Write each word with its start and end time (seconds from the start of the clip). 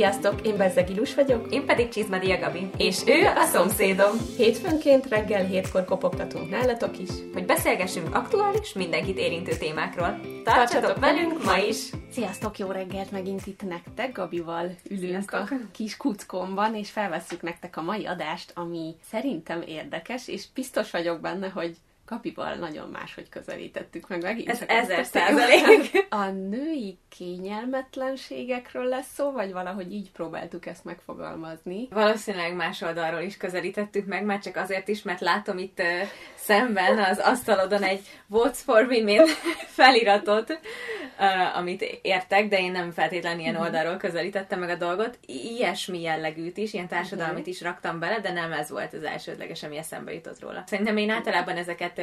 Sziasztok, 0.00 0.46
én 0.46 0.56
Bezzeg 0.56 0.90
Ilus 0.90 1.14
vagyok. 1.14 1.52
Én 1.52 1.66
pedig 1.66 1.88
Csizmadia 1.88 2.38
Gabi. 2.38 2.70
És 2.76 3.02
ő 3.06 3.26
a 3.26 3.44
szomszédom. 3.44 4.10
Hétfőnként 4.36 5.08
reggel 5.08 5.44
hétkor 5.44 5.84
kopogtatunk 5.84 6.50
nálatok 6.50 6.98
is. 6.98 7.08
Hogy 7.32 7.44
beszélgessünk 7.44 8.14
aktuális, 8.14 8.72
mindenkit 8.72 9.18
érintő 9.18 9.56
témákról. 9.56 10.20
Tartsatok 10.44 10.98
velünk 10.98 11.44
ma 11.44 11.58
is! 11.58 11.90
Sziasztok, 12.10 12.58
jó 12.58 12.70
reggelt 12.70 13.10
megint 13.10 13.46
itt 13.46 13.62
nektek. 13.62 14.12
Gabival 14.12 14.74
ülünk 14.90 15.30
Sziasztok. 15.30 15.50
a 15.50 15.54
kis 15.72 15.96
kuckomban, 15.96 16.74
és 16.74 16.90
felvesszük 16.90 17.42
nektek 17.42 17.76
a 17.76 17.82
mai 17.82 18.06
adást, 18.06 18.52
ami 18.54 18.94
szerintem 19.10 19.62
érdekes, 19.66 20.28
és 20.28 20.44
biztos 20.54 20.90
vagyok 20.90 21.20
benne, 21.20 21.48
hogy 21.48 21.76
Gabival 22.10 22.54
nagyon 22.54 22.88
máshogy 22.88 23.28
közelítettük 23.28 24.08
meg 24.08 24.22
megint. 24.22 24.48
Ez 24.48 24.62
ezer 24.66 25.04
százalék. 25.04 26.06
A 26.08 26.24
női 26.24 26.98
kényelmetlenségekről 27.08 28.84
lesz 28.84 29.12
szó, 29.14 29.32
vagy 29.32 29.52
valahogy 29.52 29.92
így 29.92 30.10
próbáltuk 30.10 30.66
ezt 30.66 30.84
megfogalmazni? 30.84 31.88
Valószínűleg 31.90 32.54
más 32.54 32.82
oldalról 32.82 33.20
is 33.20 33.36
közelítettük 33.36 34.06
meg, 34.06 34.24
már 34.24 34.38
csak 34.38 34.56
azért 34.56 34.88
is, 34.88 35.02
mert 35.02 35.20
látom 35.20 35.58
itt 35.58 35.78
uh, 35.78 35.86
szemben 36.34 36.98
az 36.98 37.18
asztalodon 37.18 37.82
egy 37.82 38.00
Votes 38.26 38.58
for 38.58 38.86
Women 38.90 39.26
feliratot, 39.78 40.50
uh, 40.50 41.56
amit 41.56 41.82
értek, 42.02 42.48
de 42.48 42.58
én 42.58 42.72
nem 42.72 42.90
feltétlenül 42.90 43.40
ilyen 43.40 43.56
oldalról 43.56 43.96
közelítettem 43.96 44.58
meg 44.58 44.68
a 44.68 44.76
dolgot. 44.76 45.18
I- 45.26 45.48
Ilyesmi 45.56 46.00
jellegűt 46.00 46.56
is, 46.56 46.72
ilyen 46.72 46.88
társadalmit 46.88 47.46
is 47.46 47.60
raktam 47.62 47.98
bele, 47.98 48.20
de 48.20 48.32
nem 48.32 48.52
ez 48.52 48.70
volt 48.70 48.94
az 48.94 49.02
elsődleges, 49.02 49.62
ami 49.62 49.76
eszembe 49.76 50.12
jutott 50.12 50.40
róla. 50.40 50.62
Szerintem 50.66 50.96
én 50.96 51.10
általában 51.10 51.56
ezeket 51.56 51.99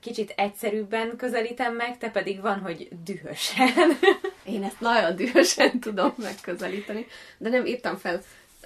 kicsit 0.00 0.32
egyszerűbben 0.36 1.16
közelítem 1.16 1.74
meg, 1.74 1.98
te 1.98 2.10
pedig 2.10 2.40
van, 2.40 2.58
hogy 2.60 2.88
dühösen. 3.04 3.98
Én 4.44 4.62
ezt 4.62 4.80
nagyon 4.80 5.16
dühösen 5.16 5.80
tudom 5.80 6.14
megközelíteni, 6.16 7.06
de 7.38 7.48
nem 7.48 7.66
írtam 7.66 7.96
fel 7.96 8.22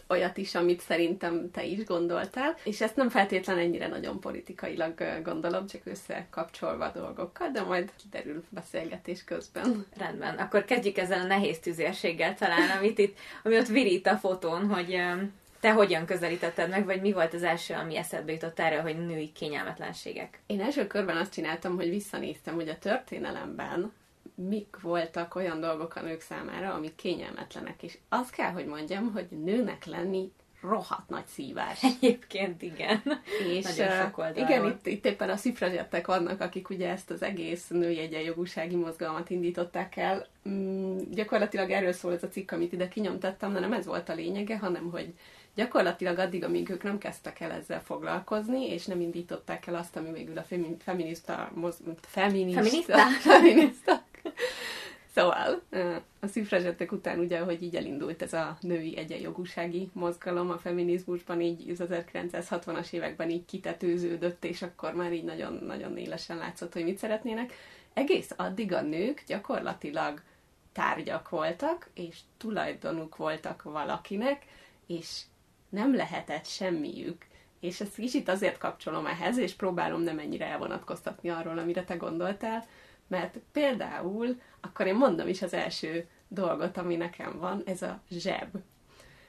olyat 0.09 0.37
is, 0.37 0.55
amit 0.55 0.81
szerintem 0.81 1.51
te 1.51 1.65
is 1.65 1.85
gondoltál, 1.85 2.57
és 2.65 2.81
ezt 2.81 2.97
nem 2.97 3.09
feltétlen 3.09 3.59
ennyire 3.59 3.89
nagyon 3.89 4.21
politikailag 4.21 5.23
gondolom, 5.23 5.67
csak 5.67 5.81
összekapcsolva 5.85 6.91
dolgokkal, 6.95 7.49
de 7.49 7.63
majd 7.63 7.91
kiderül 8.03 8.45
beszélgetés 8.49 9.25
közben. 9.25 9.87
Rendben, 9.97 10.37
akkor 10.37 10.65
kezdjük 10.65 10.99
ezzel 10.99 11.21
a 11.21 11.27
nehéz 11.27 11.59
tüzérséggel 11.59 12.35
talán, 12.35 12.79
amit 12.79 12.99
itt, 12.99 13.19
ami 13.43 13.57
ott 13.57 13.69
virít 13.69 14.07
a 14.07 14.17
fotón, 14.17 14.69
hogy 14.69 15.01
te 15.65 15.73
hogyan 15.73 16.07
közelítetted 16.07 16.71
meg, 16.71 16.85
vagy 16.85 17.01
mi 17.01 17.13
volt 17.13 17.35
az 17.35 17.43
első, 17.43 17.75
ami 17.75 17.97
eszedbe 17.97 18.33
jutott 18.33 18.61
erről, 18.61 18.81
hogy 18.81 19.07
női 19.07 19.33
kényelmetlenségek? 19.33 20.41
Én 20.47 20.61
első 20.61 20.87
körben 20.87 21.17
azt 21.17 21.33
csináltam, 21.33 21.77
hogy 21.77 21.89
visszanéztem, 21.89 22.55
hogy 22.55 22.69
a 22.69 22.79
történelemben 22.79 23.93
mik 24.35 24.77
voltak 24.81 25.35
olyan 25.35 25.61
dolgok 25.61 25.97
a 25.97 26.03
nők 26.03 26.21
számára, 26.21 26.75
amik 26.75 26.95
kényelmetlenek, 26.95 27.83
és 27.83 27.99
azt 28.09 28.31
kell, 28.31 28.51
hogy 28.51 28.67
mondjam, 28.67 29.13
hogy 29.13 29.27
nőnek 29.31 29.85
lenni 29.85 30.33
rohadt 30.63 31.09
nagy 31.09 31.27
szívás. 31.27 31.83
Egyébként 31.97 32.63
igen. 32.63 33.03
És 33.49 33.65
Nagyon 33.65 34.01
sok 34.03 34.19
oldalról. 34.19 34.49
igen, 34.49 34.65
itt, 34.65 34.87
itt 34.87 35.05
éppen 35.05 35.31
a 35.31 35.37
szifrazsettek 35.37 36.07
vannak, 36.07 36.41
akik 36.41 36.71
ugye 36.71 36.89
ezt 36.89 37.11
az 37.11 37.23
egész 37.23 37.69
női 37.69 37.99
egyenjogúsági 37.99 38.77
mozgalmat 38.77 39.31
indították 39.31 39.97
el. 39.97 40.27
Mm, 40.49 40.99
gyakorlatilag 41.11 41.71
erről 41.71 41.93
szól 41.93 42.13
ez 42.13 42.23
a 42.23 42.29
cikk, 42.29 42.51
amit 42.51 42.73
ide 42.73 42.89
kinyomtattam, 42.89 43.53
de 43.53 43.61
nem 43.61 43.73
ez 43.73 43.87
volt 43.87 44.09
a 44.09 44.15
lényege, 44.15 44.59
hanem 44.59 44.91
hogy 44.91 45.15
gyakorlatilag 45.55 46.19
addig, 46.19 46.45
amíg 46.45 46.71
ők 46.71 46.83
nem 46.83 46.99
kezdtek 46.99 47.41
el 47.41 47.51
ezzel 47.51 47.83
foglalkozni, 47.83 48.67
és 48.71 48.87
nem 48.87 49.01
indították 49.01 49.67
el 49.67 49.75
azt, 49.75 49.97
ami 49.97 50.13
végül 50.13 50.39
a 50.39 50.43
femi- 50.43 50.83
feminista, 50.83 51.51
moz, 51.55 51.77
feminista, 52.01 52.63
Feminista? 52.63 52.99
feminista. 53.31 54.03
Szóval 55.15 55.63
a 56.21 56.27
szifrazsettek 56.27 56.93
után 56.93 57.19
ugye, 57.19 57.39
hogy 57.39 57.63
így 57.63 57.77
elindult 57.77 58.23
ez 58.23 58.33
a 58.33 58.57
női 58.61 58.97
egyenjogúsági 58.97 59.91
mozgalom 59.93 60.51
a 60.51 60.59
feminizmusban, 60.59 61.41
így 61.41 61.71
az 61.71 61.87
1960-as 61.91 62.93
években 62.93 63.31
így 63.31 63.45
kitetőződött, 63.45 64.45
és 64.45 64.63
akkor 64.63 64.95
már 64.95 65.13
így 65.13 65.25
nagyon-nagyon 65.25 65.97
élesen 65.97 66.37
látszott, 66.37 66.73
hogy 66.73 66.85
mit 66.85 66.99
szeretnének. 66.99 67.53
Egész 67.93 68.31
addig 68.37 68.73
a 68.73 68.83
nők 68.83 69.23
gyakorlatilag 69.27 70.23
tárgyak 70.73 71.29
voltak, 71.29 71.89
és 71.95 72.19
tulajdonuk 72.37 73.17
voltak 73.17 73.63
valakinek, 73.63 74.45
és 74.87 75.21
nem 75.75 75.95
lehetett 75.95 76.47
semmiük. 76.47 77.27
És 77.61 77.81
ezt 77.81 77.95
kicsit 77.95 78.29
azért 78.29 78.59
kapcsolom 78.59 79.07
ehhez, 79.07 79.37
és 79.37 79.53
próbálom 79.55 80.03
nem 80.03 80.19
ennyire 80.19 80.47
elvonatkoztatni 80.47 81.29
arról, 81.29 81.59
amire 81.59 81.85
te 81.85 81.97
gondoltál, 81.97 82.65
mert 83.09 83.39
például, 83.53 84.41
akkor 84.61 84.87
én 84.87 84.95
mondom 84.95 85.29
is 85.29 85.43
az 85.43 85.53
első 85.53 86.07
dolgot, 86.29 86.77
ami 86.77 86.97
nekem 86.97 87.39
van, 87.39 87.63
ez 87.67 87.83
a 87.83 88.01
zseb. 88.11 88.57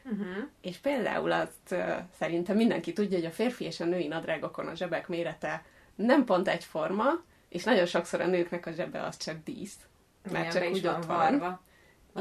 Uh-huh. 0.04 0.44
És 0.62 0.78
például 0.78 1.32
azt 1.32 1.72
uh, 1.72 1.96
szerintem 2.18 2.56
mindenki 2.56 2.94
tudja, 2.94 3.18
hogy 3.18 3.28
a 3.28 3.32
férfi 3.32 3.66
és 3.66 3.80
a 3.80 3.86
női 3.86 4.08
nadrágokon 4.08 4.68
a 4.68 4.76
zsebek 4.76 5.08
mérete 5.08 5.64
nem 5.96 6.26
pont 6.26 6.48
egyforma, 6.48 7.06
és 7.50 7.64
nagyon 7.64 7.86
sokszor 7.86 8.22
a 8.22 8.28
nőknek 8.28 8.66
a 8.66 8.72
zsebe 8.72 9.02
az 9.02 9.18
csak 9.18 9.44
dísz. 9.44 9.78
Mert 10.32 10.56
Igen, 10.56 10.64
csak 10.64 10.74
úgy 10.74 10.88
ott 10.88 11.06
van. 11.06 11.18
varva. 11.18 11.62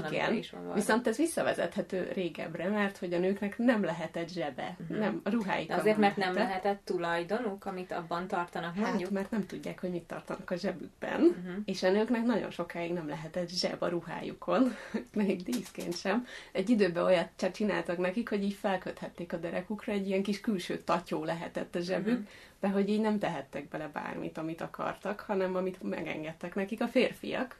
Van, 0.02 0.12
Igen. 0.12 0.34
is 0.34 0.50
van 0.50 0.60
varva. 0.60 0.74
Viszont 0.74 1.06
ez 1.06 1.16
visszavezethető 1.16 2.10
régebbre, 2.14 2.68
mert 2.68 2.98
hogy 2.98 3.12
a 3.12 3.18
nőknek 3.18 3.58
nem 3.58 3.84
lehetett 3.84 4.28
zsebe. 4.28 4.76
Mhm. 4.88 4.98
Nem, 4.98 5.20
a 5.24 5.30
ruháik. 5.30 5.68
De 5.68 5.74
azért, 5.74 5.96
mert 5.96 6.16
nem 6.16 6.34
lehetett 6.34 6.80
tulajdonuk, 6.84 7.64
amit 7.64 7.92
abban 7.92 8.26
tartanak, 8.26 8.74
Hát, 8.76 8.88
mondjuk. 8.88 9.10
mert 9.10 9.30
nem 9.30 9.46
tudják, 9.46 9.80
hogy 9.80 9.90
mit 9.90 10.02
tartanak 10.02 10.50
a 10.50 10.56
zsebükben. 10.56 11.20
Uh-huh. 11.20 11.54
És 11.64 11.82
a 11.82 11.90
nőknek 11.90 12.22
nagyon 12.24 12.50
sokáig 12.50 12.92
nem 12.92 13.08
lehetett 13.08 13.48
zseb 13.50 13.82
a 13.82 13.88
ruhájukon, 13.88 14.74
még 15.14 15.42
díszként 15.42 15.96
sem. 15.96 16.26
Egy 16.52 16.70
időben 16.70 17.04
olyat 17.04 17.28
csak 17.36 17.52
csináltak 17.52 17.98
nekik, 17.98 18.28
hogy 18.28 18.42
így 18.42 18.54
felköthették 18.54 19.32
a 19.32 19.36
derekukra, 19.36 19.92
egy 19.92 20.06
ilyen 20.08 20.22
kis 20.22 20.40
külső 20.40 20.78
tatyó 20.78 21.24
lehetett 21.24 21.74
a 21.74 21.80
zsebük, 21.80 22.18
Mhm. 22.18 22.26
de 22.60 22.68
hogy 22.68 22.88
így 22.88 23.00
nem 23.00 23.18
tehettek 23.18 23.68
bele 23.68 23.88
bármit, 23.92 24.38
amit 24.38 24.60
akartak, 24.60 25.20
hanem 25.20 25.56
amit 25.56 25.82
megengedtek 25.82 26.54
nekik 26.54 26.80
a 26.82 26.86
férfiak, 26.88 27.56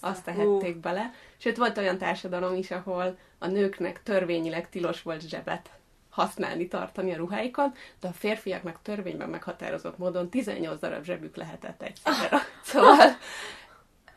azt 0.00 0.24
tehették 0.24 0.76
bele. 0.76 1.12
Sőt, 1.36 1.56
volt 1.56 1.78
olyan 1.78 1.98
társadalom 1.98 2.54
is, 2.54 2.70
ahol 2.70 3.18
a 3.38 3.46
nőknek 3.46 4.02
törvényileg 4.02 4.68
tilos 4.68 5.02
volt 5.02 5.28
zsebet 5.28 5.70
használni, 6.10 6.68
tartani 6.68 7.12
a 7.12 7.16
ruháikon, 7.16 7.74
de 8.00 8.08
a 8.08 8.12
férfiaknak 8.12 8.78
törvényben 8.82 9.28
meghatározott 9.28 9.98
módon 9.98 10.28
18 10.28 10.80
darab 10.80 11.04
zsebük 11.04 11.36
lehetett 11.36 11.82
egyszerre. 11.82 12.38
Szóval 12.64 13.16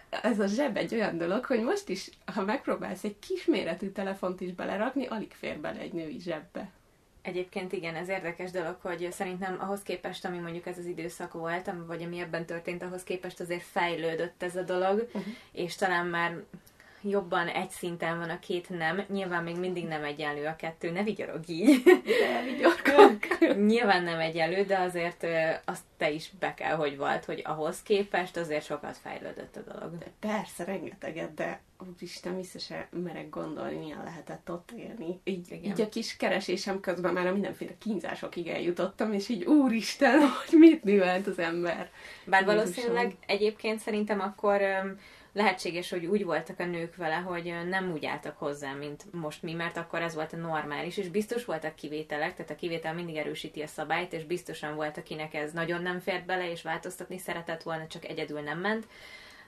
ez 0.10 0.40
a 0.40 0.48
zseb 0.48 0.78
egy 0.78 0.94
olyan 0.94 1.18
dolog, 1.18 1.46
hogy 1.46 1.62
most 1.62 1.90
is, 1.90 2.10
ha 2.34 2.44
megpróbálsz 2.44 3.04
egy 3.04 3.20
kisméretű 3.20 3.90
telefont 3.90 4.42
is 4.42 4.54
belerakni, 4.54 5.06
alig 5.06 5.34
fér 5.34 5.60
bele 5.60 5.80
egy 5.80 5.94
női 5.94 6.20
zsebbe. 6.20 6.70
Egyébként 7.28 7.74
igen, 7.74 7.96
ez 7.96 8.10
érdekes 8.10 8.52
dolog, 8.52 8.78
hogy 8.82 9.08
szerintem 9.12 9.58
ahhoz 9.60 9.82
képest, 9.82 10.26
ami 10.26 10.38
mondjuk 10.38 10.66
ez 10.66 10.78
az 10.78 10.86
időszak 10.86 11.34
volt, 11.34 11.72
vagy 11.88 12.04
ami 12.04 12.20
ebben 12.20 12.46
történt, 12.46 12.84
ahhoz 12.84 13.04
képest 13.04 13.40
azért 13.40 13.64
fejlődött 13.64 14.44
ez 14.44 14.56
a 14.56 14.62
dolog, 14.62 14.96
Uh-huh. 15.08 15.34
és 15.52 15.76
talán 15.76 16.08
már 16.08 16.44
jobban 17.10 17.48
egy 17.48 17.70
szinten 17.70 18.18
van 18.18 18.30
a 18.30 18.40
két 18.40 18.70
nem. 18.70 19.04
Nyilván 19.10 19.44
még 19.44 19.58
mindig 19.58 19.88
nem 19.88 20.04
egyenlő 20.04 20.46
a 20.46 20.56
kettő, 20.56 20.92
ne 20.92 21.04
vigyorog 21.04 21.50
így. 21.50 21.84
De 22.04 22.44
vigyorgok. 22.44 23.56
Nyilván 23.66 24.04
nem 24.04 24.20
egyenlő, 24.20 24.64
de 24.64 24.78
azért 24.78 25.26
azt 25.66 25.84
te 25.98 26.12
is 26.12 26.32
be 26.40 26.54
kell, 26.54 26.76
hogy 26.76 26.98
volt, 26.98 27.26
hogy 27.26 27.42
ahhoz 27.46 27.82
képest 27.84 28.38
azért 28.38 28.66
sokat 28.66 28.98
fejlődött 28.98 29.56
a 29.56 29.74
dolog. 29.74 29.98
De 29.98 30.06
persze, 30.20 30.64
rengeteget, 30.64 31.34
de 31.34 31.62
úristen, 31.88 32.36
vissza 32.36 32.60
se 32.60 32.88
merek 33.04 33.30
gondolni, 33.30 33.76
milyen 33.76 34.04
lehetett 34.04 34.52
ott 34.52 34.72
élni. 34.72 35.20
Így, 35.24 35.52
Igen. 35.52 35.72
így 35.72 35.82
a 35.82 35.90
kis 35.90 36.18
keresésem 36.18 36.80
közben 36.80 37.14
már 37.14 37.28
a 37.28 37.32
mindenféle 37.32 37.72
kínzásokig 37.78 38.48
eljutottam, 38.48 39.14
és 39.14 39.30
így 39.30 39.44
úristen, 39.44 40.20
hogy 40.46 40.60
mit 40.60 40.84
művelt 40.84 41.28
az 41.28 41.40
ember. 41.40 41.92
Bár 42.26 42.46
valószínűleg 42.46 43.16
egyébként 43.26 43.80
szerintem 43.80 44.20
akkor 44.20 44.62
lehetséges, 45.34 45.90
hogy 45.90 46.06
úgy 46.06 46.24
voltak 46.24 46.60
a 46.60 46.66
nők 46.66 46.96
vele, 46.96 47.16
hogy 47.16 47.54
nem 47.70 47.92
úgy 47.92 48.06
álltak 48.06 48.38
hozzá, 48.38 48.74
mint 48.74 49.14
most 49.14 49.44
mi, 49.44 49.54
mert 49.54 49.78
akkor 49.78 50.02
ez 50.02 50.16
volt 50.16 50.34
a 50.34 50.38
normális, 50.38 50.98
és 50.98 51.08
biztos 51.10 51.46
voltak 51.46 51.76
kivételek, 51.76 52.36
tehát 52.36 52.52
a 52.52 52.56
kivétel 52.56 52.94
mindig 52.94 53.16
erősíti 53.16 53.62
a 53.62 53.68
szabályt, 53.68 54.14
és 54.14 54.24
biztosan 54.24 54.76
volt, 54.76 54.98
akinek 54.98 55.34
ez 55.34 55.52
nagyon 55.52 55.82
nem 55.82 56.00
fért 56.00 56.26
bele, 56.26 56.52
és 56.52 56.62
változtatni 56.62 57.18
szeretett 57.18 57.64
volna, 57.64 57.88
csak 57.88 58.06
egyedül 58.06 58.40
nem 58.40 58.60
ment. 58.60 58.88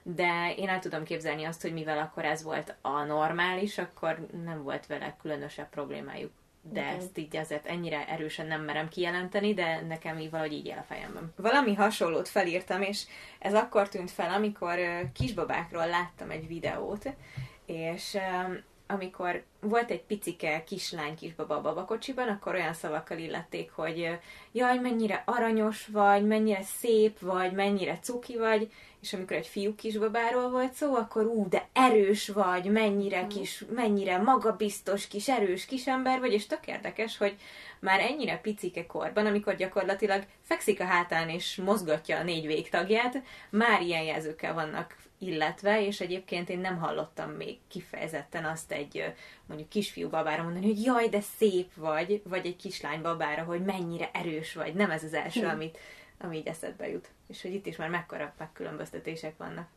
De 0.04 0.54
én 0.58 0.70
el 0.70 0.80
tudom 0.80 1.04
képzelni 1.04 1.44
azt, 1.44 1.62
hogy 1.62 1.74
mivel 1.74 1.98
akkor 1.98 2.25
ez 2.25 2.44
volt 2.44 2.75
a 2.82 3.04
normális, 3.04 3.78
akkor 3.78 4.28
nem 4.44 4.64
volt 4.64 4.86
vele 4.86 5.16
különösebb 5.22 5.70
problémájuk. 5.70 6.32
De 6.62 6.82
Igen. 6.82 6.96
ezt 6.96 7.18
így 7.18 7.38
azért 7.38 7.66
ennyire 7.66 8.08
erősen 8.08 8.48
nem 8.48 8.62
merem 8.62 8.90
kijelenteni, 8.90 9.54
de 9.54 9.82
nekem 9.88 10.18
így 10.18 10.30
valahogy 10.30 10.54
így 10.54 10.66
él 10.66 10.78
a 10.78 10.84
fejemben. 10.84 11.34
Valami 11.36 11.74
hasonlót 11.74 12.28
felírtam, 12.28 12.82
és 12.82 13.06
ez 13.40 13.54
akkor 13.54 13.90
tűnt 13.90 14.12
fel, 14.12 14.34
amikor 14.34 14.80
kisbabákról 15.14 15.88
láttam 15.88 16.30
egy 16.30 16.48
videót, 16.48 17.14
és 17.66 18.18
amikor 18.92 19.44
volt 19.62 19.92
egy 19.92 20.04
picike 20.04 20.64
kislány 20.64 21.16
kisbaba 21.16 21.56
a 21.56 21.62
babakocsiban, 21.62 22.28
akkor 22.28 22.56
olyan 22.56 22.74
szavakkal 22.74 23.18
illették, 23.18 23.72
hogy 23.72 24.20
jaj, 24.52 24.78
mennyire 24.78 25.24
aranyos 25.26 25.88
vagy, 25.88 26.26
mennyire 26.26 26.62
szép 26.64 27.20
vagy, 27.20 27.52
mennyire 27.52 28.00
cuki 28.02 28.38
vagy, 28.38 28.72
és 29.01 29.13
amikor 29.13 29.38
egy 29.38 29.48
fiú 29.48 29.75
kisbabáról 29.75 30.50
volt 30.50 30.74
szó, 30.74 30.96
akkor 30.96 31.25
ú, 31.25 31.50
de 31.50 31.68
erős 31.74 32.28
vagy, 32.28 32.66
mennyire 32.66 33.28
kis, 33.28 33.63
mennyire 33.74 34.18
magabiztos 34.18 35.07
kis 35.07 35.30
erős 35.30 35.66
kisember 35.66 36.19
vagy, 36.19 36.34
és 36.34 36.46
tök 36.46 36.68
érdekes, 36.68 37.18
hogy 37.18 37.36
már 37.80 38.00
ennyire 38.00 38.38
picike 38.38 38.86
korban, 38.86 39.25
amikor 39.25 39.56
gyakorlatilag 39.56 40.24
fekszik 40.42 40.80
a 40.80 40.86
hátán 40.86 41.30
és 41.30 41.56
mozgatja 41.56 42.18
a 42.18 42.24
négy 42.24 42.46
végtagját, 42.46 43.22
már 43.50 43.81
ilyen 43.81 44.04
jelzőkkel 44.04 44.54
vannak 44.54 44.96
illetve, 45.19 45.86
és 45.86 46.00
egyébként 46.01 46.50
én 46.50 46.60
nem 46.60 46.78
hallottam 46.78 47.30
még 47.30 47.57
kifejezetten 47.68 48.46
azt 48.46 48.72
egy 48.72 49.13
mondjuk 49.46 49.69
kisfiú 49.69 50.10
babára 50.10 50.44
mondani, 50.44 50.66
hogy 50.66 50.84
jaj, 50.84 51.10
de 51.10 51.22
szép 51.38 51.74
vagy, 51.75 52.22
vagy 52.24 52.46
egy 52.46 52.56
kislány 52.56 53.01
babára, 53.01 53.44
hogy 53.44 53.62
mennyire 53.62 54.10
erős 54.13 54.54
vagy. 54.54 54.74
Nem 54.74 54.92
ez 54.92 55.04
az 55.04 55.13
első, 55.13 55.46
amit, 55.46 55.78
ami 56.19 56.38
így 56.38 56.48
eszedbe 56.48 56.89
jut. 56.89 57.10
És 57.27 57.42
hogy 57.42 57.54
itt 57.54 57.66
is 57.66 57.75
már 57.75 57.89
mekkora 57.89 58.33
megkülönböztetések 58.38 59.38
vannak. 59.38 59.68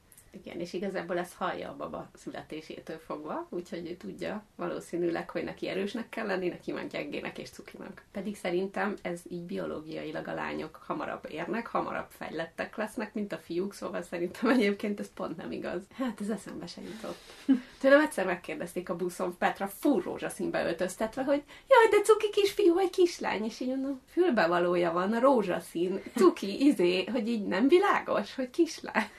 Igen, 0.40 0.60
és 0.60 0.72
igazából 0.72 1.18
ezt 1.18 1.34
hallja 1.34 1.68
a 1.68 1.76
baba 1.76 2.10
születésétől 2.14 2.98
fogva, 2.98 3.46
úgyhogy 3.50 3.90
ő 3.90 3.94
tudja 3.94 4.44
valószínűleg, 4.56 5.30
hogy 5.30 5.44
neki 5.44 5.68
erősnek 5.68 6.08
kell 6.08 6.26
lenni, 6.26 6.48
neki 6.48 6.72
meg 6.72 6.86
gyengének 6.86 7.38
és 7.38 7.50
cukinak. 7.50 8.02
Pedig 8.12 8.36
szerintem 8.36 8.96
ez 9.02 9.20
így 9.28 9.42
biológiailag 9.42 10.28
a 10.28 10.34
lányok 10.34 10.82
hamarabb 10.86 11.26
érnek, 11.30 11.66
hamarabb 11.66 12.06
fejlettek 12.08 12.76
lesznek, 12.76 13.14
mint 13.14 13.32
a 13.32 13.36
fiúk, 13.36 13.74
szóval 13.74 14.02
szerintem 14.02 14.50
egyébként 14.50 15.00
ez 15.00 15.12
pont 15.14 15.36
nem 15.36 15.52
igaz. 15.52 15.82
Hát 15.94 16.20
ez 16.20 16.28
eszembe 16.28 16.66
se 16.66 16.80
jutott. 16.80 17.18
Tőlem 17.80 18.00
egyszer 18.00 18.26
megkérdezték 18.26 18.88
a 18.88 18.96
buszon 18.96 19.36
Petra 19.38 19.66
full 19.66 20.02
rózsaszínbe 20.02 20.64
öltöztetve, 20.64 21.24
hogy 21.24 21.42
jaj, 21.68 21.88
de 21.90 22.04
cuki 22.04 22.30
kisfiú 22.30 22.74
vagy 22.74 22.90
kislány, 22.90 23.44
és 23.44 23.60
így 23.60 23.68
mondom, 23.68 24.00
fülbevalója 24.06 24.92
van, 24.92 25.12
a 25.12 25.20
rózsaszín, 25.20 26.02
cuki, 26.14 26.66
izé, 26.66 27.04
hogy 27.04 27.28
így 27.28 27.46
nem 27.46 27.68
világos, 27.68 28.34
hogy 28.34 28.50
kislány. 28.50 29.10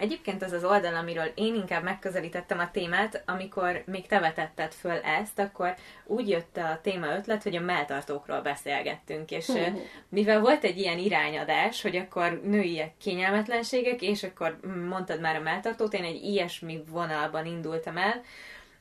Egyébként 0.00 0.42
az 0.42 0.52
az 0.52 0.64
oldal, 0.64 0.94
amiről 0.94 1.32
én 1.34 1.54
inkább 1.54 1.82
megközelítettem 1.82 2.58
a 2.58 2.70
témát, 2.70 3.22
amikor 3.26 3.82
még 3.86 4.06
te 4.06 4.18
vetetted 4.18 4.72
föl 4.72 4.96
ezt, 4.96 5.38
akkor 5.38 5.74
úgy 6.06 6.28
jött 6.28 6.56
a 6.56 6.78
téma 6.82 7.16
ötlet, 7.16 7.42
hogy 7.42 7.56
a 7.56 7.60
melltartókról 7.60 8.40
beszélgettünk, 8.40 9.30
és 9.30 9.48
uh, 9.48 9.66
mivel 10.08 10.40
volt 10.40 10.64
egy 10.64 10.78
ilyen 10.78 10.98
irányadás, 10.98 11.82
hogy 11.82 11.96
akkor 11.96 12.40
női 12.44 12.82
kényelmetlenségek, 12.98 14.02
és 14.02 14.22
akkor 14.22 14.58
mondtad 14.88 15.20
már 15.20 15.36
a 15.36 15.40
melltartót, 15.40 15.94
én 15.94 16.04
egy 16.04 16.22
ilyesmi 16.22 16.82
vonalban 16.88 17.46
indultam 17.46 17.96
el, 17.96 18.22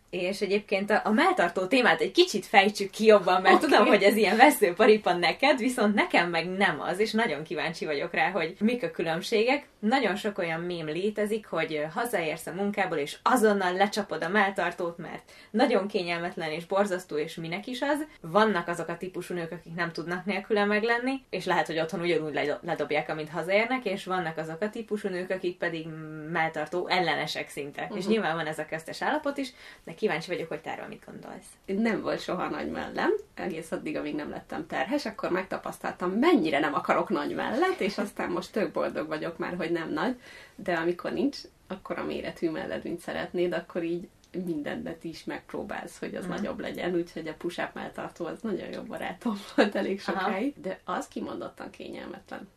és 0.09 0.41
egyébként 0.41 0.89
a, 0.89 1.01
a 1.03 1.11
melltartó 1.11 1.65
témát 1.65 2.01
egy 2.01 2.11
kicsit 2.11 2.45
fejtsük 2.45 2.89
ki 2.89 3.05
jobban, 3.05 3.41
mert 3.41 3.55
okay. 3.55 3.69
tudom, 3.69 3.87
hogy 3.87 4.03
ez 4.03 4.15
ilyen 4.15 4.37
veszőparipan 4.37 5.19
neked, 5.19 5.57
viszont 5.57 5.95
nekem 5.95 6.29
meg 6.29 6.49
nem 6.49 6.81
az, 6.81 6.99
és 6.99 7.11
nagyon 7.11 7.43
kíváncsi 7.43 7.85
vagyok 7.85 8.13
rá, 8.13 8.29
hogy 8.29 8.55
mik 8.59 8.83
a 8.83 8.91
különbségek. 8.91 9.67
Nagyon 9.79 10.15
sok 10.15 10.37
olyan 10.37 10.59
mém 10.59 10.85
létezik, 10.85 11.45
hogy 11.45 11.85
hazaérsz 11.93 12.47
a 12.47 12.53
munkából, 12.53 12.97
és 12.97 13.17
azonnal 13.23 13.73
lecsapod 13.73 14.23
a 14.23 14.29
melltartót, 14.29 14.97
mert 14.97 15.31
nagyon 15.51 15.87
kényelmetlen 15.87 16.51
és 16.51 16.65
borzasztó, 16.65 17.17
és 17.17 17.35
minek 17.35 17.67
is 17.67 17.81
az. 17.81 18.05
Vannak 18.21 18.67
azok 18.67 18.87
a 18.87 18.97
típusú 18.97 19.33
nők, 19.33 19.51
akik 19.51 19.75
nem 19.75 19.91
tudnak 19.91 20.25
nélküle 20.25 20.65
meglenni, 20.65 21.23
és 21.29 21.45
lehet, 21.45 21.67
hogy 21.67 21.79
otthon 21.79 22.01
ugyanúgy 22.01 22.57
ledobják, 22.61 23.09
amint 23.09 23.29
hazaérnek, 23.29 23.85
és 23.85 24.05
vannak 24.05 24.37
azok 24.37 24.61
a 24.61 24.69
típusú 24.69 25.09
nők, 25.09 25.29
akik 25.29 25.57
pedig 25.57 25.87
melltartó 26.31 26.87
ellenesek 26.87 27.49
szinte. 27.49 27.81
Uh-huh. 27.81 27.97
És 27.97 28.03
mhm. 28.03 28.13
nyilván 28.13 28.35
van 28.35 28.45
ez 28.45 28.59
a 28.59 28.65
köztes 28.65 29.01
állapot 29.01 29.37
is, 29.37 29.53
de 29.83 29.93
kíváncsi 29.99 30.31
vagyok, 30.31 30.47
hogy 30.47 30.61
te 30.61 30.71
erről 30.71 30.87
mit 30.87 31.05
gondolsz. 31.05 31.47
Nem 31.65 32.01
volt 32.01 32.21
soha 32.21 32.49
nagy 32.49 32.69
mellem, 32.69 33.11
egész 33.33 33.71
addig, 33.71 33.97
amíg 33.97 34.15
nem 34.15 34.29
lettem 34.29 34.67
terhes, 34.67 35.05
akkor 35.05 35.31
megtapasztaltam, 35.31 36.11
mennyire 36.11 36.59
nem 36.59 36.73
akarok 36.73 37.09
nagy 37.09 37.35
mellet, 37.35 37.79
és 37.79 37.97
aztán 37.97 38.31
most 38.31 38.51
tök 38.51 38.71
boldog 38.71 39.07
vagyok 39.07 39.37
már, 39.37 39.55
hogy 39.55 39.71
nem 39.71 39.89
nagy, 39.91 40.21
de 40.55 40.73
amikor 40.73 41.11
nincs, 41.11 41.37
akkor 41.67 41.97
a 41.97 42.03
méretű 42.03 42.49
melled, 42.49 42.83
mint 42.83 42.99
szeretnéd, 42.99 43.53
akkor 43.53 43.83
így 43.83 44.07
mindent 44.45 45.03
is 45.03 45.23
megpróbálsz, 45.23 45.99
hogy 45.99 46.15
az 46.15 46.23
uh-huh. 46.23 46.35
nagyobb 46.35 46.59
legyen, 46.59 46.95
úgyhogy 46.95 47.27
a 47.27 47.33
push-up 47.33 47.73
melltartó 47.73 48.25
az 48.25 48.41
nagyon 48.41 48.71
jó 48.71 48.81
barátom 48.81 49.39
volt 49.55 49.75
elég 49.75 50.01
sokáig, 50.01 50.53
Aha. 50.53 50.61
de 50.61 50.79
az 50.83 51.07
kimondottan 51.07 51.69
kényelmetlen. 51.69 52.47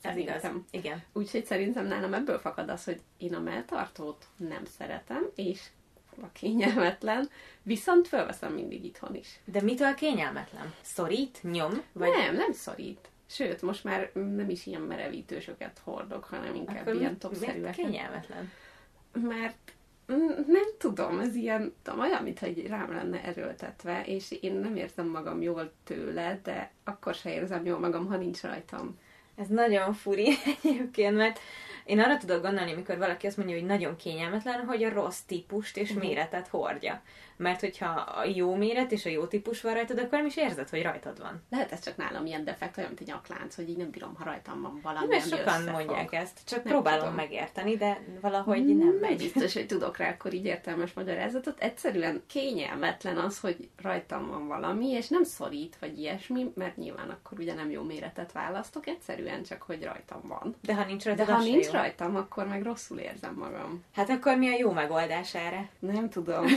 Ez 0.00 0.16
igaz. 0.16 0.50
Igen. 0.70 1.02
Úgyhogy 1.12 1.44
szerintem 1.44 1.86
nálam 1.86 2.14
ebből 2.14 2.38
fakad 2.38 2.68
az, 2.68 2.84
hogy 2.84 3.00
én 3.18 3.34
a 3.34 3.40
melltartót 3.40 4.26
nem 4.36 4.64
szeretem, 4.64 5.26
és 5.34 5.60
a 6.22 6.32
kényelmetlen, 6.32 7.28
viszont 7.62 8.08
felveszem 8.08 8.52
mindig 8.52 8.84
itthon 8.84 9.14
is. 9.14 9.40
De 9.44 9.62
mitől 9.62 9.94
kényelmetlen? 9.94 10.74
Szorít? 10.82 11.38
Nyom? 11.42 11.82
Vagy... 11.92 12.10
Nem, 12.10 12.34
nem 12.34 12.52
szorít. 12.52 13.08
Sőt, 13.26 13.62
most 13.62 13.84
már 13.84 14.10
nem 14.12 14.50
is 14.50 14.66
ilyen 14.66 14.80
merevítősöket 14.80 15.80
hordok, 15.84 16.24
hanem 16.24 16.54
inkább 16.54 16.86
Akkor 16.86 16.94
ilyen 16.94 17.18
topszerűeket. 17.18 17.74
kényelmetlen? 17.74 18.50
Mert 19.12 19.72
nem 20.46 20.64
tudom, 20.78 21.20
ez 21.20 21.34
ilyen, 21.34 21.74
tudom, 21.82 22.00
olyan, 22.00 22.22
mintha 22.22 22.46
egy 22.46 22.66
rám 22.66 22.92
lenne 22.92 23.24
erőltetve, 23.24 24.04
és 24.04 24.30
én 24.40 24.54
nem 24.54 24.76
érzem 24.76 25.06
magam 25.06 25.42
jól 25.42 25.72
tőle, 25.84 26.40
de 26.42 26.72
akkor 26.84 27.14
se 27.14 27.32
érzem 27.32 27.64
jól 27.64 27.78
magam, 27.78 28.06
ha 28.06 28.16
nincs 28.16 28.40
rajtam. 28.40 28.98
Ez 29.38 29.46
nagyon 29.46 29.92
furi 29.92 30.34
egyébként, 30.62 31.16
mert 31.16 31.40
én 31.84 32.00
arra 32.00 32.16
tudok 32.16 32.42
gondolni, 32.42 32.72
amikor 32.72 32.98
valaki 32.98 33.26
azt 33.26 33.36
mondja, 33.36 33.56
hogy 33.56 33.66
nagyon 33.66 33.96
kényelmetlen, 33.96 34.64
hogy 34.66 34.84
a 34.84 34.92
rossz 34.92 35.20
típust 35.26 35.76
és 35.76 35.90
uh-huh. 35.90 36.04
méretet 36.04 36.48
hordja. 36.48 37.02
Mert 37.38 37.60
hogyha 37.60 37.88
a 37.90 38.24
jó 38.24 38.54
méret 38.54 38.92
és 38.92 39.06
a 39.06 39.08
jó 39.08 39.26
típus 39.26 39.60
van 39.60 39.74
rajtad, 39.74 39.98
akkor 39.98 40.18
nem 40.18 40.26
is 40.26 40.36
érzed, 40.36 40.68
hogy 40.68 40.82
rajtad 40.82 41.20
van. 41.20 41.42
Lehet 41.50 41.72
ez 41.72 41.80
csak 41.80 41.96
nálam 41.96 42.26
ilyen 42.26 42.44
defekt, 42.44 42.76
olyan, 42.76 42.88
mint 42.88 43.00
egy 43.00 43.06
nyaklánc, 43.06 43.54
hogy 43.54 43.68
így 43.68 43.76
nem 43.76 43.90
bírom, 43.90 44.14
ha 44.18 44.24
rajtam 44.24 44.62
van 44.62 44.80
valami, 44.82 45.06
Mert 45.06 45.28
sokan 45.28 45.60
összefog. 45.60 45.70
mondják 45.70 46.12
ezt, 46.12 46.38
csak 46.44 46.64
nem 46.64 46.72
próbálom 46.72 47.00
tudom. 47.00 47.14
megérteni, 47.14 47.76
de 47.76 48.00
valahogy 48.20 48.62
mm, 48.62 48.78
nem 48.78 48.94
megy. 49.00 49.16
Biztos, 49.16 49.54
hogy 49.54 49.66
tudok 49.66 49.96
rá 49.96 50.10
akkor 50.10 50.32
így 50.32 50.44
értelmes 50.44 50.92
magyarázatot. 50.92 51.60
Egyszerűen 51.60 52.22
kényelmetlen 52.26 53.16
az, 53.16 53.40
hogy 53.40 53.68
rajtam 53.82 54.28
van 54.28 54.46
valami, 54.46 54.88
és 54.88 55.08
nem 55.08 55.24
szorít, 55.24 55.76
vagy 55.80 55.98
ilyesmi, 55.98 56.52
mert 56.54 56.76
nyilván 56.76 57.10
akkor 57.10 57.38
ugye 57.38 57.54
nem 57.54 57.70
jó 57.70 57.82
méretet 57.82 58.32
választok, 58.32 58.86
egyszerűen 58.86 59.42
csak, 59.42 59.62
hogy 59.62 59.84
rajtam 59.84 60.20
van. 60.22 60.56
De 60.62 60.74
ha 60.74 60.84
nincs 60.84 61.04
rajtam, 61.04 61.26
de 61.26 61.32
ha 61.32 61.42
nincs 61.42 61.66
jó. 61.66 61.72
rajtam, 61.72 62.16
akkor 62.16 62.46
meg 62.46 62.62
rosszul 62.62 62.98
érzem 62.98 63.34
magam. 63.34 63.84
Hát 63.94 64.10
akkor 64.10 64.36
mi 64.36 64.48
a 64.48 64.56
jó 64.58 64.70
megoldás 64.72 65.34
erre? 65.34 65.68
Nem 65.78 66.10
tudom. 66.10 66.44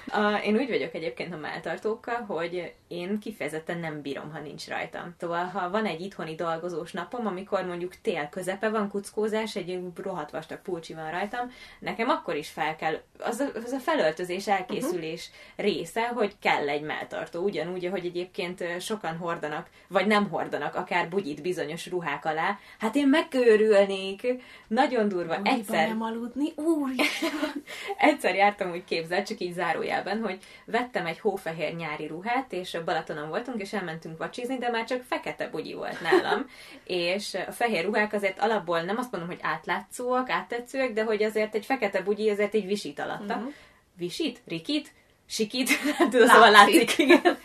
A, 0.07 0.41
én 0.43 0.55
úgy 0.55 0.69
vagyok 0.69 0.93
egyébként 0.93 1.33
a 1.33 1.37
melltartókkal, 1.37 2.23
hogy 2.27 2.73
én 2.87 3.19
kifejezetten 3.19 3.79
nem 3.79 4.01
bírom, 4.01 4.31
ha 4.31 4.39
nincs 4.39 4.67
rajtam. 4.67 5.15
Szóval, 5.19 5.45
ha 5.45 5.69
van 5.69 5.85
egy 5.85 6.01
itthoni 6.01 6.35
dolgozós 6.35 6.91
napom, 6.91 7.27
amikor 7.27 7.65
mondjuk 7.65 7.95
tél 8.01 8.29
közepe 8.29 8.69
van, 8.69 8.89
kuckózás, 8.89 9.55
egy 9.55 9.79
rohadt 9.95 10.31
vastag 10.31 10.61
pulcsi 10.61 10.93
van 10.93 11.11
rajtam, 11.11 11.51
nekem 11.79 12.09
akkor 12.09 12.35
is 12.35 12.49
fel 12.49 12.75
kell, 12.75 13.01
az 13.19 13.39
a, 13.39 13.45
az 13.65 13.71
a 13.71 13.79
felöltözés, 13.79 14.47
elkészülés 14.47 15.29
uh-huh. 15.29 15.65
része, 15.65 16.07
hogy 16.07 16.35
kell 16.39 16.69
egy 16.69 16.81
melltartó. 16.81 17.43
Ugyanúgy, 17.43 17.85
ahogy 17.85 18.05
egyébként 18.05 18.81
sokan 18.81 19.17
hordanak, 19.17 19.69
vagy 19.87 20.07
nem 20.07 20.29
hordanak, 20.29 20.75
akár 20.75 21.09
bugyit 21.09 21.41
bizonyos 21.41 21.87
ruhák 21.87 22.25
alá. 22.25 22.59
Hát 22.79 22.95
én 22.95 23.07
megkőrülnék. 23.07 24.27
Nagyon 24.67 25.07
durva. 25.07 25.39
Úgy 25.39 25.47
Egyszer... 25.47 25.87
nem 25.87 26.01
aludni, 26.01 26.53
úr! 26.55 26.89
Egyszer 27.97 28.35
jártam 28.35 28.71
úgy 28.71 28.83
képzelt, 28.83 29.27
csak 29.27 29.39
így 29.39 29.53
záró 29.53 29.81
zárójelben, 29.91 30.29
hogy 30.29 30.39
vettem 30.65 31.05
egy 31.05 31.19
hófehér 31.19 31.75
nyári 31.75 32.07
ruhát, 32.07 32.53
és 32.53 32.77
Balatonon 32.85 33.29
voltunk, 33.29 33.61
és 33.61 33.73
elmentünk 33.73 34.17
vacsizni, 34.17 34.57
de 34.57 34.69
már 34.69 34.85
csak 34.85 35.03
fekete 35.03 35.49
bugyi 35.49 35.73
volt 35.73 36.01
nálam. 36.01 36.45
és 36.83 37.37
a 37.47 37.51
fehér 37.51 37.85
ruhák 37.85 38.13
azért 38.13 38.39
alapból 38.39 38.81
nem 38.81 38.97
azt 38.97 39.11
mondom, 39.11 39.29
hogy 39.29 39.39
átlátszóak, 39.41 40.29
áttetszőek, 40.29 40.93
de 40.93 41.03
hogy 41.03 41.23
azért 41.23 41.55
egy 41.55 41.65
fekete 41.65 42.01
bugyi 42.01 42.29
azért 42.29 42.53
egy 42.53 42.65
visít 42.65 42.99
alatta. 42.99 43.35
Uh-huh. 43.35 43.53
Visít? 43.97 44.41
Rikit? 44.47 44.91
Sikit? 45.27 45.69
Tudom, 46.11 46.27
szóval 46.27 46.51
látszik, 46.51 46.97
igen. 46.97 47.37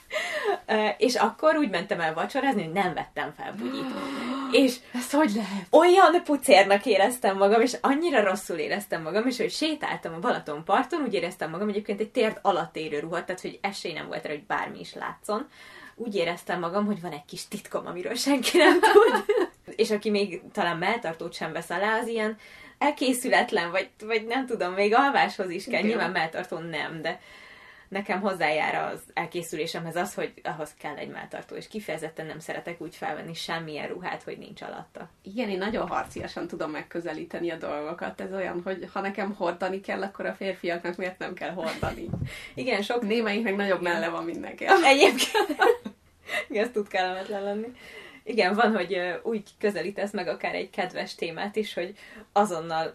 és 1.07 1.15
akkor 1.15 1.57
úgy 1.57 1.71
mentem 1.71 2.01
el 2.01 2.15
vacsorázni, 2.15 2.63
hogy 2.63 2.73
nem 2.73 2.95
vettem 2.95 3.33
fel 3.37 3.55
bugyit. 3.59 3.85
És 4.53 4.77
ezt 4.93 5.13
hogy 5.13 5.31
lehet? 5.35 5.67
Olyan 5.71 6.23
pucérnak 6.25 6.87
éreztem 6.87 7.37
magam, 7.37 7.61
és 7.61 7.77
annyira 7.81 8.25
rosszul 8.25 8.57
éreztem 8.57 9.03
magam, 9.03 9.27
és 9.27 9.37
hogy 9.37 9.51
sétáltam 9.51 10.15
a 10.15 10.19
Balaton 10.19 10.65
parton, 10.65 11.03
úgy 11.03 11.15
éreztem 11.15 11.51
magam 11.51 11.69
egyébként 11.69 12.01
egy 12.01 12.11
térd 12.11 12.39
alatt 12.43 12.77
érő 12.77 13.09
tehát 13.11 13.41
hogy 13.41 13.59
esély 13.61 13.93
nem 13.93 14.07
volt 14.07 14.25
rá, 14.25 14.31
hogy 14.31 14.47
bármi 14.47 14.81
is 14.81 14.95
látszon. 14.95 15.49
Úgy 15.95 16.15
éreztem 16.15 16.61
magam, 16.61 16.87
hogy 16.87 17.01
van 17.01 17.13
egy 17.13 17.25
kis 17.25 17.49
titkom, 17.49 17.87
amiről 17.87 18.15
senki 18.15 18.57
nem 18.57 18.81
tud. 18.81 19.25
és 19.83 19.91
aki 19.91 20.11
még 20.11 20.43
talán 20.53 20.77
melltartót 20.77 21.35
sem 21.35 21.53
vesz 21.53 21.71
alá, 21.71 21.99
az 21.99 22.07
ilyen 22.07 22.39
elkészületlen, 22.79 23.71
vagy, 23.71 23.89
vagy 24.05 24.27
nem 24.27 24.47
tudom, 24.47 24.73
még 24.73 24.95
alváshoz 24.95 25.51
is 25.51 25.65
kell, 25.65 25.83
nyilván 25.83 26.11
melltartó 26.11 26.59
nem, 26.59 27.03
de 27.03 27.21
nekem 27.89 28.21
hozzájár 28.21 28.93
az 28.93 29.01
elkészülésemhez 29.15 29.97
az, 29.97 30.15
hogy 30.15 30.33
ahhoz 30.43 30.75
kell 30.81 30.97
egy 30.97 31.09
melltartó, 31.09 31.55
és 31.55 31.69
kifejezetten 31.69 32.27
nem 32.27 32.39
szeretek 32.39 32.81
úgy 32.81 32.95
felvenni 32.95 33.35
semmilyen 33.35 33.89
ruhát, 33.89 34.23
hogy 34.23 34.39
nincs 34.39 34.63
alatta. 34.63 35.09
Igen, 35.23 35.49
én 35.49 35.59
nagyon 35.59 35.89
harciasan 35.89 36.47
tudom 36.47 36.71
megközelíteni 36.71 37.51
a 37.51 37.57
dolgokat. 37.57 38.21
Ez 38.21 38.33
olyan, 38.33 38.61
hogy 38.65 38.89
ha 38.93 39.01
nekem 39.01 39.35
hordani 39.35 39.81
kell, 39.81 40.03
akkor 40.03 40.27
a 40.27 40.35
férfiaknak 40.35 40.97
miért 40.97 41.19
nem 41.19 41.35
kell 41.35 41.51
hordani? 41.51 42.09
Igen, 42.55 42.83
sok... 42.83 43.03
Némelyiknek 43.03 43.57
nagyobb 43.57 43.83
melle 43.83 44.09
van 44.09 44.25
mindenki. 44.25 44.65
Egyébként. 44.85 45.57
Igen, 46.49 46.65
ez 46.65 46.71
tud 46.73 46.89
kellemetlen 46.89 47.43
lenni. 47.43 47.73
Igen, 48.25 48.55
van, 48.55 48.75
hogy 48.75 48.99
úgy 49.23 49.43
közelítesz 49.59 50.13
meg 50.13 50.29
akár 50.29 50.55
egy 50.55 50.71
kedves 50.71 51.15
témát 51.15 51.57
is, 51.57 51.75
hogy 51.75 51.95
azonnal 52.33 52.95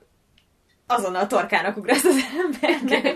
azonnal 0.87 1.27
torkának 1.27 1.77
ugrasz 1.77 2.03
az 2.03 2.15
embernek. 2.45 3.15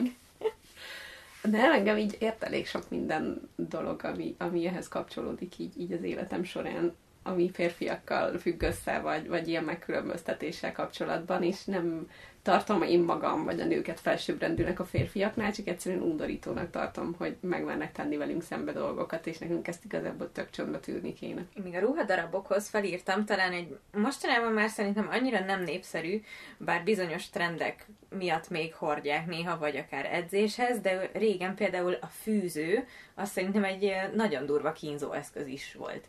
De 1.49 1.71
engem 1.71 1.97
így 1.97 2.17
ért 2.19 2.43
elég 2.43 2.67
sok 2.67 2.89
minden 2.89 3.49
dolog, 3.55 4.03
ami, 4.03 4.35
ami 4.37 4.67
ehhez 4.67 4.87
kapcsolódik 4.87 5.59
így, 5.59 5.79
így 5.79 5.91
az 5.91 6.03
életem 6.03 6.43
során, 6.43 6.95
ami 7.27 7.51
férfiakkal 7.53 8.37
függ 8.37 8.61
össze, 8.61 8.99
vagy, 8.99 9.27
vagy 9.27 9.47
ilyen 9.47 9.63
megkülönböztetéssel 9.63 10.71
kapcsolatban, 10.71 11.43
és 11.43 11.63
nem 11.63 12.07
tartom 12.41 12.81
én 12.81 12.99
magam, 12.99 13.43
vagy 13.43 13.59
a 13.59 13.65
nőket 13.65 13.99
felsőbbrendűnek 13.99 14.79
a 14.79 14.85
férfiaknál, 14.85 15.51
csak 15.51 15.67
egyszerűen 15.67 16.01
undorítónak 16.01 16.69
tartom, 16.69 17.15
hogy 17.17 17.35
megmernek 17.39 17.91
tenni 17.91 18.17
velünk 18.17 18.43
szembe 18.43 18.71
dolgokat, 18.71 19.27
és 19.27 19.37
nekünk 19.37 19.67
ezt 19.67 19.85
igazából 19.85 20.31
tök 20.31 20.49
csöndbe 20.49 20.79
tűrni 20.79 21.13
kéne. 21.13 21.45
Még 21.63 21.75
a 21.75 21.79
ruhadarabokhoz 21.79 22.67
felírtam, 22.67 23.25
talán 23.25 23.51
egy 23.51 23.77
mostanában 23.91 24.51
már 24.51 24.69
szerintem 24.69 25.07
annyira 25.11 25.45
nem 25.45 25.63
népszerű, 25.63 26.21
bár 26.57 26.83
bizonyos 26.83 27.29
trendek 27.29 27.87
miatt 28.17 28.49
még 28.49 28.73
hordják 28.73 29.27
néha, 29.27 29.57
vagy 29.57 29.77
akár 29.77 30.05
edzéshez, 30.13 30.79
de 30.79 31.09
régen 31.13 31.55
például 31.55 31.97
a 32.01 32.07
fűző, 32.07 32.87
azt 33.13 33.31
szerintem 33.31 33.63
egy 33.63 33.93
nagyon 34.15 34.45
durva 34.45 34.71
kínzó 34.71 35.11
eszköz 35.11 35.47
is 35.47 35.73
volt. 35.73 36.07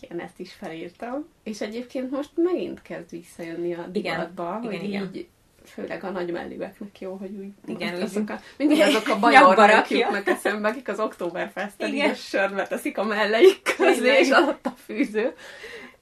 Igen, 0.00 0.20
ezt 0.20 0.40
is 0.40 0.52
felírtam. 0.52 1.26
És 1.42 1.60
egyébként 1.60 2.10
most 2.10 2.30
megint 2.34 2.82
kezd 2.82 3.10
visszajönni 3.10 3.74
a 3.74 3.86
divatba, 3.86 4.60
igen, 4.62 4.78
hogy 4.78 4.88
igen, 4.88 5.02
így 5.02 5.14
igen 5.14 5.34
főleg 5.66 6.04
a 6.04 6.10
nagy 6.10 6.30
mellőeknek 6.30 7.00
jó, 7.00 7.14
hogy 7.14 7.30
úgy 7.30 7.52
igen, 7.66 7.94
úgy 7.94 8.00
azok 8.00 8.30
a, 8.30 8.40
mindig 8.56 8.80
azok 8.80 9.08
a 9.08 9.18
bajornak 9.18 9.90
jutnak 9.90 10.26
eszembe, 10.26 10.68
akik 10.68 10.88
az 10.88 11.00
Oktoberfesten 11.00 11.94
így 11.94 12.16
sörbe 12.16 12.66
teszik 12.66 12.98
a 12.98 13.04
melleik 13.04 13.74
közé, 13.76 14.18
és 14.18 14.30
alatt 14.30 14.66
a 14.66 14.74
fűző. 14.84 15.34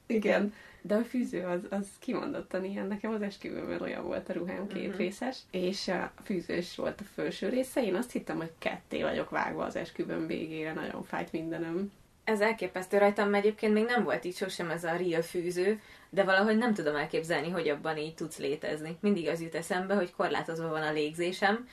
Igen. 0.07 0.53
De 0.81 0.95
a 0.95 1.03
fűző 1.03 1.43
az, 1.43 1.59
az 1.69 1.87
kimondottan 1.99 2.65
ilyen. 2.65 2.87
Nekem 2.87 3.11
az 3.13 3.21
esküvőmön 3.21 3.81
olyan 3.81 4.03
volt 4.03 4.29
a 4.29 4.33
ruhám 4.33 4.67
két 4.67 4.83
uh-huh. 4.83 4.97
részes, 4.97 5.37
és 5.51 5.87
a 5.87 6.11
fűzős 6.23 6.75
volt 6.75 7.01
a 7.01 7.03
felső 7.15 7.49
része. 7.49 7.83
Én 7.83 7.95
azt 7.95 8.11
hittem, 8.11 8.37
hogy 8.37 8.51
ketté 8.59 9.01
vagyok 9.01 9.29
vágva 9.29 9.63
az 9.63 9.75
esküvőm 9.75 10.27
végére, 10.27 10.73
nagyon 10.73 11.03
fájt 11.03 11.31
mindenem. 11.31 11.91
Ez 12.25 12.39
elképesztő 12.39 12.97
rajtam, 12.97 13.29
mert 13.29 13.45
egyébként 13.45 13.73
még 13.73 13.85
nem 13.85 14.03
volt 14.03 14.25
így 14.25 14.35
sosem 14.35 14.69
ez 14.69 14.83
a 14.83 14.95
real 14.95 15.21
fűző, 15.21 15.81
de 16.09 16.23
valahogy 16.23 16.57
nem 16.57 16.73
tudom 16.73 16.95
elképzelni, 16.95 17.49
hogy 17.49 17.69
abban 17.69 17.97
így 17.97 18.15
tudsz 18.15 18.37
létezni. 18.37 18.97
Mindig 19.01 19.27
az 19.27 19.41
jut 19.41 19.55
eszembe, 19.55 19.95
hogy 19.95 20.13
korlátozva 20.15 20.69
van 20.69 20.81
a 20.81 20.91
légzésem, 20.91 21.67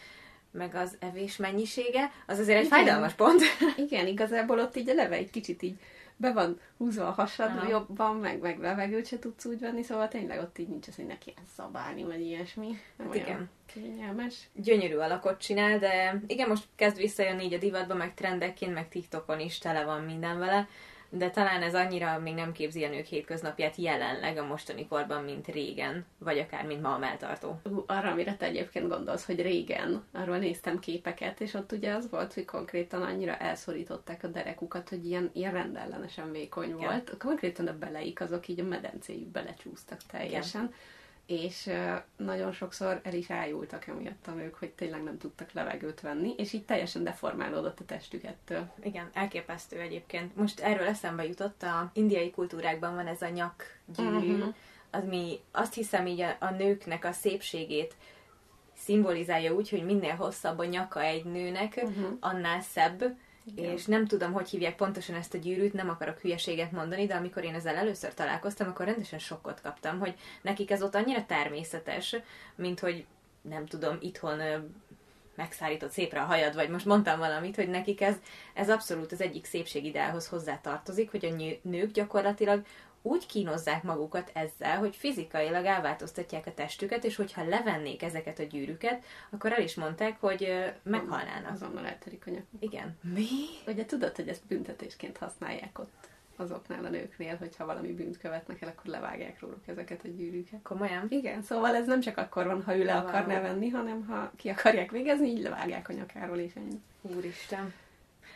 meg 0.51 0.75
az 0.75 0.97
evés 1.01 1.37
mennyisége, 1.37 2.13
az 2.27 2.39
azért 2.39 2.59
egy 2.59 2.65
Igen. 2.65 2.79
fájdalmas 2.79 3.13
pont. 3.13 3.43
Igen, 3.89 4.07
igazából 4.07 4.59
ott 4.59 4.77
így 4.77 4.89
eleve 4.89 5.17
egy 5.17 5.31
kicsit 5.31 5.63
így 5.63 5.77
be 6.23 6.33
van 6.33 6.61
húzva 6.77 7.07
a 7.07 7.11
hasad 7.11 7.57
Aha. 7.57 7.69
jobban, 7.69 8.17
meg, 8.17 8.41
meg 8.41 8.61
levegőt 8.61 9.07
se 9.07 9.19
tudsz 9.19 9.45
úgy 9.45 9.59
venni, 9.61 9.83
szóval 9.83 10.09
tényleg 10.09 10.41
ott 10.41 10.59
így 10.59 10.69
nincs 10.69 10.89
az, 10.89 10.97
hogy 10.97 11.07
neki 11.07 11.35
szabálni, 11.57 12.03
vagy 12.03 12.21
ilyesmi. 12.21 12.79
Hát 12.99 13.15
igen. 13.15 13.51
Kényelmes. 13.67 14.49
Gyönyörű 14.55 14.97
alakot 14.97 15.41
csinál, 15.41 15.79
de 15.79 16.23
igen, 16.27 16.49
most 16.49 16.65
kezd 16.77 16.97
visszajönni 16.97 17.45
így 17.45 17.55
a 17.55 17.59
divatba, 17.59 17.95
meg 17.95 18.15
trendekként, 18.15 18.75
meg 18.75 18.89
TikTokon 18.89 19.41
is 19.41 19.59
tele 19.59 19.85
van 19.85 20.03
minden 20.03 20.39
vele 20.39 20.69
de 21.15 21.31
talán 21.31 21.63
ez 21.63 21.75
annyira 21.75 22.19
még 22.19 22.35
nem 22.35 22.53
képzi 22.53 22.85
a 22.85 22.89
nők 22.89 23.05
hétköznapját 23.05 23.77
jelenleg 23.77 24.37
a 24.37 24.47
mostani 24.47 24.87
korban, 24.89 25.25
mint 25.25 25.47
régen, 25.47 26.05
vagy 26.19 26.39
akár 26.39 26.67
mint 26.67 26.83
ma 26.83 26.95
a 26.95 26.99
melltartó. 26.99 27.61
Arra, 27.87 28.11
amire 28.11 28.37
te 28.37 28.47
egyébként 28.47 28.89
gondolsz, 28.89 29.27
hogy 29.27 29.43
régen, 29.43 30.05
arról 30.13 30.39
néztem 30.39 30.79
képeket, 30.79 31.41
és 31.41 31.55
ott 31.55 31.73
ugye 31.73 31.93
az 31.95 32.11
volt, 32.11 32.35
hogy 32.35 32.45
konkrétan 32.45 33.03
annyira 33.03 33.37
elszorították 33.37 34.25
a 34.25 34.29
derekukat, 34.29 34.89
hogy 34.89 35.07
ilyen, 35.07 35.31
ilyen 35.33 35.53
rendellenesen 35.53 36.33
vékony 36.33 36.69
Igen. 36.69 36.79
volt. 36.79 37.17
Konkrétan 37.19 37.67
a 37.67 37.79
beleik 37.79 38.21
azok 38.21 38.49
így 38.49 38.61
a 38.61 38.65
medencéjük 38.65 39.29
belecsúsztak 39.29 40.01
teljesen. 40.11 40.63
Igen 40.63 40.75
és 41.27 41.71
nagyon 42.17 42.53
sokszor 42.53 43.01
el 43.03 43.15
is 43.15 43.31
ájultak 43.31 43.87
emiatt 43.87 44.27
a 44.27 44.31
nők, 44.31 44.55
hogy 44.55 44.71
tényleg 44.71 45.03
nem 45.03 45.19
tudtak 45.19 45.53
levegőt 45.53 46.01
venni, 46.01 46.35
és 46.37 46.53
így 46.53 46.65
teljesen 46.65 47.05
deformálódott 47.05 47.81
a 47.81 47.85
testük 47.85 48.25
ettől. 48.25 48.73
Igen, 48.83 49.11
elképesztő 49.13 49.81
egyébként. 49.81 50.37
Most 50.37 50.61
erről 50.61 50.87
eszembe 50.87 51.27
jutott, 51.27 51.63
a 51.63 51.91
indiai 51.95 52.31
kultúrákban 52.31 52.95
van 52.95 53.07
ez 53.07 53.23
a 53.23 53.29
nyakgyűrű, 53.29 54.35
uh-huh. 54.35 54.55
az 54.91 55.05
mi 55.05 55.39
azt 55.51 55.75
hiszem 55.75 56.07
így 56.07 56.21
a, 56.21 56.37
a 56.39 56.51
nőknek 56.51 57.05
a 57.05 57.13
szépségét 57.13 57.95
szimbolizálja 58.77 59.53
úgy, 59.53 59.69
hogy 59.71 59.85
minél 59.85 60.15
hosszabb 60.15 60.59
a 60.59 60.65
nyaka 60.65 61.03
egy 61.03 61.25
nőnek, 61.25 61.81
uh-huh. 61.85 62.17
annál 62.21 62.61
szebb, 62.61 63.17
És 63.55 63.85
nem 63.85 64.07
tudom, 64.07 64.33
hogy 64.33 64.49
hívják 64.49 64.77
pontosan 64.77 65.15
ezt 65.15 65.35
a 65.35 65.39
gyűrűt, 65.39 65.73
nem 65.73 65.89
akarok 65.89 66.19
hülyeséget 66.19 66.73
mondani, 66.73 67.07
de 67.07 67.15
amikor 67.15 67.45
én 67.45 67.55
ezzel 67.55 67.77
először 67.77 68.15
találkoztam, 68.15 68.69
akkor 68.69 68.87
rendesen 68.87 69.19
sokkot 69.19 69.61
kaptam, 69.61 69.99
hogy 69.99 70.15
nekik 70.43 70.71
ez 70.71 70.83
ott 70.83 70.95
annyira 70.95 71.27
természetes, 71.27 72.17
mint 72.55 72.81
hogy 72.81 73.05
nem 73.41 73.67
tudom, 73.67 73.97
itthon 74.01 74.41
megszárított 75.35 75.91
szépre 75.91 76.21
a 76.21 76.25
hajad, 76.25 76.55
vagy 76.55 76.69
most 76.69 76.85
mondtam 76.85 77.19
valamit, 77.19 77.57
hogy 77.57 77.69
nekik 77.69 78.01
ez, 78.01 78.17
ez 78.55 78.71
abszolút 78.71 79.13
az 79.13 79.21
egyik 79.21 79.45
szépségideálhoz 79.45 80.29
hozzá 80.29 80.61
tartozik, 80.61 81.11
hogy 81.11 81.25
a 81.25 81.59
nők 81.69 81.91
gyakorlatilag 81.91 82.65
úgy 83.03 83.27
kínozzák 83.27 83.83
magukat 83.83 84.31
ezzel, 84.35 84.79
hogy 84.79 84.97
fizikailag 84.97 85.65
elváltoztatják 85.65 86.47
a 86.47 86.55
testüket, 86.55 87.05
és 87.05 87.17
hogyha 87.17 87.49
levennék 87.49 88.03
ezeket 88.03 88.39
a 88.39 88.43
gyűrűket, 88.43 89.05
akkor 89.31 89.53
el 89.53 89.63
is 89.63 89.75
mondták, 89.75 90.21
hogy 90.21 90.73
meghalnának. 90.83 91.53
Azonnal 91.53 91.87
elterik 91.87 92.27
a 92.27 92.31
nyakuk. 92.31 92.63
Igen. 92.63 92.99
Mi? 93.15 93.27
Ugye 93.67 93.85
tudod, 93.85 94.17
hogy 94.17 94.29
ezt 94.29 94.47
büntetésként 94.47 95.17
használják 95.17 95.79
ott 95.79 96.11
azoknál 96.37 96.85
a 96.85 96.89
nőknél, 96.89 97.37
hogyha 97.37 97.67
valami 97.67 97.93
bűnt 97.93 98.19
követnek 98.19 98.63
el, 98.63 98.69
akkor 98.69 98.91
levágják 98.91 99.41
róluk 99.41 99.67
ezeket 99.67 100.05
a 100.05 100.09
gyűrűket. 100.09 100.63
Komolyan? 100.63 101.07
Igen, 101.09 101.43
szóval 101.43 101.75
ez 101.75 101.87
nem 101.87 102.01
csak 102.01 102.17
akkor 102.17 102.47
van, 102.47 102.63
ha 102.63 102.77
ő 102.77 102.85
le 102.85 102.95
akarná 102.95 103.41
venni, 103.41 103.69
hanem 103.69 104.07
ha 104.07 104.31
ki 104.37 104.49
akarják 104.49 104.91
végezni, 104.91 105.29
így 105.29 105.43
levágják 105.43 105.89
a 105.89 105.93
nyakáról, 105.93 106.39
és 106.39 106.55
ennyi. 106.55 106.81
Úristen 107.01 107.73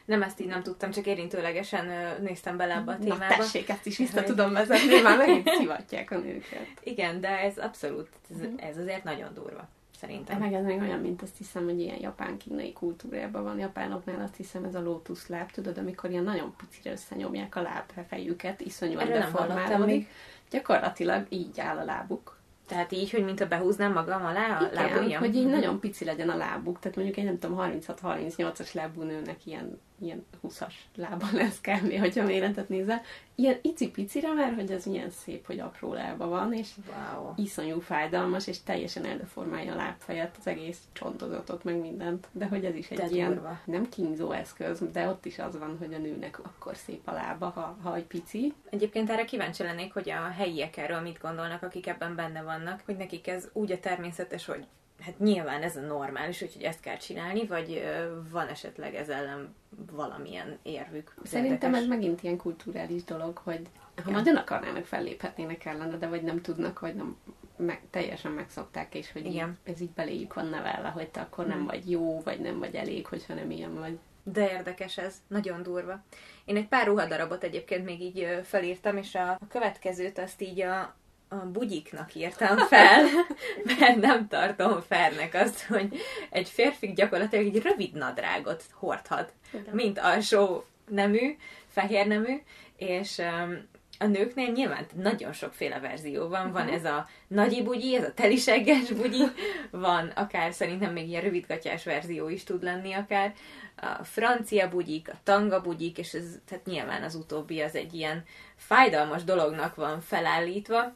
nem 0.06 0.22
ezt 0.22 0.40
így 0.40 0.46
nem 0.46 0.62
tudtam, 0.62 0.90
csak 0.90 1.06
érintőlegesen 1.06 1.86
néztem 2.20 2.56
bele 2.56 2.74
ebbe 2.74 2.92
a 2.92 2.98
témába. 2.98 3.24
Na 3.28 3.36
tessék, 3.36 3.68
ezt 3.68 3.86
is 3.86 3.98
vissza 3.98 4.22
tudom 4.22 4.52
vezetni, 4.52 5.00
már 5.00 5.18
megint 5.18 5.48
szivatják 5.48 6.10
a 6.10 6.18
nőket. 6.18 6.66
Igen, 6.82 7.20
de 7.20 7.28
ez 7.28 7.58
abszolút, 7.58 8.08
ez, 8.30 8.36
mhm. 8.36 8.54
ez 8.56 8.78
azért 8.78 9.04
nagyon 9.04 9.34
durva. 9.34 9.68
Szerintem. 10.00 10.38
Meg 10.38 10.52
ez 10.52 10.64
még 10.64 10.80
olyan, 10.80 11.00
mint 11.00 11.22
azt 11.22 11.36
hiszem, 11.36 11.64
hogy 11.64 11.80
ilyen 11.80 12.00
japán-kínai 12.00 12.72
kultúrában 12.72 13.42
van. 13.42 13.58
Japánoknál 13.58 14.22
azt 14.22 14.36
hiszem 14.36 14.64
ez 14.64 14.74
a 14.74 14.82
lótuszláb, 14.82 15.50
tudod, 15.50 15.78
amikor 15.78 16.10
ilyen 16.10 16.22
nagyon 16.22 16.54
picire 16.56 16.92
összenyomják 16.92 17.56
a 17.56 17.62
lábfejüket, 17.62 18.60
iszonyúan 18.60 19.08
deformálódik. 19.08 20.08
Gyakorlatilag 20.50 21.26
így 21.28 21.60
áll 21.60 21.78
a 21.78 21.84
lábuk 21.84 22.36
tehát 22.66 22.92
így, 22.92 23.10
hogy 23.10 23.24
mint 23.24 23.40
a 23.40 23.46
behúznám 23.46 23.92
magam 23.92 24.24
alá 24.24 24.58
a 24.58 24.68
lábujjam? 24.72 25.20
hogy 25.20 25.36
így 25.36 25.46
nagyon 25.46 25.80
pici 25.80 26.04
legyen 26.04 26.28
a 26.28 26.36
lábuk. 26.36 26.78
Tehát 26.78 26.96
mondjuk 26.96 27.16
egy 27.16 27.24
nem 27.24 27.38
tudom, 27.38 27.58
36-38-as 27.60 28.72
lábú 28.72 29.02
nőnek 29.02 29.46
ilyen, 29.46 29.80
ilyen 30.00 30.26
20-as 30.42 30.72
lába 30.94 31.26
lesz 31.40 31.60
kb. 31.60 31.98
hogyha 31.98 32.24
méretet 32.24 32.68
nézel 32.68 33.02
ilyen 33.38 33.58
icipicire, 33.62 34.32
mert 34.32 34.54
hogy 34.54 34.70
ez 34.70 34.86
ilyen 34.86 35.10
szép, 35.10 35.46
hogy 35.46 35.58
apró 35.58 35.92
lába 35.92 36.26
van, 36.28 36.52
és 36.52 36.70
wow. 36.88 37.32
iszonyú 37.36 37.80
fájdalmas, 37.80 38.46
és 38.46 38.62
teljesen 38.62 39.04
eldeformálja 39.04 39.72
a 39.72 39.76
lábfejet, 39.76 40.36
az 40.38 40.46
egész 40.46 40.78
csontozatot, 40.92 41.64
meg 41.64 41.80
mindent. 41.80 42.28
De 42.32 42.46
hogy 42.46 42.64
ez 42.64 42.74
is 42.74 42.88
egy 42.88 42.98
de 42.98 43.06
ilyen 43.06 43.34
durva. 43.34 43.60
nem 43.64 43.88
kínzó 43.88 44.30
eszköz, 44.30 44.82
de 44.92 45.08
ott 45.08 45.24
is 45.24 45.38
az 45.38 45.58
van, 45.58 45.76
hogy 45.78 45.94
a 45.94 45.98
nőnek 45.98 46.38
akkor 46.44 46.76
szép 46.76 47.08
a 47.08 47.12
lába, 47.12 47.48
ha, 47.48 47.76
ha 47.82 47.94
egy 47.94 48.06
pici. 48.06 48.54
Egyébként 48.70 49.10
erre 49.10 49.24
kíváncsi 49.24 49.62
lennék, 49.62 49.92
hogy 49.92 50.10
a 50.10 50.30
helyiek 50.36 50.76
erről 50.76 51.00
mit 51.00 51.18
gondolnak, 51.20 51.62
akik 51.62 51.86
ebben 51.86 52.14
benne 52.14 52.42
vannak, 52.42 52.82
hogy 52.84 52.96
nekik 52.96 53.26
ez 53.26 53.48
úgy 53.52 53.72
a 53.72 53.80
természetes, 53.80 54.46
hogy 54.46 54.66
hát 55.00 55.18
nyilván 55.18 55.62
ez 55.62 55.76
a 55.76 55.80
normális, 55.80 56.42
úgyhogy 56.42 56.62
ezt 56.62 56.80
kell 56.80 56.96
csinálni, 56.96 57.46
vagy 57.46 57.84
van 58.30 58.48
esetleg 58.48 58.94
ez 58.94 59.08
ellen 59.08 59.54
valamilyen 59.92 60.58
érvük? 60.62 61.14
Szerintem 61.24 61.74
ez 61.74 61.86
megint 61.86 62.22
ilyen 62.22 62.36
kulturális 62.36 63.04
dolog, 63.04 63.38
hogy 63.38 63.60
ha 64.04 64.10
ja. 64.10 64.16
nagyon 64.16 64.36
akarnának 64.36 64.84
felléphetnének 64.84 65.64
ellene, 65.64 65.96
de 65.96 66.06
vagy 66.06 66.22
nem 66.22 66.40
tudnak, 66.40 66.80
vagy 66.80 66.94
nem 66.94 67.16
meg, 67.56 67.80
teljesen 67.90 68.32
megszokták, 68.32 68.94
és 68.94 69.12
hogy 69.12 69.26
Igen. 69.26 69.48
Így, 69.48 69.72
ez 69.72 69.80
így 69.80 69.90
beléjük 69.90 70.34
van 70.34 70.46
nevelve, 70.46 70.88
hogy 70.88 71.08
te 71.08 71.20
akkor 71.20 71.46
nem 71.46 71.56
hmm. 71.56 71.66
vagy 71.66 71.90
jó, 71.90 72.20
vagy 72.20 72.40
nem 72.40 72.58
vagy 72.58 72.74
elég, 72.74 73.06
hogyha 73.06 73.34
nem 73.34 73.50
ilyen 73.50 73.74
vagy. 73.74 73.98
De 74.22 74.50
érdekes 74.50 74.98
ez, 74.98 75.14
nagyon 75.26 75.62
durva. 75.62 76.02
Én 76.44 76.56
egy 76.56 76.68
pár 76.68 76.86
ruhadarabot 76.86 77.44
egyébként 77.44 77.84
még 77.84 78.00
így 78.00 78.40
felírtam, 78.42 78.96
és 78.96 79.14
a, 79.14 79.30
a 79.30 79.46
következőt 79.48 80.18
azt 80.18 80.42
így 80.42 80.60
a 80.60 80.94
a 81.28 81.36
bugyiknak 81.36 82.14
írtam 82.14 82.56
fel, 82.56 83.04
mert 83.78 83.96
nem 83.96 84.28
tartom 84.28 84.80
fernek 84.80 85.34
azt, 85.34 85.64
hogy 85.64 86.00
egy 86.30 86.48
férfi 86.48 86.92
gyakorlatilag 86.92 87.46
egy 87.46 87.62
rövid 87.62 87.92
nadrágot 87.92 88.64
hordhat, 88.72 89.32
Igen. 89.52 89.74
mint 89.74 89.98
alsó 89.98 90.64
nemű, 90.88 91.36
fehér 91.68 92.06
nemű, 92.06 92.42
és 92.76 93.18
um, 93.18 93.68
a 93.98 94.06
nőknél 94.06 94.52
nyilván 94.52 94.86
nagyon 94.94 95.32
sokféle 95.32 95.80
verzió 95.80 96.28
van. 96.28 96.52
Van 96.52 96.68
ez 96.68 96.84
a 96.84 97.06
nagyi 97.26 97.62
bugyi, 97.62 97.96
ez 97.96 98.04
a 98.04 98.14
telisegges 98.14 98.90
bugyi, 98.90 99.24
van 99.70 100.08
akár 100.08 100.52
szerintem 100.52 100.92
még 100.92 101.08
ilyen 101.08 101.22
rövidgatyás 101.22 101.84
verzió 101.84 102.28
is 102.28 102.44
tud 102.44 102.62
lenni 102.62 102.92
akár. 102.92 103.34
A 103.76 104.04
francia 104.04 104.68
bugyik, 104.68 105.08
a 105.08 105.18
tanga 105.22 105.60
bugyik, 105.60 105.98
és 105.98 106.14
ez, 106.14 106.24
tehát 106.48 106.66
nyilván 106.66 107.02
az 107.02 107.14
utóbbi 107.14 107.60
az 107.60 107.74
egy 107.74 107.94
ilyen 107.94 108.24
fájdalmas 108.56 109.24
dolognak 109.24 109.74
van 109.74 110.00
felállítva. 110.00 110.94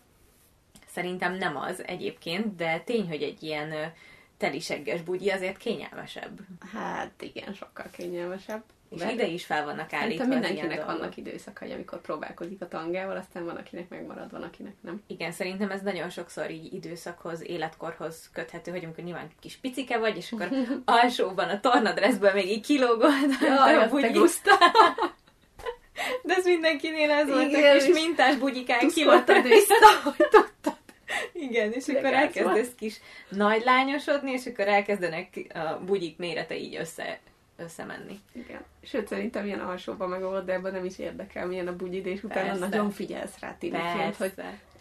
Szerintem 0.93 1.35
nem 1.35 1.57
az 1.57 1.87
egyébként, 1.87 2.57
de 2.57 2.79
tény, 2.79 3.09
hogy 3.09 3.23
egy 3.23 3.43
ilyen 3.43 3.93
telisegges 4.39 5.03
bugyi 5.03 5.31
azért 5.31 5.57
kényelmesebb. 5.57 6.39
Hát 6.73 7.23
igen, 7.23 7.55
sokkal 7.55 7.87
kényelmesebb. 7.93 8.63
És 8.91 9.01
De 9.01 9.13
ide 9.13 9.27
is 9.27 9.45
fel 9.45 9.65
vannak 9.65 9.93
állítva 9.93 10.25
ilyen 10.25 10.29
mindenkinek 10.39 10.85
vannak 10.85 11.17
időszakai, 11.17 11.73
amikor 11.73 12.01
próbálkozik 12.01 12.63
a 12.63 12.69
tangával, 12.69 13.17
aztán 13.17 13.45
van, 13.45 13.57
akinek 13.57 13.89
megmarad, 13.89 14.31
van, 14.31 14.43
akinek 14.43 14.75
nem. 14.81 15.03
Igen, 15.07 15.33
szerintem 15.33 15.71
ez 15.71 15.83
nagyon 15.83 16.11
sokszor 16.11 16.51
így 16.51 16.75
időszakhoz, 16.75 17.43
életkorhoz 17.43 18.31
köthető, 18.33 18.71
hogy 18.71 18.85
amikor 18.85 19.05
nyilván 19.05 19.31
kis 19.41 19.57
picike 19.57 19.99
vagy, 19.99 20.17
és 20.17 20.33
akkor 20.33 20.49
alsóban 20.85 21.49
a 21.49 21.61
tornadressből 21.61 22.33
még 22.33 22.51
így 22.51 22.67
kilógol 22.67 23.11
Jaj, 23.41 23.75
a 23.75 23.89
bugyi. 23.89 24.19
De 26.23 26.35
ez 26.35 26.45
mindenkinél 26.45 27.11
ez 27.11 27.29
volt, 27.29 27.49
Igen, 27.49 27.77
és 27.77 27.87
mintás 27.87 28.37
bugyikán 28.37 28.89
kilógol. 28.89 29.43
vissza, 29.43 29.75
hogy 30.03 30.29
tudtad. 30.31 30.79
Igen, 31.33 31.73
és 31.73 31.89
akkor 31.89 32.13
elkezdesz 32.13 32.75
kis 32.77 33.01
nagy 33.29 33.63
lányosodni, 33.65 34.31
és 34.31 34.47
akkor 34.47 34.69
elkezdenek 34.69 35.29
a 35.55 35.85
bugyik 35.85 36.17
mérete 36.17 36.57
így 36.57 36.77
össze, 36.77 37.19
összemenni. 37.57 38.21
Igen. 38.33 38.65
Sőt, 38.83 39.09
szerintem 39.09 39.47
ilyen 39.47 39.61
alsóban 39.61 40.09
meg 40.09 40.21
volt, 40.21 40.45
de 40.45 40.53
ebben 40.53 40.73
nem 40.73 40.85
is 40.85 40.99
érdekel, 40.99 41.47
milyen 41.47 41.67
a 41.67 41.77
bugyid, 41.77 42.07
és 42.07 42.23
utána 42.23 42.47
Persze. 42.47 42.69
nagyon 42.69 42.91
figyelsz 42.91 43.39
rá 43.41 43.57
tiniként, 43.59 44.17
hogy 44.17 44.33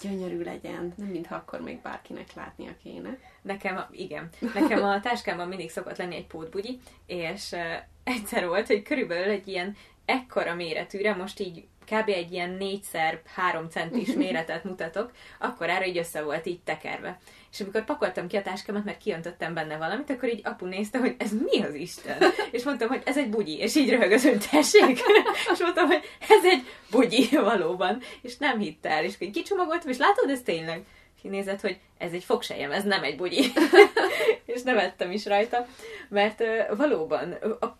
gyönyörű 0.01 0.43
legyen, 0.43 0.93
nem 0.95 1.07
mintha 1.07 1.35
akkor 1.35 1.61
még 1.61 1.81
bárkinek 1.81 2.33
látnia 2.33 2.71
kéne. 2.83 3.17
Nekem, 3.41 3.85
igen, 3.91 4.29
nekem 4.53 4.83
a 4.83 4.99
táskámban 4.99 5.47
mindig 5.47 5.69
szokott 5.69 5.97
lenni 5.97 6.15
egy 6.15 6.27
pótbugyi, 6.27 6.79
és 7.05 7.51
uh, 7.51 7.59
egyszer 8.03 8.47
volt, 8.47 8.67
hogy 8.67 8.81
körülbelül 8.81 9.29
egy 9.29 9.47
ilyen 9.47 9.75
ekkora 10.05 10.55
méretűre, 10.55 11.15
most 11.15 11.39
így 11.39 11.67
kb. 11.89 12.09
egy 12.09 12.31
ilyen 12.31 12.57
4x3 12.59 13.69
centis 13.69 14.13
méretet 14.21 14.63
mutatok, 14.63 15.11
akkor 15.39 15.69
erre 15.69 15.87
így 15.87 15.97
össze 15.97 16.21
volt 16.23 16.45
így 16.45 16.59
tekerve. 16.61 17.19
És 17.51 17.61
amikor 17.61 17.85
pakoltam 17.85 18.27
ki 18.27 18.37
a 18.37 18.41
táskámat, 18.41 18.85
mert 18.85 18.97
kiöntöttem 18.97 19.53
benne 19.53 19.77
valamit, 19.77 20.09
akkor 20.09 20.29
így 20.29 20.41
apu 20.43 20.65
nézte, 20.65 20.97
hogy 20.99 21.15
ez 21.17 21.31
mi 21.31 21.61
az 21.61 21.73
Isten? 21.73 22.17
És 22.51 22.63
mondtam, 22.63 22.87
hogy 22.87 23.01
ez 23.05 23.17
egy 23.17 23.29
bugyi, 23.29 23.57
és 23.57 23.75
így 23.75 23.89
röhögött, 23.89 24.21
hogy 24.21 24.47
tessék. 24.51 24.99
És 25.53 25.59
mondtam, 25.59 25.87
hogy 25.87 26.01
ez 26.29 26.45
egy 26.45 26.67
bugyi 26.91 27.27
valóban. 27.31 28.01
És 28.21 28.37
nem 28.37 28.59
hitt 28.59 28.85
el, 28.85 29.03
és 29.03 29.15
így 29.19 29.31
kicsomagoltam, 29.31 29.89
és 29.89 29.97
látod, 29.97 30.29
ez 30.29 30.41
tényleg? 30.41 30.85
És 31.19 31.25
így 31.25 31.31
nézett, 31.31 31.61
hogy 31.61 31.77
ez 31.97 32.11
egy 32.11 32.23
fogsejem, 32.23 32.71
ez 32.71 32.83
nem 32.83 33.03
egy 33.03 33.15
bugyi. 33.15 33.45
és 34.53 34.61
nevettem 34.61 35.11
is 35.11 35.25
rajta, 35.25 35.67
mert 36.09 36.43
valóban 36.77 37.37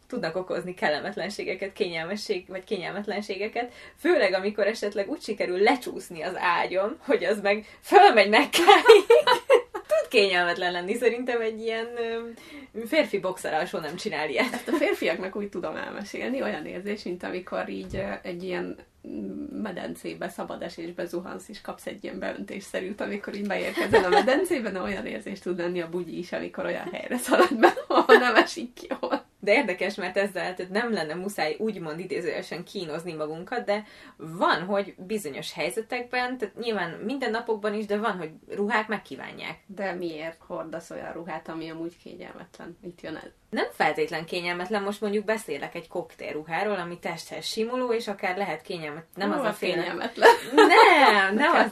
tudnak 0.07 0.35
okozni 0.35 0.73
kellemetlenségeket, 0.73 1.73
kényelmesség, 1.73 2.47
vagy 2.47 2.63
kényelmetlenségeket, 2.63 3.73
főleg 3.99 4.33
amikor 4.33 4.67
esetleg 4.67 5.09
úgy 5.09 5.21
sikerül 5.21 5.59
lecsúszni 5.59 6.21
az 6.21 6.33
ágyon, 6.35 6.97
hogy 7.05 7.23
az 7.23 7.41
meg 7.41 7.65
fölmegy 7.81 8.29
nekkáig. 8.29 9.05
Tud 9.89 10.07
kényelmetlen 10.09 10.71
lenni, 10.71 10.93
szerintem 10.93 11.41
egy 11.41 11.61
ilyen 11.61 11.87
férfi 12.85 13.19
boxer 13.19 13.53
alsó 13.53 13.79
nem 13.79 13.95
csinál 13.95 14.29
ilyet. 14.29 14.53
Ezt 14.53 14.67
a 14.67 14.71
férfiaknak 14.71 15.35
úgy 15.35 15.49
tudom 15.49 15.75
elmesélni, 15.75 16.41
olyan 16.41 16.65
érzés, 16.65 17.03
mint 17.03 17.23
amikor 17.23 17.69
így 17.69 18.03
egy 18.21 18.43
ilyen 18.43 18.77
medencébe, 19.51 20.29
szabad 20.29 20.61
esésbe 20.61 21.05
zuhansz, 21.05 21.49
és 21.49 21.61
kapsz 21.61 21.85
egy 21.85 22.03
ilyen 22.03 22.19
beöntésszerűt, 22.19 23.01
amikor 23.01 23.35
így 23.35 23.47
beérkezel 23.47 24.03
a 24.03 24.09
medencébe, 24.09 24.71
de 24.71 24.81
olyan 24.81 25.05
érzés 25.05 25.39
tud 25.39 25.57
lenni 25.57 25.81
a 25.81 25.89
bugyi 25.89 26.17
is, 26.17 26.31
amikor 26.31 26.65
olyan 26.65 26.89
helyre 26.91 27.17
szalad 27.17 27.59
be, 27.59 27.73
ahol 27.87 28.17
nem 28.17 28.35
esik 28.35 28.73
ki, 28.73 28.87
ahol 28.99 29.28
De 29.41 29.53
érdekes, 29.53 29.95
mert 29.95 30.17
ezzel 30.17 30.53
tehát 30.55 30.71
nem 30.71 30.93
lenne 30.93 31.13
muszáj 31.13 31.55
úgymond 31.59 31.99
idézőjelesen 31.99 32.63
kínozni 32.63 33.13
magunkat, 33.13 33.65
de 33.65 33.83
van, 34.17 34.63
hogy 34.63 34.95
bizonyos 34.97 35.53
helyzetekben, 35.53 36.37
tehát 36.37 36.55
nyilván 36.55 36.89
minden 36.89 37.31
napokban 37.31 37.73
is, 37.73 37.85
de 37.85 37.97
van, 37.97 38.17
hogy 38.17 38.31
ruhák 38.55 38.87
megkívánják. 38.87 39.59
De 39.65 39.93
miért 39.93 40.41
hordasz 40.47 40.89
olyan 40.89 41.13
ruhát, 41.13 41.49
ami 41.49 41.69
amúgy 41.69 41.97
kényelmetlen? 42.03 42.77
Itt 42.83 43.01
jön 43.01 43.15
ez. 43.15 43.29
Nem 43.49 43.67
feltétlen 43.71 44.25
kényelmetlen, 44.25 44.83
most 44.83 45.01
mondjuk 45.01 45.25
beszélek 45.25 45.75
egy 45.75 45.87
koktélruháról, 45.87 46.75
ami 46.75 46.99
testhez 46.99 47.45
simuló, 47.45 47.93
és 47.93 48.07
akár 48.07 48.37
lehet 48.37 48.61
kényelmetlen. 48.61 49.29
Nem 49.29 49.39
az 49.39 49.45
a 49.45 49.53
féle... 49.53 49.73
kényelmetlen. 49.73 50.29
Nem, 50.55 51.35
nem 51.43 51.55
az... 51.55 51.71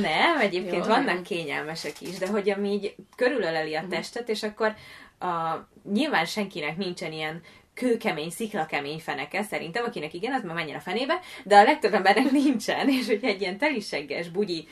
Nem, 0.00 0.38
egyébként 0.40 0.84
Jó, 0.84 0.92
vannak 0.92 1.06
nem. 1.06 1.22
kényelmesek 1.22 2.00
is, 2.00 2.18
de 2.18 2.28
hogy 2.28 2.50
ami 2.50 2.72
így 2.72 2.94
körülöleli 3.16 3.74
a 3.74 3.84
testet, 3.90 4.28
és 4.28 4.42
akkor 4.42 4.74
a, 5.18 5.68
nyilván 5.92 6.24
senkinek 6.24 6.76
nincsen 6.76 7.12
ilyen 7.12 7.42
kőkemény, 7.74 8.30
sziklakemény 8.30 8.98
feneke, 8.98 9.42
szerintem, 9.42 9.84
akinek 9.84 10.14
igen, 10.14 10.32
az 10.32 10.42
már 10.42 10.54
menjen 10.54 10.76
a 10.76 10.80
fenébe, 10.80 11.20
de 11.44 11.56
a 11.56 11.62
legtöbb 11.62 11.94
embernek 11.94 12.30
nincsen, 12.30 12.88
és 12.98 13.06
hogyha 13.06 13.26
egy 13.26 13.40
ilyen 13.40 13.58
telisegges 13.58 14.28
bugyi 14.28 14.68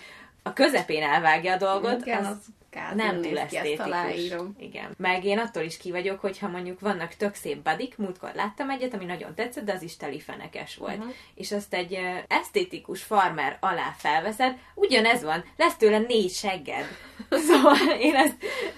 a 0.46 0.52
közepén 0.52 1.02
elvágja 1.02 1.52
a 1.52 1.56
dolgot, 1.56 2.00
Igen, 2.00 2.24
az 2.24 2.30
az 2.30 2.54
nem 2.94 3.22
túl 3.22 3.38
esztétikus. 3.38 4.32
Igen. 4.58 4.94
Meg 4.96 5.24
én 5.24 5.38
attól 5.38 5.62
is 5.62 5.76
ki 5.76 5.90
vagyok, 5.90 6.20
hogyha 6.20 6.48
mondjuk 6.48 6.80
vannak 6.80 7.14
tök 7.14 7.34
szép 7.34 7.62
badik, 7.62 7.96
múltkor 7.96 8.30
láttam 8.34 8.70
egyet, 8.70 8.94
ami 8.94 9.04
nagyon 9.04 9.34
tetszett, 9.34 9.64
de 9.64 9.72
az 9.72 9.82
is 9.82 9.96
teli 9.96 10.20
fenekes 10.20 10.76
volt. 10.76 10.98
Mhm. 10.98 11.08
És 11.34 11.52
azt 11.52 11.74
egy 11.74 11.98
esztétikus 12.28 13.02
farmer 13.02 13.56
alá 13.60 13.94
felveszed, 13.98 14.56
ugyanez 14.74 15.22
van, 15.22 15.44
lesz 15.56 15.76
tőle 15.76 15.98
négy 15.98 16.30
segged. 16.30 16.84
Szóval 17.48 17.76
én 18.00 18.14
ezt, 18.14 18.36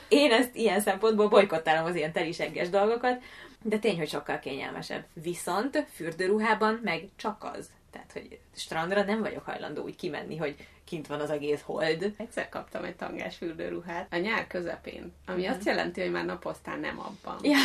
én 0.08 0.32
ezt 0.32 0.56
ilyen 0.56 0.80
szempontból 0.80 1.28
bolykottálom 1.28 1.84
az 1.84 1.94
ilyen 1.94 2.12
telisegges 2.12 2.68
dolgokat, 2.68 3.22
de 3.62 3.78
tény, 3.78 3.98
hogy 3.98 4.08
sokkal 4.08 4.38
kényelmesebb. 4.38 5.04
Viszont 5.12 5.86
fürdőruhában 5.94 6.80
meg 6.82 7.08
csak 7.16 7.50
az. 7.56 7.70
Tehát, 7.98 8.12
hogy 8.28 8.38
strandra 8.56 9.02
nem 9.02 9.20
vagyok 9.20 9.44
hajlandó 9.44 9.82
úgy 9.82 9.96
kimenni, 9.96 10.36
hogy 10.36 10.54
kint 10.84 11.06
van 11.06 11.20
az 11.20 11.30
egész 11.30 11.60
hold. 11.62 12.12
Egyszer 12.16 12.48
kaptam 12.48 12.84
egy 12.84 12.96
tangás 12.96 13.36
fürdőruhát 13.36 14.12
a 14.12 14.16
nyár 14.16 14.46
közepén, 14.46 15.12
ami 15.26 15.42
Mhm. 15.42 15.50
azt 15.52 15.64
jelenti, 15.64 16.00
hogy 16.00 16.10
már 16.10 16.24
napoztán 16.24 16.80
nem 16.80 16.98
abban. 17.00 17.38
Ja. 17.42 17.56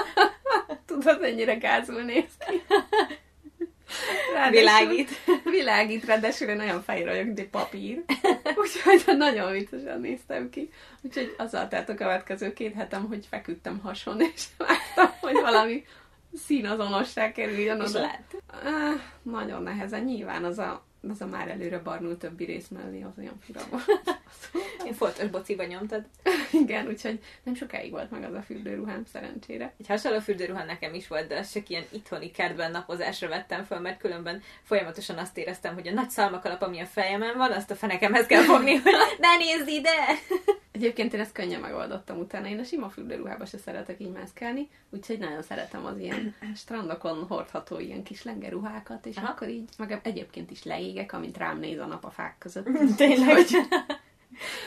Tudod, 0.86 1.22
ennyire 1.22 1.54
gázul 1.54 2.02
néz 2.02 2.24
ki. 2.46 2.62
Ráadásul- 4.34 4.58
Világít. 4.58 5.10
Világít, 5.44 6.04
ráadásul 6.04 6.48
én 6.48 6.56
nagyon 6.56 6.82
fehér 6.82 7.06
vagyok, 7.06 7.24
mint 7.24 7.38
egy 7.38 7.48
papír. 7.48 8.02
Úgyhogy 8.56 9.16
nagyon 9.16 9.52
viccesen 9.52 10.00
néztem 10.00 10.50
ki. 10.50 10.70
Úgyhogy 11.02 11.34
azzal 11.38 11.68
telt 11.68 11.88
a 11.88 11.94
következő 11.94 12.52
két 12.52 12.74
hetem, 12.74 13.06
hogy 13.06 13.26
feküdtem 13.30 13.78
hason, 13.78 14.20
és 14.20 14.44
láttam, 14.58 15.10
hogy 15.20 15.32
valami 15.34 15.84
színazonosság 16.36 17.32
kerüljön 17.32 17.80
És 17.80 17.88
oda. 17.88 18.00
lát. 18.00 18.42
Ah, 18.64 19.00
nagyon 19.22 19.62
nehezen. 19.62 20.02
Nyilván 20.04 20.44
az 20.44 20.58
a, 20.58 20.85
az 21.10 21.20
a 21.20 21.26
már 21.26 21.48
előre 21.48 21.78
barnult 21.78 22.18
többi 22.18 22.44
rész 22.44 22.68
mellé 22.68 23.02
az 23.02 23.12
olyan 23.18 23.38
fura 23.40 23.60
volt. 23.70 24.20
Én 24.86 24.92
foltos 24.92 25.28
bociba 25.28 25.64
nyomtad. 25.64 26.04
Igen, 26.62 26.86
úgyhogy 26.86 27.20
nem 27.42 27.54
sokáig 27.54 27.90
volt 27.90 28.10
meg 28.10 28.24
az 28.24 28.34
a 28.34 28.42
fürdőruhám 28.42 29.04
szerencsére. 29.12 29.72
Egy 29.78 29.86
hasonló 29.86 30.18
fürdőruha 30.18 30.64
nekem 30.64 30.94
is 30.94 31.08
volt, 31.08 31.28
de 31.28 31.42
csak 31.42 31.68
ilyen 31.68 31.84
itthoni 31.90 32.30
kertben 32.30 32.70
napozásra 32.70 33.28
vettem 33.28 33.64
föl, 33.64 33.78
mert 33.78 33.98
különben 33.98 34.42
folyamatosan 34.62 35.18
azt 35.18 35.38
éreztem, 35.38 35.74
hogy 35.74 35.88
a 35.88 35.92
nagy 35.92 36.10
szalmakalap, 36.10 36.62
ami 36.62 36.80
a 36.80 36.86
fejemen 36.86 37.36
van, 37.36 37.52
azt 37.52 37.70
a 37.70 37.74
fenekemhez 37.74 38.26
kell 38.26 38.42
fogni, 38.42 38.74
hogy 38.84 38.92
ne 39.18 39.36
nézz 39.36 39.66
ide! 39.66 39.90
Egyébként 40.76 41.14
én 41.14 41.20
ezt 41.20 41.32
könnyen 41.32 41.60
megoldottam 41.60 42.18
utána. 42.18 42.48
Én 42.48 42.58
a 42.58 42.62
sima 42.62 42.88
fürdőruhába 42.88 43.44
se 43.44 43.58
szeretek 43.58 44.00
így 44.00 44.10
mászkálni, 44.10 44.68
úgyhogy 44.90 45.18
nagyon 45.18 45.42
szeretem 45.42 45.84
az 45.84 45.98
ilyen 45.98 46.34
strandokon 46.54 47.26
hordható 47.28 47.78
ilyen 47.78 48.02
kis 48.02 48.22
lengeruhákat, 48.22 49.06
és 49.06 49.16
Aha. 49.16 49.26
akkor 49.26 49.48
így, 49.48 49.68
meg 49.78 50.00
egyébként 50.02 50.50
is 50.50 50.64
leégek, 50.96 51.12
amint 51.12 51.36
rám 51.36 51.58
néz 51.58 51.78
a 51.78 51.86
nap 51.86 52.04
a 52.04 52.10
fák 52.10 52.36
között. 52.38 52.66
Tényleg. 52.96 53.38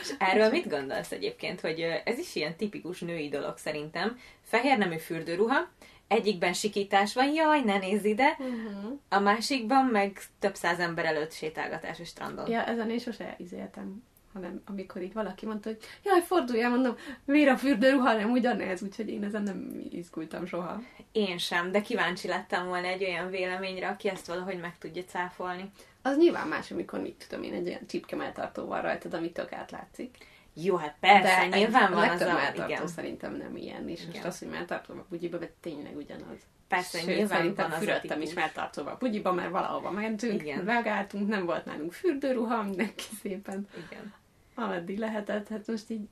És 0.02 0.14
erről 0.18 0.50
mit 0.50 0.68
gondolsz 0.68 1.12
egyébként, 1.12 1.60
hogy 1.60 1.80
ez 2.04 2.18
is 2.18 2.34
ilyen 2.34 2.56
tipikus 2.56 3.00
női 3.00 3.28
dolog 3.28 3.58
szerintem. 3.58 4.18
Fehér 4.42 4.78
nemű 4.78 4.96
fürdőruha, 4.96 5.68
egyikben 6.08 6.52
sikítás 6.52 7.14
van, 7.14 7.32
jaj, 7.32 7.60
ne 7.60 7.78
nézz 7.78 8.04
ide, 8.04 8.36
Uh-huh. 8.38 8.98
a 9.08 9.18
másikban 9.20 9.84
meg 9.84 10.18
több 10.38 10.54
száz 10.54 10.78
ember 10.78 11.04
előtt 11.04 11.32
sétálgatás 11.32 12.00
a 12.00 12.04
strandon. 12.04 12.50
Ja, 12.50 12.64
ezen 12.64 12.90
én 12.90 12.98
sose 12.98 13.34
izéltem. 13.38 14.02
Hanem 14.32 14.62
amikor 14.66 15.02
így 15.02 15.12
valaki 15.12 15.46
mondta, 15.46 15.68
hogy 15.68 15.78
jaj, 16.04 16.20
forduljál, 16.20 16.70
mondom, 16.70 16.96
miért 17.24 17.50
a 17.50 17.56
fürdőruha 17.56 18.12
nem 18.12 18.30
ugyanez, 18.30 18.82
úgyhogy 18.82 19.08
én 19.08 19.24
ezen 19.24 19.42
nem 19.42 19.86
izgultam 19.90 20.46
soha. 20.46 20.82
Én 21.12 21.38
sem, 21.38 21.70
de 21.70 21.80
kíváncsi 21.80 22.28
lettem 22.28 22.66
volna 22.66 22.86
egy 22.86 23.04
olyan 23.04 23.30
véleményre, 23.30 23.88
aki 23.88 24.08
ezt 24.08 24.26
valahogy 24.26 24.60
meg 24.60 24.78
tudja 24.78 25.04
cáfolni. 25.04 25.70
Az 26.02 26.16
nyilván 26.16 26.48
más, 26.48 26.70
amikor 26.70 27.00
mit 27.00 27.26
tudom 27.28 27.44
én, 27.44 27.52
egy 27.54 27.66
olyan 27.66 27.86
csipke 27.86 28.16
melltartó 28.16 28.66
van 28.66 28.82
rajtad, 28.82 29.14
amit 29.14 29.32
tök 29.32 29.52
átlátszik. 29.52 30.16
Jó, 30.54 30.76
hát 30.76 30.96
persze, 31.00 31.48
De 31.48 31.56
nyilván 31.56 31.92
van 31.92 32.08
az 32.08 32.20
a... 32.20 32.64
Igen. 32.64 32.86
szerintem 32.86 33.34
nem 33.34 33.56
ilyen, 33.56 33.88
és 33.88 34.04
most 34.04 34.16
Igen. 34.16 34.26
az, 34.28 34.38
hogy 34.38 34.48
melltartóval 34.48 35.06
bugyiba, 35.08 35.36
de 35.38 35.50
tényleg 35.60 35.96
ugyanaz. 35.96 36.38
Persze, 36.68 36.98
Sőt, 36.98 37.06
nyilván 37.06 37.38
szerintem 37.38 37.70
van 37.70 37.78
fürödtem 37.78 38.20
is 38.20 38.28
típus. 38.28 38.42
melltartóval 38.42 38.96
bugyiba, 38.98 39.32
mert 39.32 39.50
valahova 39.50 39.90
mentünk, 39.90 40.40
Igen. 40.42 40.64
megáltunk, 40.64 41.28
nem 41.28 41.44
volt 41.44 41.64
nálunk 41.64 41.92
fürdőruha, 41.92 42.62
mindenki 42.62 43.04
szépen 43.22 43.68
Igen. 43.88 44.14
Ameddig 44.54 44.98
lehetett, 44.98 45.48
hát 45.48 45.66
most 45.66 45.90
így 45.90 46.08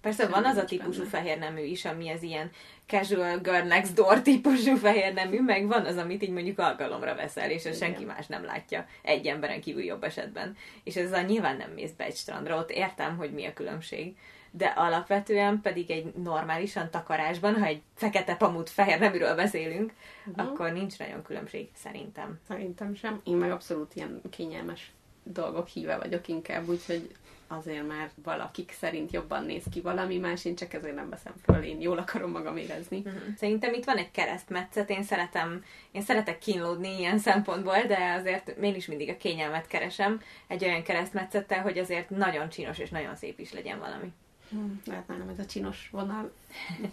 Persze 0.00 0.26
van 0.26 0.44
az 0.44 0.56
a 0.56 0.64
típusú 0.64 1.04
fehér 1.04 1.38
nemű 1.38 1.62
is, 1.62 1.84
ami 1.84 2.10
az 2.10 2.22
ilyen 2.22 2.50
casual 2.86 3.38
girl 3.38 3.66
next 3.66 3.94
door 3.94 4.22
típusú 4.22 4.76
fehér 4.76 5.14
nemű, 5.14 5.40
meg 5.40 5.66
van 5.66 5.84
az, 5.84 5.96
amit 5.96 6.22
így 6.22 6.30
mondjuk 6.30 6.58
alkalomra 6.58 7.14
veszel, 7.14 7.50
és 7.50 7.60
Igen. 7.64 7.76
senki 7.76 8.04
más 8.04 8.26
nem 8.26 8.44
látja, 8.44 8.86
egy 9.02 9.26
emberen 9.26 9.60
kívül 9.60 9.82
jobb 9.82 10.04
esetben. 10.04 10.56
És 10.84 10.96
ezzel 10.96 11.22
nyilván 11.24 11.56
nem 11.56 11.70
mész 11.70 11.90
be 11.96 12.04
egy 12.04 12.16
strandra, 12.16 12.56
ott 12.56 12.70
értem, 12.70 13.16
hogy 13.16 13.32
mi 13.32 13.46
a 13.46 13.52
különbség. 13.52 14.16
De 14.50 14.66
alapvetően 14.66 15.60
pedig 15.60 15.90
egy 15.90 16.14
normálisan 16.14 16.90
takarásban, 16.90 17.54
ha 17.58 17.66
egy 17.66 17.82
fekete 17.94 18.34
pamut 18.36 18.70
fehér 18.70 18.98
neműről 18.98 19.34
beszélünk, 19.34 19.92
Mhm. 20.24 20.40
akkor 20.40 20.72
nincs 20.72 20.98
nagyon 20.98 21.22
különbség, 21.22 21.68
szerintem. 21.74 22.40
Szerintem 22.48 22.94
sem. 22.94 23.20
Én 23.24 23.36
meg 23.36 23.50
abszolút 23.50 23.94
ilyen 23.94 24.20
kényelmes 24.30 24.92
dolgok 25.22 25.68
híve 25.68 25.96
vagyok 25.96 26.28
inkább, 26.28 26.68
úgyhogy 26.68 27.10
azért 27.48 27.86
már 27.86 28.10
valakik 28.22 28.72
szerint 28.78 29.12
jobban 29.12 29.44
néz 29.44 29.62
ki 29.70 29.80
valami 29.80 30.18
más, 30.18 30.44
én 30.44 30.56
csak 30.56 30.72
ezért 30.72 30.94
nem 30.94 31.08
veszem 31.08 31.34
föl, 31.44 31.62
én 31.62 31.80
jól 31.80 31.98
akarom 31.98 32.30
magam 32.30 32.56
érezni. 32.56 32.98
Mhm. 32.98 33.16
Szerintem 33.36 33.74
itt 33.74 33.84
van 33.84 33.96
egy 33.96 34.10
keresztmetszet, 34.10 34.90
én 34.90 35.02
szeretem, 35.02 35.64
én 35.92 36.02
szeretek 36.02 36.38
kínlódni 36.38 36.98
ilyen 36.98 37.18
szempontból, 37.18 37.82
de 37.86 38.14
azért 38.18 38.48
én 38.48 38.74
is 38.74 38.86
mindig 38.86 39.08
a 39.08 39.16
kényelmet 39.16 39.66
keresem 39.66 40.20
egy 40.46 40.64
olyan 40.64 40.82
keresztmetszettel, 40.82 41.62
hogy 41.62 41.78
azért 41.78 42.10
nagyon 42.10 42.48
csinos 42.48 42.78
és 42.78 42.90
nagyon 42.90 43.16
szép 43.16 43.38
is 43.38 43.52
legyen 43.52 43.78
valami. 43.78 44.12
Hm, 44.50 44.58
Lehet 44.84 45.08
nálam 45.08 45.28
ez 45.28 45.38
a 45.38 45.46
csinos 45.46 45.88
vonal. 45.92 46.32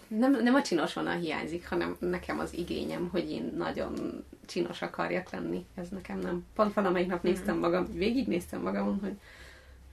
Nem, 0.08 0.42
nem 0.42 0.54
a 0.54 0.62
csinos 0.62 0.92
vonal 0.94 1.16
hiányzik, 1.16 1.68
hanem 1.68 1.96
nekem 1.98 2.38
az 2.38 2.54
igényem, 2.54 3.08
hogy 3.12 3.30
én 3.30 3.52
nagyon 3.56 4.24
csinos 4.46 4.82
akarjak 4.82 5.30
lenni. 5.30 5.66
Ez 5.74 5.88
nekem 5.88 6.18
nem. 6.18 6.46
Pont 6.54 6.74
valamelyik 6.74 7.08
nap 7.08 7.22
néztem 7.22 7.58
magam, 7.58 7.92
végignéztem 7.92 8.60
magamon, 8.60 8.98
hogy 9.02 9.18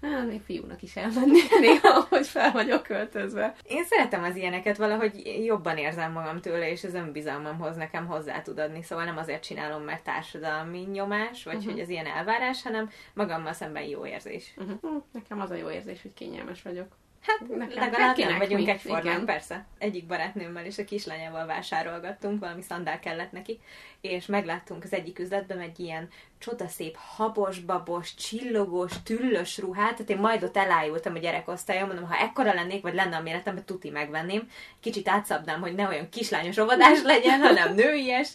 hát, 0.02 0.28
még 0.28 0.42
fiúnak 0.42 0.82
is 0.82 0.96
elmenni 0.96 1.40
néha, 1.60 2.06
hogy 2.10 2.28
fel 2.28 2.52
vagyok 2.52 2.84
költözve. 2.84 3.56
Én 3.64 3.84
szeretem 3.86 4.24
az 4.24 4.36
ilyeneket, 4.36 4.78
valahogy 4.78 5.42
jobban 5.46 5.78
érzem 5.78 6.12
magam 6.12 6.42
tőle, 6.42 6.70
és 6.72 6.84
az 6.84 6.94
önbizalmamhoz 6.94 7.76
nekem 7.76 8.06
hozzá 8.08 8.42
tud 8.42 8.60
adni, 8.60 8.84
szóval 8.84 9.06
nem 9.06 9.18
azért 9.18 9.44
csinálom, 9.44 9.82
mert 9.84 10.04
társadalmi 10.04 10.80
nyomás, 10.80 11.44
vagy 11.44 11.58
Mhm. 11.58 11.66
hogy 11.70 11.80
ez 11.80 11.90
ilyen 11.90 12.06
elvárás, 12.06 12.64
hanem 12.64 12.90
magammal 13.14 13.54
szemben 13.54 13.84
jó 13.84 14.06
érzés. 14.06 14.54
Uh-huh. 14.58 15.04
Nekem 15.12 15.40
az 15.42 15.50
a 15.52 15.56
jó 15.56 15.70
érzés, 15.70 16.02
hogy 16.02 16.14
kényelmes 16.14 16.62
vagyok. 16.62 16.88
Hát 17.22 17.40
Nekem- 17.40 17.70
legalább 17.70 18.00
nem 18.00 18.14
kinek 18.14 18.38
vagyunk 18.38 18.66
mi? 18.66 18.72
egyformák, 18.72 19.04
Igen. 19.04 19.26
persze. 19.26 19.66
Egyik 19.78 20.06
barátnőmmel 20.06 20.66
és 20.66 20.78
a 20.78 20.84
kislányával 20.84 21.46
vásárolgattunk, 21.46 22.40
valami 22.40 22.62
szandál 22.62 23.00
kellett 23.00 23.32
neki, 23.32 23.60
és 24.02 24.26
megláttunk 24.26 24.84
az 24.84 24.94
egyik 24.94 25.20
üzletben 25.20 25.60
egy 25.60 25.80
ilyen 25.80 26.10
csodaszép, 26.40 26.98
habos, 27.00 27.60
babos, 27.60 28.16
csillogós, 28.16 28.92
tüllös 29.04 29.58
ruhát, 29.58 29.92
tehát 29.92 30.10
én 30.10 30.18
majd 30.18 30.44
ott 30.44 30.58
elájultam 30.58 31.16
a 31.16 31.20
gyerekosztályon, 31.20 31.88
mondom, 31.88 32.06
ha 32.10 32.18
ekkora 32.18 32.54
lennék, 32.54 32.82
vagy 32.82 32.94
lenne 32.94 33.16
a 33.16 33.22
méretemben, 33.22 33.66
tuti 33.66 33.90
megvenném, 33.90 34.50
kicsit 34.80 35.08
átszabnám, 35.08 35.62
hogy 35.62 35.76
ne 35.76 35.88
olyan 35.88 36.10
kislányos 36.10 36.58
óvodás 36.58 37.02
legyen, 37.04 37.40
hanem 37.40 37.74
nőies, 37.74 38.30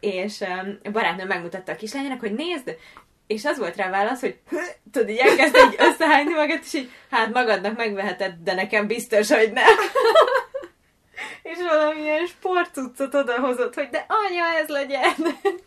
és 0.00 0.40
a 0.82 0.90
barátnőm 0.90 1.26
megmutatta 1.26 1.72
a 1.72 1.76
kislányának, 1.76 2.20
hogy 2.20 2.34
nézd, 2.34 2.76
és 3.26 3.44
az 3.44 3.58
volt 3.58 3.76
rá 3.76 3.90
válasz, 3.90 4.20
hogy 4.20 4.38
tudod, 4.92 5.08
így 5.08 5.18
elkezdte 5.18 5.58
így 5.66 5.76
összehányni 5.78 6.34
magát, 6.34 6.64
és 6.64 6.74
így, 6.74 6.90
hát 7.10 7.32
magadnak 7.32 7.76
megveheted, 7.76 8.34
de 8.44 8.54
nekem 8.54 8.86
biztos, 8.86 9.30
hogy 9.30 9.52
nem. 9.52 9.64
és 11.42 11.58
valamilyen 11.68 12.26
sportcuccot 12.26 13.14
odahozott, 13.14 13.74
hogy 13.74 13.88
de 13.88 14.06
anya, 14.08 14.44
ez 14.62 14.68
legyen. 14.68 15.14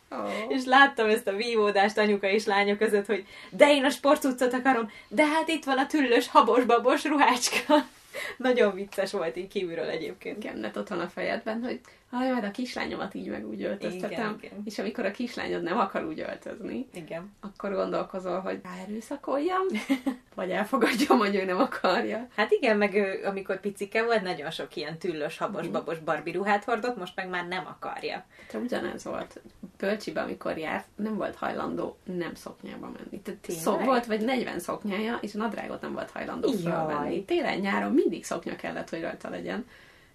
Oh. 0.09 0.29
és 0.47 0.65
láttam 0.65 1.09
ezt 1.09 1.27
a 1.27 1.35
vívódást 1.35 1.97
anyuka 1.97 2.27
és 2.27 2.45
lánya 2.45 2.77
között, 2.77 3.05
hogy 3.05 3.25
de 3.49 3.69
én 3.69 3.85
a 3.85 3.89
sportcuccot 3.89 4.53
akarom, 4.53 4.91
de 5.07 5.25
hát 5.25 5.47
itt 5.47 5.63
van 5.63 5.77
a 5.77 5.85
tüllös, 5.85 6.27
habos-babos 6.27 7.03
ruhácska. 7.03 7.75
Nagyon 8.37 8.73
vicces 8.73 9.11
volt 9.11 9.37
így 9.37 9.47
kívülről 9.47 9.89
egyébként. 9.89 10.43
Igen, 10.43 10.71
ott 10.75 10.87
van 10.87 10.99
a 10.99 11.07
fejedben, 11.07 11.63
hogy 11.63 11.79
haj, 12.09 12.31
majd 12.31 12.43
a 12.43 12.51
kislányomat 12.51 13.13
így 13.13 13.27
meg 13.27 13.47
úgy 13.47 13.63
öltöztetem. 13.63 14.11
Igen, 14.11 14.37
igen. 14.41 14.61
És 14.65 14.79
amikor 14.79 15.05
a 15.05 15.11
kislányod 15.11 15.63
nem 15.63 15.77
akar 15.77 16.05
úgy 16.05 16.19
öltözni, 16.19 16.87
Igen. 16.93 17.35
akkor 17.39 17.73
gondolkozol, 17.73 18.39
hogy 18.39 18.59
ráerőszakoljam, 18.63 19.65
vagy 20.35 20.51
elfogadjam, 20.51 21.17
hogy 21.17 21.35
ő 21.35 21.45
nem 21.45 21.59
akarja. 21.59 22.27
Hát 22.35 22.51
igen, 22.51 22.77
meg 22.77 22.93
ő, 22.93 23.23
amikor 23.25 23.59
picike 23.59 24.03
volt, 24.03 24.21
nagyon 24.21 24.51
sok 24.51 24.75
ilyen 24.75 24.97
tüllös, 24.97 25.37
habos-babos 25.37 25.99
Barbie 25.99 26.33
ruhát 26.33 26.63
hordott, 26.63 26.97
most 26.97 27.15
meg 27.15 27.29
már 27.29 27.47
nem 27.47 27.65
akarja. 27.65 28.25
Te 28.51 28.57
ugyanez 28.57 29.03
volt. 29.03 29.41
Bölcsibe, 29.77 30.21
amikor 30.21 30.57
járt, 30.57 30.87
nem 30.95 31.15
volt 31.15 31.35
hajlandó 31.35 31.97
nem 32.03 32.35
szoknyába 32.35 32.85
menni. 32.85 33.21
Tehát 33.21 33.49
szó, 33.49 33.77
volt 33.77 34.05
vagy 34.05 34.21
40 34.21 34.59
szoknyája, 34.59 35.17
és 35.21 35.35
a 35.35 35.37
nadrágot 35.37 35.81
nem 35.81 35.93
volt 35.93 36.11
hajlandó 36.11 36.49
Jaj. 36.49 36.61
felvenni. 36.61 37.25
Télen, 37.25 37.59
nyáron 37.59 37.93
mindig 37.93 38.25
szoknya 38.25 38.55
kellett, 38.55 38.89
hogy 38.89 39.01
rajta 39.01 39.29
legyen. 39.29 39.65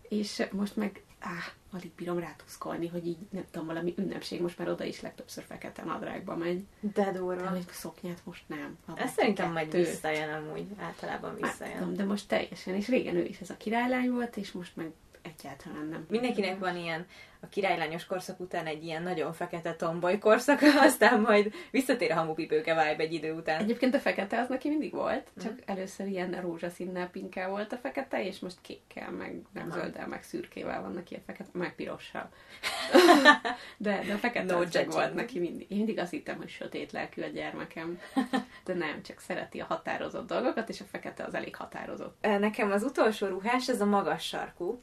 És 0.09 0.43
most 0.51 0.77
meg, 0.77 1.03
áh, 1.21 1.53
alig 1.73 1.91
bírom 1.97 2.19
rátuszkolni, 2.19 2.89
hogy 2.89 3.07
így, 3.07 3.17
nem 3.31 3.45
tudom, 3.51 3.67
valami 3.67 3.95
ünnepség, 3.97 4.41
most 4.41 4.59
már 4.59 4.69
oda 4.69 4.85
is 4.85 5.01
legtöbbször 5.01 5.45
fekete 5.45 5.83
nadrágba 5.85 6.37
megy. 6.37 6.65
De 6.81 6.91
De 7.05 7.13
durva. 7.13 7.49
hogy 7.49 7.65
szoknyát 7.71 8.21
most 8.25 8.43
nem. 8.47 8.79
Ez 8.95 9.13
szerintem 9.13 9.53
majd 9.53 9.69
kettő. 9.69 9.85
visszajön 9.85 10.33
amúgy, 10.33 10.67
általában 10.81 11.31
Hát, 11.31 11.41
visszajön. 11.41 11.79
tudom, 11.79 11.95
de 11.95 12.05
most 12.05 12.29
teljesen, 12.29 12.75
és 12.75 12.89
régen 12.89 13.17
ő 13.17 13.25
is 13.25 13.41
ez 13.41 13.51
a 13.51 13.57
királylány 13.57 14.11
volt, 14.11 14.37
és 14.37 14.53
most 14.53 14.77
meg 14.77 14.91
egyáltalán 15.23 15.87
nem. 15.87 16.07
Mindenkinek 16.09 16.59
van 16.59 16.77
ilyen 16.77 17.07
a 17.45 17.49
királylányos 17.49 18.05
korszak 18.07 18.41
után 18.41 18.67
egy 18.67 18.85
ilyen 18.85 19.03
nagyon 19.03 19.33
fekete 19.33 19.75
tomboly 19.75 20.19
korszaka, 20.19 20.67
aztán 20.87 21.21
majd 21.21 21.53
visszatér 21.71 22.11
a 22.11 22.15
hamupipőke 22.15 22.73
vibe 22.75 23.03
egy 23.03 23.13
idő 23.13 23.33
után. 23.33 23.61
Egyébként 23.61 23.95
a 23.95 23.99
fekete 24.01 24.41
az 24.41 24.49
neki 24.49 24.69
mindig 24.69 24.93
volt, 24.93 25.29
Mhm. 25.35 25.47
csak 25.47 25.59
először 25.67 26.07
ilyen 26.07 26.41
rózsaszínnel 26.41 27.09
pinkkel 27.11 27.49
volt 27.49 27.73
a 27.73 27.77
fekete, 27.77 28.25
és 28.27 28.39
most 28.39 28.57
kékkel, 28.63 29.11
meg 29.11 29.41
nem 29.53 29.71
Aha. 29.71 29.81
zölddel, 29.81 30.07
meg 30.07 30.23
szürkével 30.23 30.81
van 30.83 30.93
neki 30.93 31.15
a 31.15 31.19
fekete, 31.27 31.49
meg 31.53 31.75
pirossal. 31.75 32.29
de, 33.77 34.03
de 34.07 34.13
a 34.13 34.17
fekete 34.17 34.53
No 34.55 34.61
az 34.61 34.75
judging. 34.75 34.93
volt 34.93 35.15
neki 35.15 35.39
mindig. 35.39 35.71
Én 35.71 35.77
mindig 35.77 35.99
azt 35.99 36.11
hittem, 36.11 36.37
hogy 36.37 36.49
sötét 36.49 36.93
lelkű 36.93 37.23
a 37.23 37.27
gyermekem. 37.27 37.99
De 38.65 38.75
nem, 38.75 39.03
csak 39.03 39.21
szereti 39.21 39.61
a 39.61 39.65
határozott 39.65 40.27
dolgokat, 40.27 40.69
és 40.69 40.81
a 40.81 40.85
fekete 40.85 41.25
az 41.25 41.35
elég 41.35 41.57
határozott. 41.57 42.17
Nekem 42.21 42.71
az 42.71 42.83
utolsó 42.83 43.27
ruhás, 43.27 43.69
ez 43.69 43.81
a 43.81 43.85
magas 43.87 44.27
sarkú. 44.27 44.81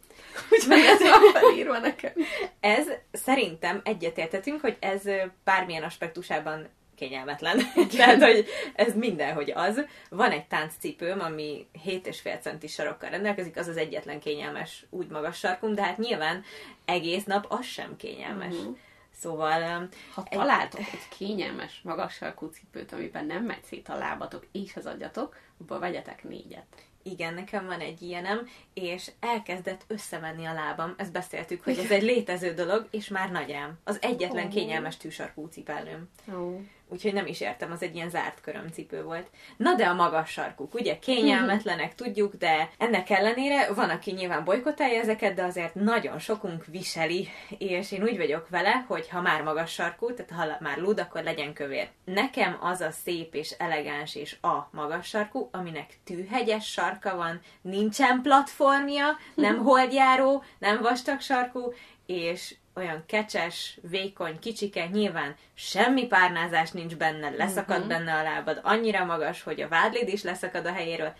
Úgyhogy 0.50 0.80
ez 0.80 1.00
van 1.00 1.32
felírva 1.42 1.78
nekem. 1.80 2.12
Ez 2.60 2.88
szerintem 3.12 3.82
egyetértetünk, 3.84 4.62
hogy 4.62 4.78
ez 4.80 5.04
bármilyen 5.44 5.84
aspektusában 5.84 6.68
kényelmetlen. 6.96 7.58
Tehát, 7.98 8.22
hogy 8.24 8.46
ez 8.76 8.96
mindenhogy 8.96 9.52
az. 9.52 9.82
Van 10.10 10.32
egy 10.32 10.48
tánccipőm, 10.48 11.20
ami 11.20 11.68
7,5 11.86 12.42
centis 12.42 12.74
sarokkal 12.74 13.10
rendelkezik, 13.10 13.58
az 13.58 13.68
az 13.68 13.78
egyetlen 13.78 14.20
kényelmes 14.20 14.86
úgy 14.90 15.08
magas 15.08 15.38
sarkum, 15.38 15.76
de 15.76 15.84
hát 15.84 15.98
nyilván 15.98 16.44
egész 16.86 17.24
nap 17.24 17.46
az 17.50 17.66
sem 17.66 17.96
kényelmes. 17.96 18.56
Mhm. 18.56 18.72
Szóval 19.20 19.90
Ha 20.14 20.24
Egy- 20.30 20.38
találtok 20.38 20.80
egy 20.80 21.08
kényelmes, 21.18 21.80
magas 21.84 22.14
sarkú 22.14 22.46
cipőt, 22.46 22.92
amiben 22.94 23.26
nem 23.26 23.44
megy 23.44 23.64
szét 23.64 23.90
a 23.90 23.98
lábatok 23.98 24.46
és 24.52 24.76
az 24.76 24.86
agyatok, 24.86 25.38
abból 25.62 25.80
vegyetek 25.80 26.24
négyet. 26.24 26.66
Igen, 27.04 27.34
nekem 27.34 27.66
van 27.66 27.80
egy 27.80 28.02
ilyenem, 28.02 28.48
és 28.74 29.12
elkezdett 29.20 29.86
összemenni 29.88 30.46
a 30.46 30.54
lábam. 30.54 30.94
Ezt 30.98 31.12
beszéltük, 31.12 31.64
hogy 31.64 31.78
ez 31.78 31.92
egy 31.92 32.04
létező 32.04 32.54
dolog, 32.54 32.88
és 32.92 33.08
már 33.08 33.32
nagy 33.32 33.50
rám. 33.50 33.80
Az 33.84 33.98
egyetlen 34.02 34.50
kényelmes 34.50 34.98
tűsarkú 34.98 35.46
cipellőm. 35.46 36.10
Ó. 36.34 36.60
Úgyhogy 36.92 37.14
nem 37.14 37.26
is 37.26 37.42
értem, 37.42 37.72
az 37.72 37.82
egy 37.82 37.96
ilyen 37.96 38.10
zárt 38.10 38.42
körömcipő 38.42 39.04
volt. 39.04 39.28
Na 39.58 39.76
de 39.76 39.86
a 39.86 39.94
magas 39.94 40.32
sarkuk, 40.32 40.74
ugye 40.74 41.00
kényelmetlenek, 41.00 41.96
tudjuk, 41.96 42.36
de 42.36 42.70
ennek 42.78 43.10
ellenére 43.10 43.74
van, 43.74 43.90
aki 43.90 44.12
nyilván 44.12 44.44
bolykotálja 44.44 45.02
ezeket, 45.02 45.34
de 45.34 45.44
azért 45.44 45.76
nagyon 45.76 46.20
sokunk 46.20 46.66
viseli, 46.66 47.28
és 47.58 47.92
én 47.92 48.04
úgy 48.04 48.18
vagyok 48.18 48.50
vele, 48.50 48.86
hogy 48.88 49.10
ha 49.10 49.22
már 49.22 49.42
magas 49.42 49.72
sarkú, 49.72 50.14
tehát 50.14 50.32
ha 50.32 50.58
már 50.60 50.78
lúd, 50.78 51.00
akkor 51.00 51.24
legyen 51.24 51.54
kövér. 51.54 51.90
Nekem 52.06 52.58
az 52.62 52.82
a 52.82 52.92
szép 52.92 53.36
és 53.36 53.52
elegáns 53.52 54.16
és 54.16 54.38
a 54.42 54.70
magas 54.72 55.08
sarkú, 55.08 55.50
aminek 55.52 55.98
tűhegyes 56.04 56.66
sarka 56.72 57.16
van, 57.16 57.42
nincsen 57.62 58.22
platformja, 58.22 59.18
nem 59.36 59.58
holdjáró, 59.58 60.44
nem 60.60 60.82
vastag 60.82 61.20
sarkú, 61.20 61.74
és 62.06 62.56
olyan 62.76 63.04
kecses, 63.06 63.78
vékony, 63.82 64.40
kicsike, 64.40 64.88
nyilván 64.88 65.36
semmi 65.54 66.08
párnázás 66.08 66.72
nincs 66.72 66.96
benne, 66.96 67.30
leszakad 67.30 67.76
uh-huh. 67.76 67.88
benne 67.88 68.14
a 68.14 68.24
lábad, 68.24 68.60
annyira 68.64 69.06
magas, 69.06 69.44
hogy 69.44 69.62
a 69.62 69.68
vádlid 69.68 70.08
is 70.08 70.24
leszakad 70.24 70.66
a 70.66 70.74
helyéről, 70.74 71.14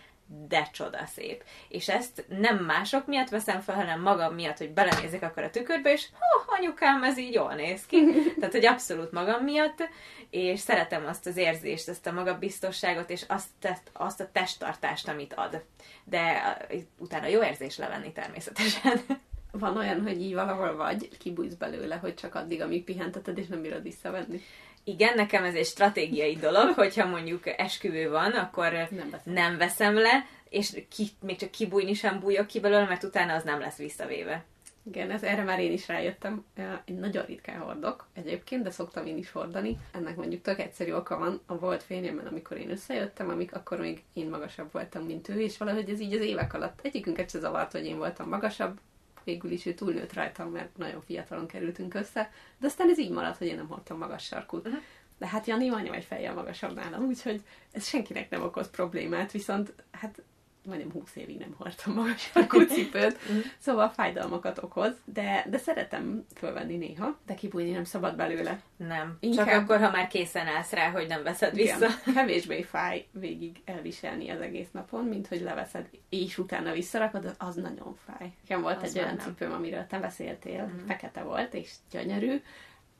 de 0.48 0.68
csoda 0.72 1.06
szép. 1.06 1.44
És 1.68 1.88
ezt 1.88 2.24
nem 2.28 2.56
mások 2.56 3.06
miatt 3.06 3.28
veszem 3.28 3.60
fel, 3.60 3.74
hanem 3.74 4.00
magam 4.00 4.34
miatt, 4.34 4.58
hogy 4.58 4.70
belenézek 4.70 5.22
akkor 5.22 5.42
a 5.42 5.50
tükörbe, 5.50 5.92
és 5.92 6.06
oh, 6.12 6.58
anyukám, 6.58 7.02
ez 7.02 7.18
így 7.18 7.34
jól 7.34 7.54
néz 7.54 7.86
ki. 7.86 8.04
Tehát, 8.38 8.54
hogy 8.54 8.66
abszolút 8.66 9.12
magam 9.12 9.44
miatt, 9.44 9.88
és 10.30 10.60
szeretem 10.60 11.06
azt 11.06 11.26
az 11.26 11.36
érzést, 11.36 11.88
ezt 11.88 12.06
a 12.06 12.12
magabiztosságot, 12.12 13.10
és 13.10 13.24
azt, 13.28 13.48
azt 13.92 14.20
a 14.20 14.30
testtartást, 14.32 15.08
amit 15.08 15.34
ad. 15.34 15.64
De 16.04 16.56
utána 16.98 17.26
jó 17.26 17.42
érzés 17.42 17.76
levenni 17.76 18.12
természetesen. 18.12 19.00
Van 19.50 19.76
olyan, 19.76 20.02
hogy 20.02 20.20
így 20.20 20.34
valahol 20.34 20.76
vagy, 20.76 21.08
kibújsz 21.18 21.54
belőle, 21.54 21.96
hogy 21.96 22.14
csak 22.14 22.34
addig, 22.34 22.62
amíg 22.62 22.84
pihenteted, 22.84 23.38
és 23.38 23.46
nem 23.46 23.62
bírod 23.62 23.82
visszavenni. 23.82 24.40
Igen, 24.84 25.14
nekem 25.14 25.44
ez 25.44 25.54
egy 25.54 25.66
stratégiai 25.66 26.36
dolog, 26.36 26.74
hogyha 26.74 27.06
mondjuk 27.06 27.46
esküvő 27.46 28.10
van, 28.10 28.32
akkor 28.32 28.72
nem 28.72 29.10
veszem, 29.10 29.32
nem 29.32 29.56
veszem 29.56 29.94
le, 29.94 30.26
és 30.48 30.82
ki, 30.96 31.08
még 31.20 31.36
csak 31.36 31.50
kibújni 31.50 31.94
sem 31.94 32.20
bújok 32.20 32.46
ki 32.46 32.60
belőle, 32.60 32.86
mert 32.86 33.02
utána 33.02 33.34
az 33.34 33.42
nem 33.42 33.60
lesz 33.60 33.76
visszavéve. 33.76 34.44
Igen, 34.82 35.10
ez, 35.10 35.22
erre 35.22 35.42
már 35.42 35.60
én 35.60 35.72
is 35.72 35.88
rájöttem. 35.88 36.44
Én 36.84 36.94
nagyon 36.94 37.24
ritkán 37.24 37.58
hordok 37.58 38.06
egyébként, 38.12 38.62
de 38.62 38.70
szoktam 38.70 39.06
én 39.06 39.16
is 39.16 39.30
hordani. 39.30 39.78
Ennek 39.92 40.16
mondjuk 40.16 40.42
tök 40.42 40.58
egyszerű 40.58 40.92
oka 40.92 41.18
van. 41.18 41.40
A 41.46 41.58
volt 41.58 41.82
fényemben, 41.82 42.26
amikor 42.26 42.56
én 42.56 42.70
összejöttem, 42.70 43.28
amik 43.28 43.54
akkor 43.54 43.78
még 43.78 44.02
én 44.12 44.28
magasabb 44.28 44.72
voltam, 44.72 45.04
mint 45.04 45.28
ő, 45.28 45.40
és 45.40 45.58
valahogy 45.58 45.90
ez 45.90 46.00
így 46.00 46.14
az 46.14 46.20
évek 46.20 46.54
alatt 46.54 46.80
egyikünket 46.82 47.30
se 47.30 47.38
zavart, 47.38 47.72
hogy 47.72 47.84
én 47.84 47.96
voltam 47.96 48.28
magasabb, 48.28 48.78
végül 49.24 49.50
is 49.50 49.66
ő 49.66 49.74
túlnőtt 49.74 50.12
rajtam, 50.12 50.50
mert 50.50 50.76
nagyon 50.76 51.00
fiatalon 51.00 51.46
kerültünk 51.46 51.94
össze, 51.94 52.30
de 52.58 52.66
aztán 52.66 52.88
ez 52.88 52.98
így 52.98 53.10
maradt, 53.10 53.38
hogy 53.38 53.46
én 53.46 53.56
nem 53.56 53.68
hordtam 53.68 53.98
magas 53.98 54.24
sarkút. 54.24 54.66
Uh-huh. 54.66 54.82
De 55.18 55.26
hát 55.26 55.46
Jani 55.46 55.68
majdnem 55.68 55.92
egy 55.92 56.04
fejjel 56.04 56.34
magasabb 56.34 56.74
nálam, 56.74 57.04
úgyhogy 57.04 57.42
ez 57.72 57.86
senkinek 57.86 58.30
nem 58.30 58.42
okoz 58.42 58.70
problémát, 58.70 59.32
viszont 59.32 59.72
hát 59.90 60.22
majdnem 60.64 60.92
20 60.92 61.16
évig 61.16 61.38
nem 61.38 61.54
hordtam 61.58 61.94
magas 61.94 62.20
sarkú 62.20 62.60
cipőt, 62.74 63.28
mhm. 63.28 63.38
szóval 63.58 63.88
fájdalmakat 63.88 64.62
okoz, 64.62 64.92
de, 65.04 65.46
de 65.50 65.58
szeretem 65.58 66.26
fölvenni 66.34 66.76
néha, 66.76 67.18
de 67.26 67.34
kibújni 67.34 67.70
nem 67.70 67.84
szabad 67.84 68.16
belőle. 68.16 68.60
Nem, 68.76 69.16
Inkább... 69.20 69.46
csak 69.46 69.60
akkor, 69.60 69.80
ha 69.80 69.90
már 69.90 70.06
készen 70.06 70.46
állsz 70.46 70.72
rá, 70.72 70.90
hogy 70.90 71.06
nem 71.06 71.22
veszed 71.22 71.54
vissza. 71.54 71.76
Igen, 71.76 71.90
kevésbé 72.14 72.62
fáj 72.62 73.06
végig 73.12 73.60
elviselni 73.64 74.28
az 74.28 74.40
egész 74.40 74.70
napon, 74.72 75.04
mint 75.04 75.26
hogy 75.26 75.40
leveszed, 75.40 75.88
és 76.08 76.38
utána 76.38 76.72
visszarakod, 76.72 77.34
az 77.38 77.54
nagyon 77.54 77.96
fáj. 78.06 78.32
Nekem 78.40 78.62
volt 78.62 78.82
az 78.82 78.96
egy 78.96 79.02
olyan 79.02 79.18
cipőm, 79.18 79.52
amiről 79.52 79.86
te 79.86 79.98
beszéltél, 79.98 80.62
uh-huh. 80.62 80.86
fekete 80.86 81.22
volt, 81.22 81.54
és 81.54 81.72
gyönyörű. 81.90 82.42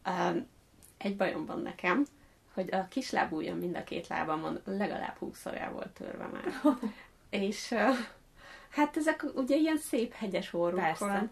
Um, 0.07 0.47
egy 0.99 1.17
bajom 1.17 1.47
van 1.47 1.61
nekem, 1.61 2.05
hogy 2.55 2.75
a 2.75 2.87
kislábújam 2.89 3.59
mind 3.59 3.77
a 3.77 3.85
két 3.85 4.07
lábamon 4.07 4.61
legalább 4.65 5.17
húszszor 5.19 5.55
el 5.55 5.73
volt 5.73 5.89
törve 5.89 6.27
már. 6.27 6.45
És 7.31 7.75
hát 8.69 8.97
ezek 8.97 9.25
ugye 9.35 9.57
ilyen 9.57 9.79
szép 9.79 10.13
hegyes 10.13 10.55
orrukkal. 10.55 11.31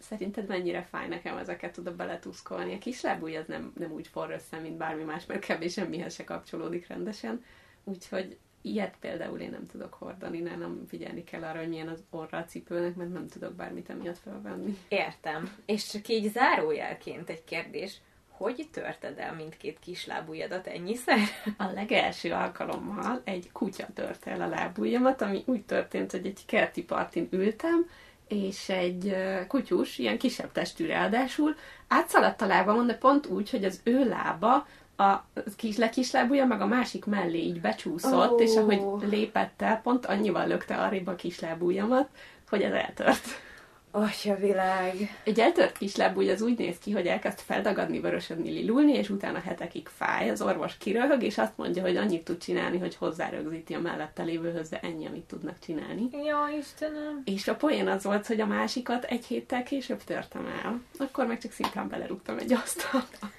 Szerinted 0.00 0.46
mennyire 0.46 0.82
fáj 0.82 1.08
nekem 1.08 1.36
ezeket 1.36 1.78
oda 1.78 1.94
beletuszkolni? 1.94 2.74
A 2.74 2.78
kislábúj 2.78 3.36
az 3.36 3.46
nem, 3.46 3.72
nem 3.78 3.92
úgy 3.92 4.06
forr 4.06 4.30
össze, 4.30 4.58
mint 4.58 4.76
bármi 4.76 5.02
más, 5.02 5.26
mert 5.26 5.44
kevés 5.44 5.72
semmihez 5.72 6.14
se 6.14 6.24
kapcsolódik 6.24 6.86
rendesen. 6.86 7.44
Úgyhogy 7.84 8.38
ilyet 8.62 8.94
például 9.00 9.40
én 9.40 9.50
nem 9.50 9.66
tudok 9.66 9.94
hordani, 9.94 10.38
nem 10.38 10.84
figyelni 10.88 11.24
kell 11.24 11.42
arra, 11.42 11.58
hogy 11.58 11.68
milyen 11.68 11.88
az 11.88 12.04
orra 12.10 12.38
a 12.38 12.44
cipőnek, 12.44 12.94
mert 12.94 13.12
nem 13.12 13.28
tudok 13.28 13.54
bármit 13.54 13.90
emiatt 13.90 14.18
felvenni. 14.18 14.78
Értem. 14.88 15.56
És 15.66 15.86
csak 15.86 16.08
így 16.08 16.30
zárójelként 16.32 17.30
egy 17.30 17.44
kérdés 17.44 18.00
hogy 18.38 18.68
törted 18.72 19.18
el 19.18 19.34
mindkét 19.34 19.78
kislábújadat 19.78 20.66
ennyiszer? 20.66 21.18
A 21.56 21.64
legelső 21.74 22.32
alkalommal 22.32 23.20
egy 23.24 23.52
kutya 23.52 23.86
tört 23.94 24.26
el 24.26 24.40
a 24.40 24.48
lábújamat, 24.48 25.22
ami 25.22 25.42
úgy 25.46 25.62
történt, 25.62 26.10
hogy 26.10 26.26
egy 26.26 26.40
kerti 26.46 26.82
partin 26.82 27.28
ültem, 27.30 27.86
és 28.28 28.68
egy 28.68 29.16
kutyus, 29.48 29.98
ilyen 29.98 30.18
kisebb 30.18 30.52
testű 30.52 30.86
ráadásul, 30.86 31.56
átszaladt 31.88 32.42
a 32.42 32.46
lábamon, 32.46 32.86
de 32.86 32.94
pont 32.94 33.26
úgy, 33.26 33.50
hogy 33.50 33.64
az 33.64 33.80
ő 33.84 34.08
lába 34.08 34.66
a 34.96 35.24
kis 35.56 35.76
lekislábúja, 35.76 36.46
meg 36.46 36.60
a 36.60 36.66
másik 36.66 37.04
mellé 37.04 37.38
így 37.38 37.60
becsúszott, 37.60 38.32
oh. 38.32 38.42
és 38.42 38.56
ahogy 38.56 38.82
lépett 39.08 39.62
el, 39.62 39.80
pont 39.80 40.06
annyival 40.06 40.46
lökte 40.46 40.76
arrébb 40.76 41.06
a 41.06 41.14
kislábújamat, 41.14 42.08
hogy 42.48 42.62
ez 42.62 42.72
eltört. 42.72 43.26
Atya 43.90 44.36
világ. 44.36 44.94
Egy 45.24 45.40
eltört 45.40 45.78
kislábúj 45.78 46.30
az 46.30 46.42
úgy 46.42 46.58
néz 46.58 46.78
ki, 46.78 46.90
hogy 46.90 47.06
elkezd 47.06 47.38
feldagadni, 47.38 48.00
vörösödni, 48.00 48.50
lilulni, 48.50 48.92
és 48.92 49.10
utána 49.10 49.40
hetekig 49.40 49.88
fáj. 49.88 50.30
Az 50.30 50.42
orvos 50.42 50.76
kiröhög, 50.76 51.22
és 51.22 51.38
azt 51.38 51.56
mondja, 51.56 51.82
hogy 51.82 51.96
annyit 51.96 52.24
tud 52.24 52.38
csinálni, 52.38 52.78
hogy 52.78 52.96
hozzárögzíti 52.96 53.74
a 53.74 53.80
mellette 53.80 54.22
lévőhöz, 54.22 54.68
de 54.68 54.80
ennyi, 54.80 55.06
amit 55.06 55.24
tudnak 55.24 55.58
csinálni. 55.58 56.08
Ja, 56.24 56.48
Istenem. 56.58 57.22
És 57.24 57.48
a 57.48 57.54
poén 57.54 57.88
az 57.88 58.04
volt, 58.04 58.26
hogy 58.26 58.40
a 58.40 58.46
másikat 58.46 59.04
egy 59.04 59.24
héttel 59.24 59.62
később 59.62 60.04
törtem 60.04 60.46
el. 60.62 60.80
Akkor 60.98 61.26
meg 61.26 61.38
csak 61.38 61.52
szintén 61.52 61.88
belerúgtam 61.88 62.38
egy 62.38 62.52
asztalba. 62.52 63.36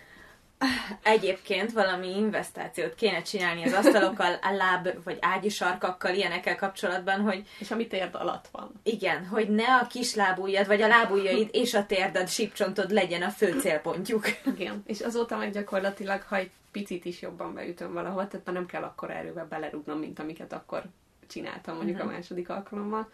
Egyébként 1.04 1.72
valami 1.72 2.18
investációt 2.18 2.96
kéne 2.96 3.22
csinálni 3.22 3.64
az 3.64 3.74
asztalokkal, 3.74 4.34
a 4.42 4.52
láb 4.52 4.90
vagy 5.04 5.18
ágyi 5.22 5.50
sarkakkal, 5.50 6.14
ilyenekkel 6.14 6.56
kapcsolatban, 6.56 7.22
hogy... 7.22 7.48
És 7.60 7.72
ami 7.72 7.88
térd 7.88 8.16
alatt 8.16 8.48
van. 8.52 8.72
Igen, 8.84 9.26
hogy 9.26 9.50
ne 9.50 9.76
a 9.76 9.88
kis 9.88 10.16
lábújad, 10.16 10.68
vagy 10.68 10.82
a 10.82 10.88
lábújaid 10.88 11.50
és 11.52 11.74
a 11.74 11.86
térded, 11.86 12.28
sípcsontod 12.28 12.92
legyen 12.92 13.22
a 13.22 13.30
fő 13.30 13.60
célpontjuk. 13.60 14.26
Igen, 14.56 14.84
és 14.86 15.00
azóta 15.00 15.38
meg 15.38 15.52
gyakorlatilag, 15.52 16.22
ha 16.22 16.36
egy 16.36 16.52
picit 16.72 17.06
is 17.06 17.22
jobban 17.22 17.54
beütöm 17.54 17.94
valahol, 17.94 18.28
tehát 18.28 18.46
már 18.46 18.56
nem 18.56 18.66
kell 18.66 18.84
akkor 18.84 19.12
erővel 19.12 19.48
belerúgnom, 19.48 20.00
mint 20.00 20.20
amiket 20.20 20.54
akkor 20.54 20.84
csináltam 21.28 21.76
mondjuk 21.76 21.98
uh-huh. 21.98 22.12
a 22.12 22.16
második 22.16 22.50
alkalommal, 22.50 23.10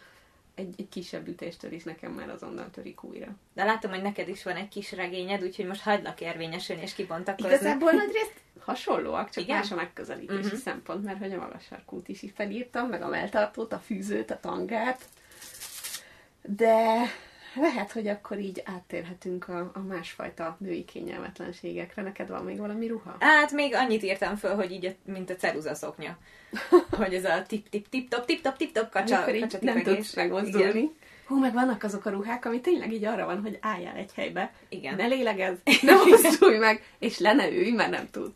egy, 0.55 0.73
egy 0.77 0.89
kisebb 0.89 1.27
ütéstől 1.27 1.71
is 1.71 1.83
nekem 1.83 2.11
már 2.11 2.29
azonnal 2.29 2.69
törik 2.71 3.03
újra. 3.03 3.35
De 3.53 3.63
látom, 3.63 3.91
hogy 3.91 4.01
neked 4.01 4.27
is 4.27 4.43
van 4.43 4.55
egy 4.55 4.67
kis 4.67 4.91
regényed, 4.91 5.43
úgyhogy 5.43 5.65
most 5.65 5.81
hagylak 5.81 6.21
érvényesülni 6.21 6.81
és 6.81 6.93
kibontakozni. 6.93 7.49
Igazából 7.49 7.91
részt 8.13 8.43
hasonlóak, 8.59 9.29
csak 9.29 9.43
Igen? 9.43 9.57
más 9.57 9.71
a 9.71 9.75
megközelítési 9.75 10.39
uh-huh. 10.39 10.59
szempont, 10.59 11.03
mert 11.03 11.19
hogy 11.19 11.33
a 11.33 11.37
magas 11.37 11.63
sarkút 11.63 12.07
is 12.07 12.25
felírtam, 12.35 12.89
meg 12.89 13.01
a 13.01 13.07
melltartót, 13.07 13.73
a 13.73 13.79
fűzőt, 13.79 14.31
a 14.31 14.39
tangát, 14.39 15.05
de 16.41 17.01
lehet, 17.61 17.91
hogy 17.91 18.07
akkor 18.07 18.39
így 18.39 18.61
áttérhetünk 18.65 19.47
a, 19.47 19.71
a 19.73 19.79
másfajta 19.79 20.57
női 20.59 20.85
kényelmetlenségekre. 20.85 22.01
Neked 22.01 22.29
van 22.29 22.43
még 22.43 22.57
valami 22.57 22.87
ruha? 22.87 23.15
Hát 23.19 23.51
még 23.51 23.75
annyit 23.75 24.03
írtam 24.03 24.35
föl, 24.35 24.55
hogy 24.55 24.71
így, 24.71 24.95
mint 25.05 25.29
a 25.29 25.35
ceruza 25.35 25.75
szoknya. 25.75 26.17
hogy 26.91 27.13
ez 27.13 27.25
a 27.25 27.41
tip-tip-tip-top, 27.47 28.25
tip-top, 28.25 28.57
tip-top 28.57 28.89
kacsa, 28.89 29.15
Amikor 29.15 29.35
így 29.35 29.57
nem 29.61 29.83
tudsz 29.83 30.15
megmozdulni. 30.15 30.79
Igen. 30.79 30.95
Hú, 31.25 31.39
meg 31.39 31.53
vannak 31.53 31.83
azok 31.83 32.05
a 32.05 32.09
ruhák, 32.09 32.45
ami 32.45 32.61
tényleg 32.61 32.93
így 32.93 33.05
arra 33.05 33.25
van, 33.25 33.41
hogy 33.41 33.57
álljál 33.61 33.95
egy 33.95 34.13
helybe. 34.15 34.53
Igen. 34.69 34.95
Ne 34.95 35.05
lélegezz, 35.05 35.57
ne 35.81 35.93
mozdulj 35.93 36.57
meg, 36.57 36.83
és 36.99 37.19
le 37.19 37.33
ne 37.33 37.49
ülj, 37.49 37.71
mert 37.71 37.89
nem 37.89 38.09
tud. 38.11 38.31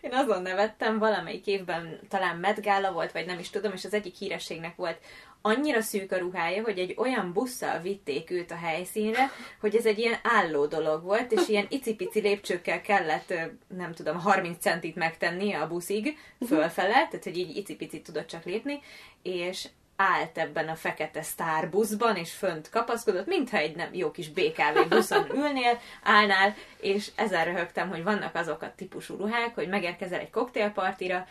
Én 0.00 0.12
azon 0.12 0.42
nevettem, 0.42 0.98
valamelyik 0.98 1.46
évben 1.46 1.98
talán 2.08 2.36
Met 2.36 2.62
Gala 2.62 2.92
volt, 2.92 3.12
vagy 3.12 3.26
nem 3.26 3.38
is 3.38 3.50
tudom, 3.50 3.72
és 3.72 3.84
az 3.84 3.94
egyik 3.94 4.14
hírességnek 4.14 4.76
volt 4.76 4.98
annyira 5.46 5.80
szűk 5.80 6.12
a 6.12 6.18
ruhája, 6.18 6.62
hogy 6.62 6.78
egy 6.78 6.94
olyan 6.98 7.32
busszal 7.32 7.80
vitték 7.80 8.30
őt 8.30 8.50
a 8.50 8.56
helyszínre, 8.56 9.30
hogy 9.60 9.76
ez 9.76 9.86
egy 9.86 9.98
ilyen 9.98 10.18
álló 10.22 10.66
dolog 10.66 11.02
volt, 11.02 11.32
és 11.32 11.48
ilyen 11.48 11.66
icipici 11.68 12.20
lépcsőkkel 12.20 12.80
kellett, 12.80 13.34
nem 13.76 13.92
tudom, 13.92 14.18
30 14.18 14.58
centit 14.60 14.96
megtenni 14.96 15.52
a 15.52 15.68
buszig 15.68 16.16
fölfele, 16.46 16.92
tehát 16.92 17.24
hogy 17.24 17.38
így 17.38 17.56
icipicit 17.56 18.04
tudott 18.04 18.26
csak 18.26 18.44
lépni, 18.44 18.80
és 19.22 19.68
állt 19.96 20.38
ebben 20.38 20.68
a 20.68 20.74
fekete 20.74 21.22
sztárbuszban, 21.22 22.16
és 22.16 22.32
fönt 22.32 22.68
kapaszkodott, 22.68 23.26
mintha 23.26 23.56
egy 23.56 23.76
nem 23.76 23.88
jó 23.92 24.10
kis 24.10 24.28
BKV 24.28 24.88
buszon 24.88 25.26
ülnél, 25.38 25.78
állnál, 26.02 26.54
és 26.80 27.10
ezzel 27.14 27.44
röhögtem, 27.44 27.88
hogy 27.88 28.02
vannak 28.02 28.34
azok 28.34 28.62
a 28.62 28.72
típusú 28.76 29.16
ruhák, 29.16 29.54
hogy 29.54 29.68
megérkezel 29.68 30.20
egy 30.20 30.30
koktélpartira, 30.30 31.26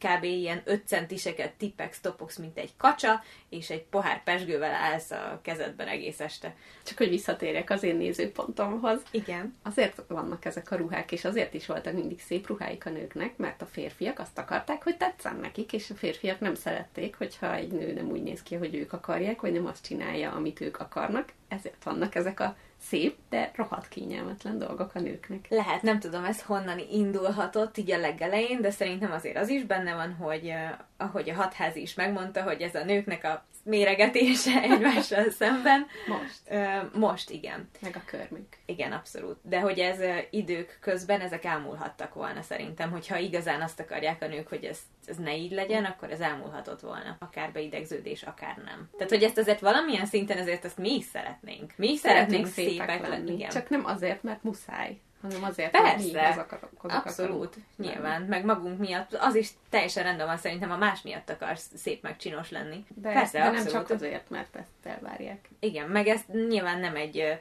kb. 0.00 0.24
ilyen 0.24 0.62
5 0.64 0.86
centiseket 0.86 1.52
tippex 1.52 2.00
topogsz, 2.00 2.36
mint 2.36 2.58
egy 2.58 2.72
kacsa, 2.76 3.22
és 3.48 3.70
egy 3.70 3.82
pohár 3.82 4.22
pesgővel 4.22 4.74
állsz 4.74 5.10
a 5.10 5.38
kezedben 5.42 5.88
egész 5.88 6.20
este. 6.20 6.54
Csak 6.82 6.98
hogy 6.98 7.08
visszatérjek 7.08 7.70
az 7.70 7.82
én 7.82 7.96
nézőpontomhoz. 7.96 9.02
Igen. 9.10 9.56
Azért 9.62 10.02
vannak 10.08 10.44
ezek 10.44 10.70
a 10.70 10.76
ruhák, 10.76 11.12
és 11.12 11.24
azért 11.24 11.54
is 11.54 11.66
voltak 11.66 11.92
mindig 11.94 12.20
szép 12.20 12.46
ruháik 12.46 12.86
a 12.86 12.90
nőknek, 12.90 13.36
mert 13.36 13.62
a 13.62 13.66
férfiak 13.66 14.18
azt 14.18 14.38
akarták, 14.38 14.82
hogy 14.82 14.96
tetszen 14.96 15.36
nekik, 15.36 15.72
és 15.72 15.90
a 15.90 15.94
férfiak 15.94 16.40
nem 16.40 16.54
szerették, 16.54 17.16
hogyha 17.16 17.54
egy 17.54 17.72
nő 17.72 17.92
nem 17.92 18.10
úgy 18.10 18.22
néz 18.22 18.42
ki, 18.42 18.54
hogy 18.54 18.74
ők 18.74 18.92
akarják, 18.92 19.40
vagy 19.40 19.52
nem 19.52 19.66
azt 19.66 19.84
csinálja, 19.84 20.32
amit 20.32 20.60
ők 20.60 20.80
akarnak. 20.80 21.32
Ezért 21.48 21.84
vannak 21.84 22.14
ezek 22.14 22.40
a 22.40 22.56
szép, 22.80 23.16
de 23.28 23.50
rohadt 23.54 23.88
kényelmetlen 23.88 24.58
dolgok 24.58 24.94
a 24.94 25.00
nőknek. 25.00 25.46
Lehet, 25.48 25.82
nem 25.82 26.00
tudom, 26.00 26.24
ez 26.24 26.42
honnan 26.42 26.78
indulhatott 26.90 27.76
így 27.76 27.90
a 27.90 27.98
legelején, 27.98 28.60
de 28.60 28.70
szerintem 28.70 29.12
azért 29.12 29.36
az 29.36 29.48
is 29.48 29.64
benne 29.64 29.94
van, 29.94 30.12
hogy 30.14 30.52
ahogy 31.00 31.30
a 31.30 31.34
hatházi 31.34 31.80
is 31.80 31.94
megmondta, 31.94 32.42
hogy 32.42 32.60
ez 32.62 32.74
a 32.74 32.84
nőknek 32.84 33.24
a 33.24 33.44
méregetése 33.64 34.62
egymással 34.70 35.30
szemben. 35.30 35.86
Most. 36.06 36.62
Most 36.94 37.30
igen. 37.30 37.68
Meg 37.80 37.96
a 37.96 38.02
körmük. 38.04 38.46
Igen, 38.66 38.92
abszolút. 38.92 39.36
De 39.42 39.60
hogy 39.60 39.78
ez 39.78 39.98
idők 40.30 40.78
közben 40.80 41.20
ezek 41.20 41.44
elmúlhattak 41.44 42.14
volna 42.14 42.42
szerintem, 42.42 42.90
hogyha 42.90 43.16
igazán 43.16 43.62
azt 43.62 43.80
akarják 43.80 44.22
a 44.22 44.26
nők, 44.26 44.48
hogy 44.48 44.64
ez, 44.64 44.78
ez 45.06 45.16
ne 45.16 45.36
így 45.36 45.52
legyen, 45.52 45.84
akkor 45.84 46.10
ez 46.10 46.20
elmúlhatott 46.20 46.80
volna. 46.80 47.16
Akár 47.18 47.52
beidegződés, 47.52 48.22
akár 48.22 48.56
nem. 48.56 48.88
Tehát, 48.96 49.12
hogy 49.12 49.22
ezt 49.22 49.38
azért 49.38 49.60
valamilyen 49.60 50.06
szinten 50.06 50.38
azért 50.38 50.64
ezt 50.64 50.78
mi 50.78 50.94
is 50.94 51.04
szeretnénk. 51.04 51.72
Mi 51.76 51.92
is 51.92 51.98
szeretnénk, 51.98 52.46
szépek 52.46 53.08
lenni. 53.08 53.32
Igen. 53.32 53.50
Csak 53.50 53.68
nem 53.68 53.84
azért, 53.84 54.22
mert 54.22 54.42
muszáj, 54.42 55.00
hanem 55.22 55.44
azért, 55.44 55.70
Persze. 55.70 56.28
az 56.28 56.36
akarok. 56.36 56.70
Abszolút, 56.82 57.34
akarunk 57.34 57.54
nyilván. 57.76 58.22
Meg 58.22 58.44
magunk 58.44 58.78
miatt, 58.78 59.14
az 59.14 59.34
is 59.34 59.50
teljesen 59.70 60.02
rendben 60.02 60.26
van 60.26 60.36
szerintem, 60.36 60.70
a 60.70 60.76
más 60.76 61.02
miatt 61.02 61.30
akarsz 61.30 61.70
szép 61.76 62.02
meg 62.02 62.16
csinos 62.16 62.50
lenni. 62.50 62.84
De, 62.88 63.12
Persze, 63.12 63.38
de 63.38 63.44
nem 63.44 63.54
abszolút. 63.54 63.72
csak 63.72 63.90
azért, 63.90 64.30
mert 64.30 64.56
ezt 64.56 64.68
elvárják. 64.94 65.48
Igen, 65.60 65.88
meg 65.88 66.06
ez 66.06 66.20
nyilván 66.48 66.80
nem 66.80 66.96
egy 66.96 67.18
ö, 67.18 67.32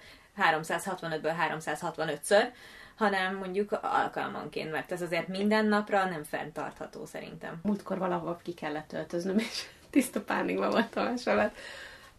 365-ből 0.41 1.33
365-ször, 1.49 2.43
hanem 2.95 3.35
mondjuk 3.35 3.79
alkalmanként, 3.81 4.71
mert 4.71 4.91
ez 4.91 5.01
azért 5.01 5.27
minden 5.27 5.65
napra 5.65 6.05
nem 6.05 6.23
fenntartható 6.23 7.05
szerintem. 7.05 7.59
Múltkor 7.63 7.97
valahol 7.97 8.39
ki 8.43 8.53
kellett 8.53 8.93
öltöznöm, 8.93 9.37
és 9.37 9.65
tiszta 9.89 10.21
pánikban 10.21 10.69
voltam 10.69 11.13
és 11.15 11.25
alatt. 11.25 11.55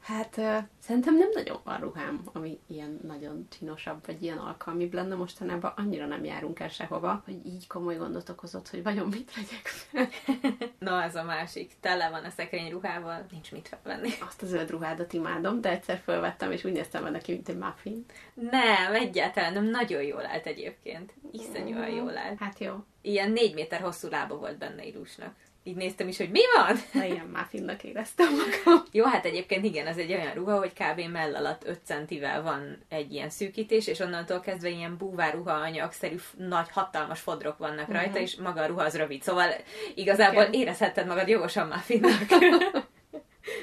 Hát 0.02 0.36
uh, 0.36 0.56
szerintem 0.78 1.16
nem 1.16 1.28
nagyon 1.34 1.60
van 1.64 1.80
ruhám, 1.80 2.20
ami 2.32 2.58
ilyen 2.66 3.00
nagyon 3.06 3.46
csinosabb, 3.58 4.06
vagy 4.06 4.22
ilyen 4.22 4.38
alkalmibb 4.38 4.92
lenne. 4.92 5.14
Mostanában 5.14 5.72
annyira 5.76 6.06
nem 6.06 6.24
járunk 6.24 6.60
el 6.60 6.68
sehova, 6.68 7.22
hogy 7.24 7.46
így 7.46 7.66
komoly 7.66 7.96
gondot 7.96 8.28
okozott, 8.28 8.68
hogy 8.68 8.82
vajon 8.82 9.08
mit 9.08 9.34
vegyek 9.34 9.66
fel. 9.66 10.08
Na, 10.88 11.02
ez 11.02 11.14
a 11.14 11.24
másik. 11.24 11.72
Tele 11.80 12.10
van 12.10 12.24
a 12.24 12.30
szekrény 12.30 12.70
ruhával, 12.70 13.26
nincs 13.30 13.52
mit 13.52 13.68
felvenni. 13.68 14.10
Azt 14.26 14.42
a 14.42 14.46
zöld 14.46 14.70
ruhádat 14.70 15.12
imádom, 15.12 15.60
de 15.60 15.70
egyszer 15.70 15.98
fölvettem, 16.04 16.52
és 16.52 16.64
úgy 16.64 16.72
néztem 16.72 17.02
vele 17.02 17.16
neki, 17.16 17.32
mint 17.32 17.48
egy 17.48 17.58
muffin. 17.58 18.04
Nem, 18.34 18.94
egyáltalán 18.94 19.52
nem. 19.52 19.64
Nagyon 19.64 20.02
jól 20.02 20.26
állt 20.26 20.46
egyébként. 20.46 21.14
Iszonyúan 21.32 21.90
jól 21.90 22.16
állt. 22.16 22.38
Hát 22.38 22.58
jó, 22.58 22.84
Ilyen 23.02 23.30
négy 23.30 23.54
méter 23.54 23.80
hosszú 23.80 24.08
lába 24.08 24.36
volt 24.36 24.58
benne 24.58 24.84
Ilusnak. 24.84 25.34
Így 25.64 25.76
néztem 25.76 26.08
is, 26.08 26.16
hogy 26.16 26.30
mi 26.30 26.40
van? 26.56 26.76
de 26.92 27.06
ilyen 27.06 27.26
muffinnak 27.26 27.82
éreztem 27.84 28.28
magam. 28.34 28.84
Jó, 28.92 29.04
hát 29.04 29.24
egyébként 29.24 29.64
igen, 29.64 29.86
az 29.86 29.98
egy 29.98 30.12
olyan 30.12 30.34
ruha, 30.34 30.58
hogy 30.58 30.72
kb. 30.72 31.00
mell 31.12 31.34
alatt 31.36 31.66
5 31.66 31.80
centivel 31.84 32.42
van 32.42 32.78
egy 32.88 33.12
ilyen 33.12 33.30
szűkítés, 33.30 33.86
és 33.86 33.98
onnantól 33.98 34.40
kezdve 34.40 34.68
ilyen 34.68 34.96
búváruha 34.96 35.52
anyagszerű 35.52 36.16
nagy, 36.36 36.70
hatalmas 36.70 37.20
fodrok 37.20 37.58
vannak 37.58 37.86
Mhm. 37.86 37.96
rajta, 37.96 38.18
és 38.18 38.36
maga 38.36 38.60
a 38.62 38.66
ruha 38.66 38.82
az 38.84 38.96
rövid. 38.96 39.22
Szóval 39.22 39.50
igazából 39.94 40.42
Igen. 40.42 40.52
érezhetted 40.52 41.06
magad 41.06 41.28
jogosan 41.28 41.66
már 41.68 41.80
finnak. 41.80 42.20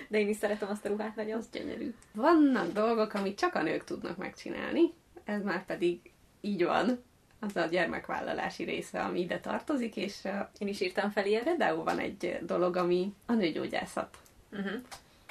De 0.09 0.19
én 0.19 0.27
is 0.29 0.35
szeretem 0.37 0.69
azt 0.69 0.85
a 0.85 0.89
ruhát 0.89 1.15
nagyon. 1.15 1.37
Az 1.37 1.49
gyönyörű. 1.51 1.93
Vannak 2.13 2.71
dolgok, 2.71 3.13
amit 3.13 3.37
csak 3.39 3.55
a 3.55 3.61
nők 3.61 3.83
tudnak 3.83 4.17
megcsinálni, 4.17 4.93
ez 5.25 5.41
már 5.43 5.65
pedig 5.65 5.99
így 6.41 6.63
van. 6.63 7.03
Az 7.39 7.55
a 7.55 7.65
gyermekvállalási 7.65 8.63
része, 8.63 9.01
ami 9.01 9.19
ide 9.19 9.39
tartozik, 9.39 9.95
és 9.95 10.15
uh, 10.23 10.33
Én 10.57 10.67
is 10.67 10.81
írtam 10.81 11.09
fel 11.11 11.25
ilyet. 11.25 11.43
például 11.43 11.83
van 11.83 11.99
egy 11.99 12.39
dolog, 12.41 12.75
ami 12.75 13.13
a 13.25 13.33
nőgyógyászat. 13.33 14.17
Uh-huh. 14.51 14.81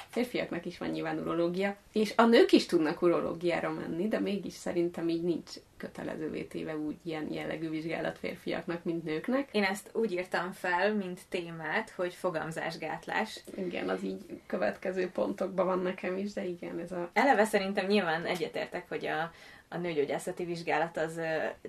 Férfiaknak 0.09 0.65
is 0.65 0.77
van 0.77 0.89
nyilván 0.89 1.19
urológia, 1.19 1.75
és 1.91 2.13
a 2.15 2.25
nők 2.25 2.51
is 2.51 2.65
tudnak 2.65 3.01
urológiára 3.01 3.71
menni, 3.71 4.07
de 4.07 4.19
mégis 4.19 4.53
szerintem 4.53 5.09
így 5.09 5.23
nincs 5.23 5.51
kötelezővé 5.77 6.41
téve 6.41 6.77
úgy 6.77 6.95
ilyen 7.03 7.33
jellegű 7.33 7.69
vizsgálat 7.69 8.17
férfiaknak, 8.17 8.83
mint 8.83 9.03
nőknek. 9.03 9.49
Én 9.51 9.63
ezt 9.63 9.89
úgy 9.93 10.11
írtam 10.11 10.51
fel, 10.51 10.93
mint 10.93 11.19
témát, 11.29 11.89
hogy 11.89 12.13
fogamzásgátlás. 12.13 13.39
Igen, 13.55 13.89
az 13.89 14.03
így 14.03 14.41
következő 14.47 15.09
pontokban 15.09 15.65
van 15.65 15.79
nekem 15.81 16.17
is, 16.17 16.33
de 16.33 16.45
igen, 16.45 16.79
ez 16.79 16.91
a... 16.91 17.09
Eleve 17.13 17.45
szerintem 17.45 17.85
nyilván 17.85 18.25
egyetértek, 18.25 18.89
hogy 18.89 19.05
a, 19.05 19.31
a 19.69 19.77
nőgyógyászati 19.77 20.45
vizsgálat 20.45 20.97
az 20.97 21.19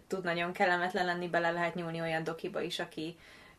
tud 0.06 0.24
nagyon 0.24 0.52
kellemetlen 0.52 1.06
lenni, 1.06 1.28
bele 1.28 1.50
lehet 1.50 1.74
nyúlni 1.74 2.00
olyan 2.00 2.24
dokiba 2.24 2.60
is, 2.60 2.78
aki 2.78 3.16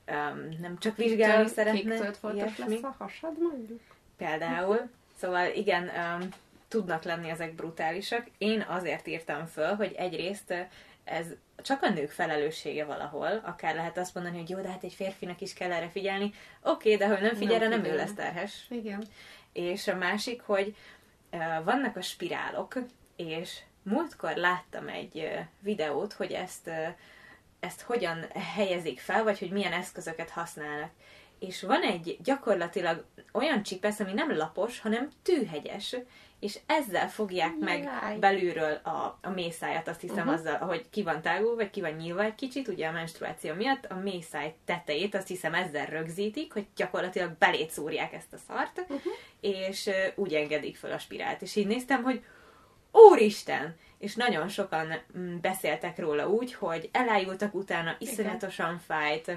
um, 0.07 0.49
nem 0.61 0.77
csak 0.77 0.95
vizsgálni 0.95 1.47
szeretne. 1.47 1.99
Kék 1.99 2.13
foltos 2.13 2.41
ilyesmi. 2.41 2.73
lesz 2.73 2.83
a 2.83 2.95
hasad, 2.97 3.33
mondjuk? 3.39 3.81
Például. 4.17 4.89
Szóval 5.17 5.51
igen, 5.53 5.83
um, 5.83 6.29
tudnak 6.67 7.03
lenni 7.03 7.29
ezek 7.29 7.55
brutálisak. 7.55 8.27
Én 8.37 8.65
azért 8.67 9.07
írtam 9.07 9.45
föl, 9.45 9.75
hogy 9.75 9.93
egyrészt 9.97 10.53
ez 11.03 11.25
csak 11.61 11.83
a 11.83 11.89
nők 11.89 12.11
felelőssége 12.11 12.85
valahol, 12.85 13.41
akár 13.45 13.75
lehet 13.75 13.97
azt 13.97 14.13
mondani, 14.13 14.37
hogy 14.37 14.49
jó, 14.49 14.61
de 14.61 14.67
hát 14.67 14.83
egy 14.83 14.93
férfinak 14.93 15.41
is 15.41 15.53
kell 15.53 15.71
erre 15.71 15.89
figyelni. 15.89 16.33
Oké, 16.61 16.95
de 16.95 17.07
ha 17.07 17.19
ő 17.19 17.21
nem 17.21 17.35
figyel, 17.35 17.59
nem, 17.59 17.69
nem 17.69 17.83
ő 17.83 17.95
lesz 17.95 18.13
terhes. 18.13 18.65
Igen. 18.69 19.03
És 19.53 19.87
a 19.87 19.95
másik, 19.95 20.41
hogy 20.41 20.75
uh, 21.31 21.63
vannak 21.63 21.95
a 21.95 22.01
spirálok, 22.01 22.73
és 23.15 23.59
múltkor 23.89 24.35
láttam 24.35 24.87
egy 24.87 25.15
uh, 25.17 25.39
videót, 25.59 26.13
hogy 26.13 26.31
ezt, 26.31 26.67
uh, 26.67 26.87
ezt 27.59 27.81
hogyan 27.81 28.25
helyezik 28.55 28.99
fel, 28.99 29.23
vagy 29.23 29.39
hogy 29.39 29.51
milyen 29.51 29.73
eszközöket 29.73 30.29
használnak. 30.29 30.91
És 31.39 31.61
van 31.61 31.81
egy 31.81 32.17
gyakorlatilag 32.23 33.05
olyan 33.33 33.63
csipesz, 33.63 33.99
ami 33.99 34.13
nem 34.13 34.37
lapos, 34.37 34.79
hanem 34.79 35.09
tűhegyes, 35.23 35.95
és 36.39 36.59
ezzel 36.65 37.09
fogják 37.09 37.55
meg 37.59 37.83
Jaj. 37.83 38.17
belülről 38.17 38.73
a, 38.73 39.19
a 39.21 39.29
mészájat, 39.29 39.87
azt 39.87 40.01
hiszem 40.01 40.25
Mhm. 40.25 40.33
azzal, 40.33 40.55
ahogy 40.55 40.85
ki 40.89 41.03
van 41.03 41.21
tágul, 41.21 41.55
vagy 41.55 41.69
ki 41.69 41.81
van 41.81 41.91
nyílva 41.91 42.23
egy 42.23 42.35
kicsit, 42.35 42.67
ugye 42.67 42.87
a 42.87 42.91
menstruáció 42.91 43.53
miatt, 43.53 43.85
a 43.85 43.95
mészáj 43.95 44.55
tetejét, 44.65 45.15
azt 45.15 45.27
hiszem 45.27 45.53
ezzel 45.53 45.85
rögzítik, 45.85 46.53
hogy 46.53 46.65
gyakorlatilag 46.75 47.31
belét 47.39 47.69
szúrják 47.69 48.13
ezt 48.13 48.33
a 48.33 48.37
szart, 48.47 48.85
és 49.41 49.87
ö, 49.87 49.91
úgy 50.15 50.33
engedik 50.33 50.77
fel 50.77 50.91
a 50.91 50.97
spirált. 50.97 51.41
És 51.41 51.55
így 51.55 51.67
néztem, 51.67 52.03
hogy 52.03 52.23
Úristen! 52.91 53.75
És 53.97 54.15
nagyon 54.15 54.47
sokan 54.47 54.87
mm, 55.17 55.39
beszéltek 55.39 55.97
róla 55.97 56.29
úgy, 56.29 56.53
hogy 56.53 56.89
elájultak 56.91 57.53
utána, 57.53 57.95
iszonyatosan 57.99 58.79
fájt, 58.79 59.31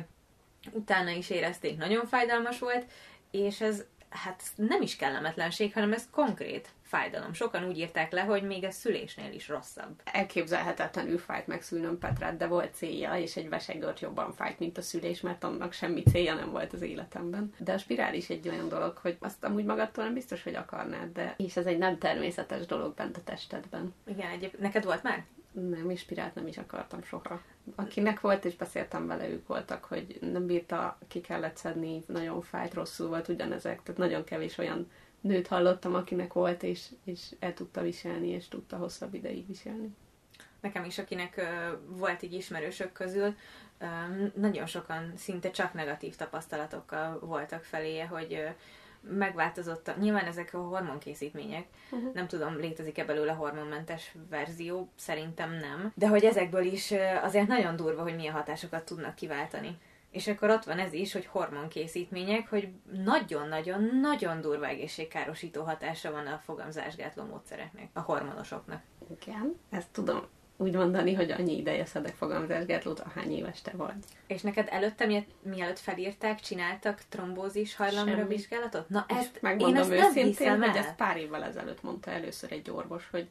utána 0.70 1.10
is 1.10 1.30
érezték, 1.30 1.76
nagyon 1.76 2.06
fájdalmas 2.06 2.58
volt, 2.58 2.84
és 3.30 3.60
ez 3.60 3.84
hát 4.12 4.42
nem 4.55 4.83
is 4.83 4.96
kellemetlenség, 4.96 5.72
hanem 5.72 5.92
ez 5.92 6.09
konkrét 6.11 6.68
fájdalom. 6.83 7.33
Sokan 7.33 7.64
úgy 7.64 7.79
írták 7.79 8.12
le, 8.12 8.20
hogy 8.20 8.42
még 8.42 8.64
a 8.64 8.70
szülésnél 8.70 9.33
is 9.33 9.48
rosszabb. 9.48 10.01
elképzelhetetlenül 10.05 11.18
fájt 11.18 11.46
megszülnöm 11.46 11.98
Petrát, 11.98 12.37
de 12.37 12.46
volt 12.46 12.75
célja, 12.75 13.14
és 13.14 13.37
egy 13.37 13.48
vesegőrt 13.48 14.01
jobban 14.01 14.33
fájt, 14.33 14.59
mint 14.59 14.79
a 14.79 14.83
szülés, 14.83 15.20
mert 15.20 15.44
annak 15.44 15.72
semmi 15.72 16.03
célja 16.03 16.35
nem 16.35 16.51
volt 16.51 16.72
az 16.72 16.83
életemben. 16.83 17.53
De 17.59 17.72
a 17.72 17.79
spirál 17.79 18.14
is 18.14 18.29
egy 18.29 18.48
olyan 18.48 18.68
dolog, 18.68 18.96
hogy 18.96 19.16
azt 19.20 19.44
amúgy 19.44 19.64
magadtól 19.64 20.05
nem 20.05 20.14
biztos, 20.14 20.42
hogy 20.42 20.55
akarnád, 20.55 21.12
de 21.12 21.35
és 21.37 21.57
ez 21.57 21.66
egy 21.66 21.79
nem 21.79 21.98
természetes 21.98 22.66
dolog 22.66 22.94
bent 22.94 23.16
a 23.16 23.22
testedben. 23.25 23.94
Igen, 24.07 24.31
egyéb... 24.31 24.55
neked 24.59 24.85
volt 24.85 25.03
már? 25.03 25.25
Nem, 25.52 25.90
és 25.90 26.00
spirált 26.00 26.34
nem 26.34 26.46
is 26.46 26.58
akartam 26.58 27.02
soha. 27.02 27.42
Akinek 27.74 28.20
volt, 28.20 28.44
és 28.44 28.56
beszéltem 28.56 29.06
vele, 29.06 29.28
ők 29.28 29.46
voltak, 29.46 29.84
hogy 29.84 30.18
nem 30.20 30.46
bírta, 30.46 30.98
ki 31.08 31.20
kellett 31.20 31.56
szedni, 31.56 32.02
nagyon 32.06 32.42
fájt, 32.42 32.74
rosszul 32.74 33.08
volt 33.08 33.28
ugyanezek, 33.28 33.82
tehát 33.82 34.00
nagyon 34.00 34.24
kevés 34.24 34.58
olyan 34.58 34.90
nőt 35.20 35.46
hallottam, 35.46 35.94
akinek 35.94 36.32
volt, 36.32 36.62
és, 36.62 36.86
és 37.04 37.20
el 37.38 37.54
tudta 37.54 37.82
viselni, 37.82 38.28
és 38.28 38.48
tudta 38.48 38.76
hosszabb 38.76 39.14
ideig 39.14 39.46
viselni. 39.46 39.94
Nekem 40.60 40.84
is, 40.84 40.98
akinek 40.98 41.36
ö, 41.36 41.72
volt 41.86 42.22
így 42.22 42.32
ismerősök 42.32 42.92
közül, 42.92 43.34
ö, 43.78 43.86
nagyon 44.34 44.66
sokan 44.66 45.12
szinte 45.16 45.50
csak 45.50 45.72
negatív 45.72 46.16
tapasztalatokkal 46.16 47.18
voltak 47.18 47.64
feléje, 47.64 48.06
hogy 48.06 48.32
ö, 48.32 48.48
megváltozott, 49.02 49.88
a, 49.88 49.94
nyilván 49.98 50.24
ezek 50.24 50.54
a 50.54 50.58
hormonkészítmények, 50.58 51.66
Uh-huh. 51.90 52.12
nem 52.12 52.26
tudom, 52.26 52.56
létezik-e 52.56 53.04
belőle 53.04 53.32
hormonmentes 53.32 54.14
verzió, 54.30 54.88
szerintem 54.96 55.50
nem, 55.50 55.92
de 55.94 56.08
hogy 56.08 56.24
ezekből 56.24 56.64
is 56.64 56.94
azért 57.22 57.46
nagyon 57.46 57.76
durva, 57.76 58.02
hogy 58.02 58.14
milyen 58.14 58.32
hatásokat 58.32 58.84
tudnak 58.84 59.14
kiváltani. 59.14 59.78
És 60.10 60.28
akkor 60.28 60.50
ott 60.50 60.64
van 60.64 60.78
ez 60.78 60.92
is, 60.92 61.12
hogy 61.12 61.26
hormonkészítmények, 61.26 62.48
hogy 62.48 62.68
nagyon-nagyon-nagyon 63.04 64.40
durva 64.40 64.66
egészségkárosító 64.66 65.62
hatása 65.62 66.10
van 66.10 66.26
a 66.26 66.40
fogamzásgátló 66.44 67.24
módszereknek, 67.24 67.88
a 67.92 68.00
hormonosoknak. 68.00 68.82
Igen, 69.20 69.56
ezt 69.70 69.88
tudom 69.92 70.26
úgy 70.56 70.74
mondani, 70.74 71.14
hogy 71.14 71.30
annyi 71.30 71.56
ideje 71.56 71.84
szedek 71.84 72.14
fogamzásgátlót, 72.14 73.00
ahány 73.00 73.32
éves 73.36 73.62
te 73.62 73.70
vagy. 73.74 73.94
És 74.26 74.42
neked 74.42 74.68
előtte, 74.70 75.06
mi- 75.06 75.26
mielőtt 75.42 75.78
felírták, 75.78 76.40
csináltak 76.40 77.02
trombózis 77.08 77.76
hajlamra 77.76 78.16
Semmi. 78.16 78.34
vizsgálatot? 78.34 78.88
Na 78.88 79.04
ezt, 79.08 79.34
én 79.34 79.38
megmondom 79.40 79.80
ezt 79.80 79.88
nem 79.90 79.98
őszintén, 79.98 80.26
hiszem 80.26 80.62
hogy 80.62 80.76
ezt 80.76 80.94
pár 80.94 81.16
évvel 81.16 81.44
ezelőtt 81.44 81.82
mondta 81.82 82.10
először 82.10 82.52
egy 82.52 82.70
orvos, 82.70 83.08
hogy 83.10 83.28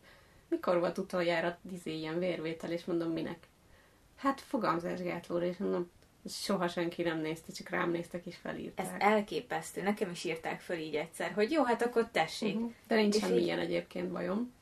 mikor 0.47 0.79
volt 0.79 0.97
utoljára 0.97 1.57
izé, 1.71 1.93
ilyen 1.97 2.19
vérvétel, 2.19 2.71
és 2.71 2.85
mondom, 2.85 3.11
minek? 3.11 3.37
Hát 4.15 4.41
fogamzásgátlóra, 4.41 5.45
és 5.45 5.57
mondom, 5.57 5.89
soha 6.29 6.67
senki 6.67 7.01
nem 7.03 7.19
nézte, 7.19 7.51
csak 7.51 7.69
rám 7.69 7.91
néztek 7.91 8.25
és 8.25 8.33
Ez 8.33 8.39
felírták. 8.39 9.03
elképesztő. 9.03 9.81
Nekem 9.81 10.09
is 10.11 10.23
írták 10.23 10.59
föl 10.59 10.77
így 10.77 10.95
egyszer, 10.95 11.31
hogy 11.31 11.51
jó, 11.51 11.63
hát 11.63 11.81
akkor 11.81 12.07
tessék. 12.11 12.55
Uh-huh. 12.55 12.71
De 12.87 12.95
nincs 12.95 13.15
semmi 13.17 13.41
ilyen 13.41 13.59
egyébként 13.59 14.11
bajom. 14.11 14.53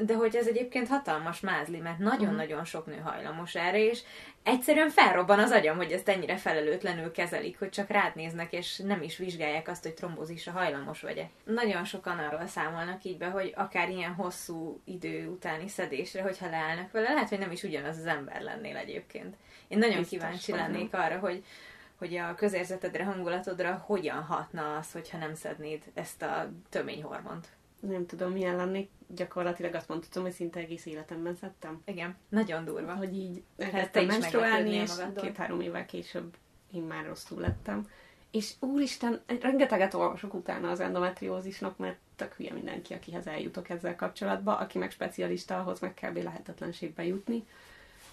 De 0.00 0.14
hogy 0.14 0.36
ez 0.36 0.46
egyébként 0.46 0.88
hatalmas 0.88 1.40
mázli, 1.40 1.78
mert 1.78 1.98
nagyon-nagyon 1.98 2.64
sok 2.64 2.86
nő 2.86 2.96
hajlamos 2.96 3.54
erre, 3.54 3.78
és 3.78 4.02
egyszerűen 4.42 4.88
felrobban 4.88 5.38
az 5.38 5.50
agyam, 5.50 5.76
hogy 5.76 5.92
ezt 5.92 6.08
ennyire 6.08 6.36
felelőtlenül 6.36 7.10
kezelik, 7.10 7.58
hogy 7.58 7.68
csak 7.68 7.88
rád 7.88 8.14
néznek, 8.14 8.52
és 8.52 8.76
nem 8.76 9.02
is 9.02 9.16
vizsgálják 9.16 9.68
azt, 9.68 9.82
hogy 9.82 9.94
trombózisra 9.94 10.52
hajlamos 10.52 11.00
vagy-e. 11.00 11.30
Nagyon 11.44 11.84
sokan 11.84 12.18
arról 12.18 12.46
számolnak 12.46 13.04
így 13.04 13.18
be, 13.18 13.26
hogy 13.26 13.52
akár 13.56 13.88
ilyen 13.88 14.14
hosszú 14.14 14.80
idő 14.84 15.26
utáni 15.26 15.68
szedésre, 15.68 16.22
hogyha 16.22 16.50
leállnak 16.50 16.90
vele, 16.90 17.12
lehet, 17.12 17.28
hogy 17.28 17.38
nem 17.38 17.50
is 17.50 17.62
ugyanaz 17.62 17.98
az 17.98 18.06
ember 18.06 18.42
lennél 18.42 18.76
egyébként. 18.76 19.36
Én 19.68 19.78
nagyon 19.78 19.98
Biztos 19.98 20.18
kíváncsi 20.18 20.52
lennék 20.52 20.94
arra, 20.94 21.18
hogy, 21.18 21.44
hogy 21.98 22.16
a 22.16 22.34
közérzetedre, 22.34 23.04
hangulatodra 23.04 23.84
hogyan 23.86 24.22
hatna 24.22 24.76
az, 24.76 24.92
hogyha 24.92 25.18
nem 25.18 25.34
szednéd 25.34 25.82
ezt 25.94 26.22
a 26.22 26.50
töményhormont 26.70 27.48
nem 27.80 28.06
tudom, 28.06 28.32
milyen 28.32 28.56
lennék, 28.56 28.90
gyakorlatilag 29.06 29.74
azt 29.74 29.88
mondhatom, 29.88 30.22
hogy 30.22 30.32
szinte 30.32 30.60
egész 30.60 30.86
életemben 30.86 31.34
szedtem. 31.34 31.82
Igen, 31.84 32.16
nagyon 32.28 32.64
durva. 32.64 32.94
Hogy 32.94 33.16
így 33.16 33.42
elkezdtem 33.56 34.06
menstruálni, 34.06 34.74
és 34.74 34.90
két-három 35.16 35.60
évvel 35.60 35.86
később 35.86 36.36
én 36.72 36.82
már 36.82 37.06
rosszul 37.06 37.40
lettem. 37.40 37.88
És 38.30 38.52
úristen, 38.60 39.20
rengeteget 39.40 39.94
olvasok 39.94 40.34
utána 40.34 40.70
az 40.70 40.80
endometriózisnak, 40.80 41.78
mert 41.78 41.96
tök 42.16 42.32
hülye 42.32 42.52
mindenki, 42.52 42.94
akihez 42.94 43.26
eljutok 43.26 43.68
ezzel 43.68 43.96
kapcsolatban, 43.96 44.56
aki 44.56 44.78
meg 44.78 44.90
specialista, 44.90 45.60
ahhoz 45.60 45.80
meg 45.80 45.94
kell 45.94 46.12
lehetetlenségbe 46.12 47.04
jutni. 47.04 47.46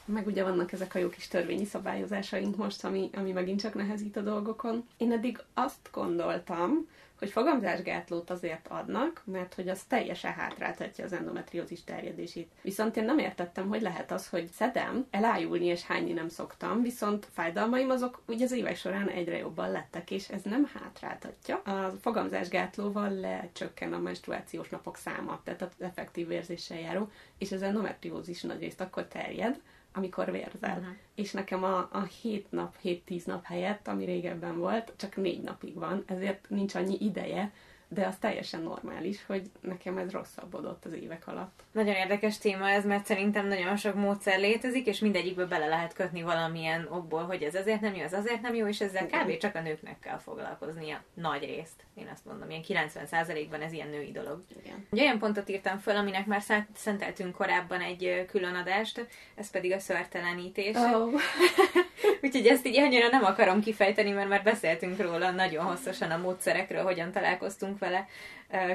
Meg 0.05 0.27
ugye 0.27 0.43
vannak 0.43 0.71
ezek 0.71 0.95
a 0.95 0.99
jó 0.99 1.09
kis 1.09 1.27
törvényi 1.27 1.65
szabályozásaink 1.65 2.55
most, 2.55 2.83
ami, 2.83 3.09
ami 3.13 3.31
megint 3.31 3.59
csak 3.59 3.73
nehezít 3.73 4.17
a 4.17 4.21
dolgokon. 4.21 4.87
Én 4.97 5.11
eddig 5.11 5.39
azt 5.53 5.89
gondoltam, 5.91 6.87
hogy 7.19 7.29
fogamzásgátlót 7.29 8.29
azért 8.29 8.67
adnak, 8.67 9.21
mert 9.25 9.53
hogy 9.53 9.69
az 9.69 9.83
teljesen 9.83 10.33
hátráltatja 10.33 11.05
az 11.05 11.13
endometriózis 11.13 11.83
terjedését. 11.83 12.51
Viszont 12.61 12.97
én 12.97 13.05
nem 13.05 13.19
értettem, 13.19 13.67
hogy 13.67 13.81
lehet 13.81 14.11
az, 14.11 14.29
hogy 14.29 14.47
szedem, 14.47 15.07
elájulni 15.09 15.65
és 15.65 15.83
hányni 15.83 16.13
nem 16.13 16.29
szoktam, 16.29 16.81
viszont 16.81 17.27
fájdalmaim 17.33 17.89
azok 17.89 18.21
ugye 18.27 18.45
az 18.45 18.51
évek 18.51 18.75
során 18.75 19.09
egyre 19.09 19.37
jobban 19.37 19.71
lettek, 19.71 20.11
és 20.11 20.29
ez 20.29 20.41
nem 20.41 20.69
hátráltatja. 20.73 21.57
A 21.57 21.93
fogamzásgátlóval 22.01 23.09
lecsökken 23.13 23.93
a 23.93 23.99
menstruációs 23.99 24.69
napok 24.69 24.97
száma, 24.97 25.41
tehát 25.43 25.61
az 25.61 25.69
effektív 25.79 26.31
érzéssel 26.31 26.79
járó, 26.79 27.09
és 27.37 27.51
az 27.51 27.61
endometriózis 27.61 28.41
nagyrészt 28.41 28.81
akkor 28.81 29.07
terjed, 29.07 29.61
amikor 29.97 30.31
vérzel. 30.31 30.77
Uh-huh. 30.77 30.95
És 31.15 31.31
nekem 31.31 31.63
a, 31.63 31.89
a 31.91 32.03
7 32.21 32.51
nap, 32.51 32.75
7-10 32.83 33.25
nap 33.25 33.45
helyett, 33.45 33.87
ami 33.87 34.05
régebben 34.05 34.57
volt, 34.57 34.93
csak 34.95 35.15
4 35.15 35.41
napig 35.41 35.73
van, 35.73 36.03
ezért 36.05 36.45
nincs 36.49 36.75
annyi 36.75 36.97
ideje, 36.99 37.51
de 37.89 38.05
az 38.05 38.15
teljesen 38.19 38.61
normális, 38.61 39.25
hogy 39.25 39.51
nekem 39.61 39.97
ez 39.97 40.11
rosszabbodott 40.11 40.85
az 40.85 40.93
évek 40.93 41.27
alatt. 41.27 41.63
Nagyon 41.71 41.95
érdekes 41.95 42.37
téma 42.37 42.69
ez, 42.69 42.85
mert 42.85 43.05
szerintem 43.05 43.47
nagyon 43.47 43.75
sok 43.75 43.95
módszer 43.95 44.39
létezik, 44.39 44.85
és 44.85 44.99
mindegyikbe 44.99 45.45
bele 45.45 45.67
lehet 45.67 45.93
kötni 45.93 46.21
valamilyen 46.21 46.87
okból, 46.91 47.23
hogy 47.23 47.43
ez 47.43 47.55
azért 47.55 47.81
nem 47.81 47.95
jó, 47.95 48.03
ez 48.03 48.13
azért 48.13 48.41
nem 48.41 48.55
jó, 48.55 48.67
és 48.67 48.81
ezzel 48.81 49.05
kb. 49.05 49.37
csak 49.37 49.55
a 49.55 49.61
nőknek 49.61 49.99
kell 49.99 50.17
foglalkoznia 50.17 51.03
nagy 51.13 51.41
részt. 51.43 51.85
Én 51.95 52.09
azt 52.13 52.25
mondom, 52.25 52.49
ilyen 52.49 52.89
90%-ban 52.95 53.61
ez 53.61 53.71
ilyen 53.71 53.89
női 53.89 54.11
dolog. 54.11 54.43
Igen. 54.63 54.87
Egy 54.91 54.99
olyan 54.99 55.19
pontot 55.19 55.49
írtam 55.49 55.77
föl, 55.77 55.95
aminek 55.95 56.25
már 56.25 56.43
szenteltünk 56.73 57.35
korábban 57.35 57.81
egy 57.81 58.25
külön 58.27 58.55
adást, 58.55 59.07
ez 59.35 59.51
pedig 59.51 59.71
a 59.71 59.79
szörtelenítés. 59.79 60.75
Oh. 60.75 61.13
Úgyhogy 62.21 62.47
ezt 62.47 62.65
így 62.67 62.79
annyira 62.79 63.07
nem 63.07 63.23
akarom 63.23 63.61
kifejteni, 63.61 64.11
mert 64.11 64.29
már 64.29 64.43
beszéltünk 64.43 65.01
róla 65.01 65.31
nagyon 65.31 65.65
hosszasan 65.65 66.11
a 66.11 66.17
módszerekről, 66.17 66.83
hogyan 66.83 67.11
találkoztunk 67.11 67.76
vele, 67.79 68.07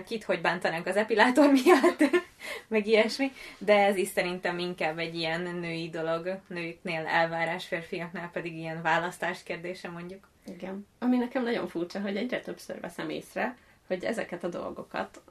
kit 0.07 0.25
hogy 0.25 0.41
bántanánk 0.41 0.87
az 0.87 0.97
epilátor 0.97 1.51
miatt, 1.51 2.05
meg 2.69 2.87
ilyesmi, 2.87 3.33
de 3.59 3.85
ez 3.85 3.97
is 3.97 4.09
szerintem 4.09 4.59
inkább 4.59 4.99
egy 4.99 5.15
ilyen 5.15 5.41
női 5.41 5.89
dolog, 5.89 6.39
nőknél 6.47 7.07
elvárás, 7.07 7.67
férfiaknál 7.67 8.31
pedig 8.31 8.57
ilyen 8.57 8.83
választás 8.83 9.43
kérdése 9.43 9.89
mondjuk. 9.89 10.29
Igen. 10.47 10.87
Ami 10.99 11.17
nekem 11.17 11.43
nagyon 11.43 11.69
furcsa, 11.69 12.01
hogy 12.01 12.17
egyre 12.17 12.41
többször 12.41 12.81
veszem 12.81 13.11
észre, 13.11 13.57
hogy 13.87 14.05
ezeket 14.05 14.45
a 14.45 14.49
dolgokat 14.49 15.23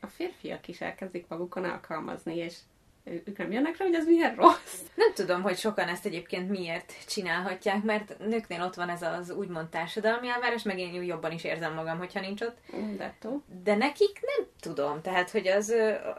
a 0.00 0.06
férfiak 0.06 0.68
is 0.68 0.80
elkezdik 0.80 1.28
magukon 1.28 1.64
alkalmazni, 1.64 2.36
és 2.36 2.56
ők 3.04 3.38
nem 3.38 3.52
jönnek 3.52 3.76
rá, 3.76 3.84
hogy 3.84 3.94
ez 3.94 4.06
milyen 4.06 4.34
rossz. 4.34 4.80
Nem 4.94 5.12
tudom, 5.14 5.42
hogy 5.42 5.56
sokan 5.56 5.88
ezt 5.88 6.06
egyébként 6.06 6.50
miért 6.50 6.92
csinálhatják, 7.06 7.82
mert 7.82 8.18
nőknél 8.18 8.62
ott 8.62 8.74
van 8.74 8.88
ez 8.88 9.02
az 9.02 9.30
úgymond 9.30 9.68
társadalmi 9.68 10.28
elvárás, 10.28 10.62
meg 10.62 10.78
én 10.78 11.02
jobban 11.02 11.32
is 11.32 11.44
érzem 11.44 11.74
magam, 11.74 11.98
hogyha 11.98 12.20
nincs 12.20 12.40
ott. 12.40 12.56
De, 12.96 13.14
De 13.62 13.76
nekik 13.76 14.20
nem 14.20 14.46
tudom, 14.60 15.00
tehát, 15.02 15.30
hogy 15.30 15.46
az 15.46 15.74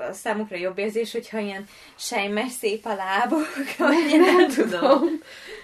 a 0.09 0.13
számukra 0.13 0.57
jobb 0.57 0.77
érzés, 0.77 1.11
hogyha 1.11 1.39
ilyen 1.39 1.65
sejmes 1.95 2.51
szép 2.51 2.85
a 2.85 2.95
lábok, 2.95 3.47
vagy 3.77 4.05
nem, 4.09 4.35
nem 4.35 4.49
tudom. 4.49 5.03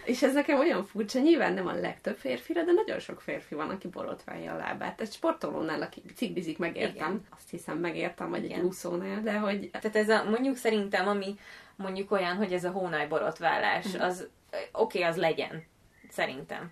És 0.06 0.24
ez 0.24 0.34
nekem 0.34 0.60
olyan 0.60 0.86
furcsa, 0.86 1.20
nyilván 1.20 1.54
nem 1.54 1.68
a 1.68 1.74
legtöbb 1.74 2.18
férfira, 2.18 2.64
de 2.64 2.72
nagyon 2.72 3.00
sok 3.00 3.22
férfi 3.22 3.56
van, 3.56 3.70
aki 3.70 3.88
borotválja 3.88 4.54
a 4.54 4.58
lábát. 4.58 5.02
Egy 5.02 5.12
sportolónál, 5.12 5.82
aki 5.82 6.02
ciklizik, 6.16 6.58
megértem. 6.58 7.12
Igen. 7.12 7.26
Azt 7.36 7.50
hiszem, 7.50 7.78
megértem, 7.78 8.30
vagy 8.30 8.44
Igen. 8.44 8.60
egy 8.60 8.66
úszónál, 8.66 9.22
de 9.22 9.38
hogy... 9.38 9.70
Tehát 9.70 9.96
ez 9.96 10.10
a, 10.10 10.24
mondjuk 10.24 10.56
szerintem, 10.56 11.08
ami 11.08 11.36
mondjuk 11.76 12.12
olyan, 12.12 12.36
hogy 12.36 12.54
ez 12.54 12.64
a 12.64 12.72
hónaj 12.72 13.08
borotválás, 13.08 13.98
mm. 13.98 14.00
az 14.00 14.28
oké, 14.72 14.98
okay, 14.98 15.02
az 15.12 15.18
legyen, 15.18 15.64
szerintem. 16.10 16.72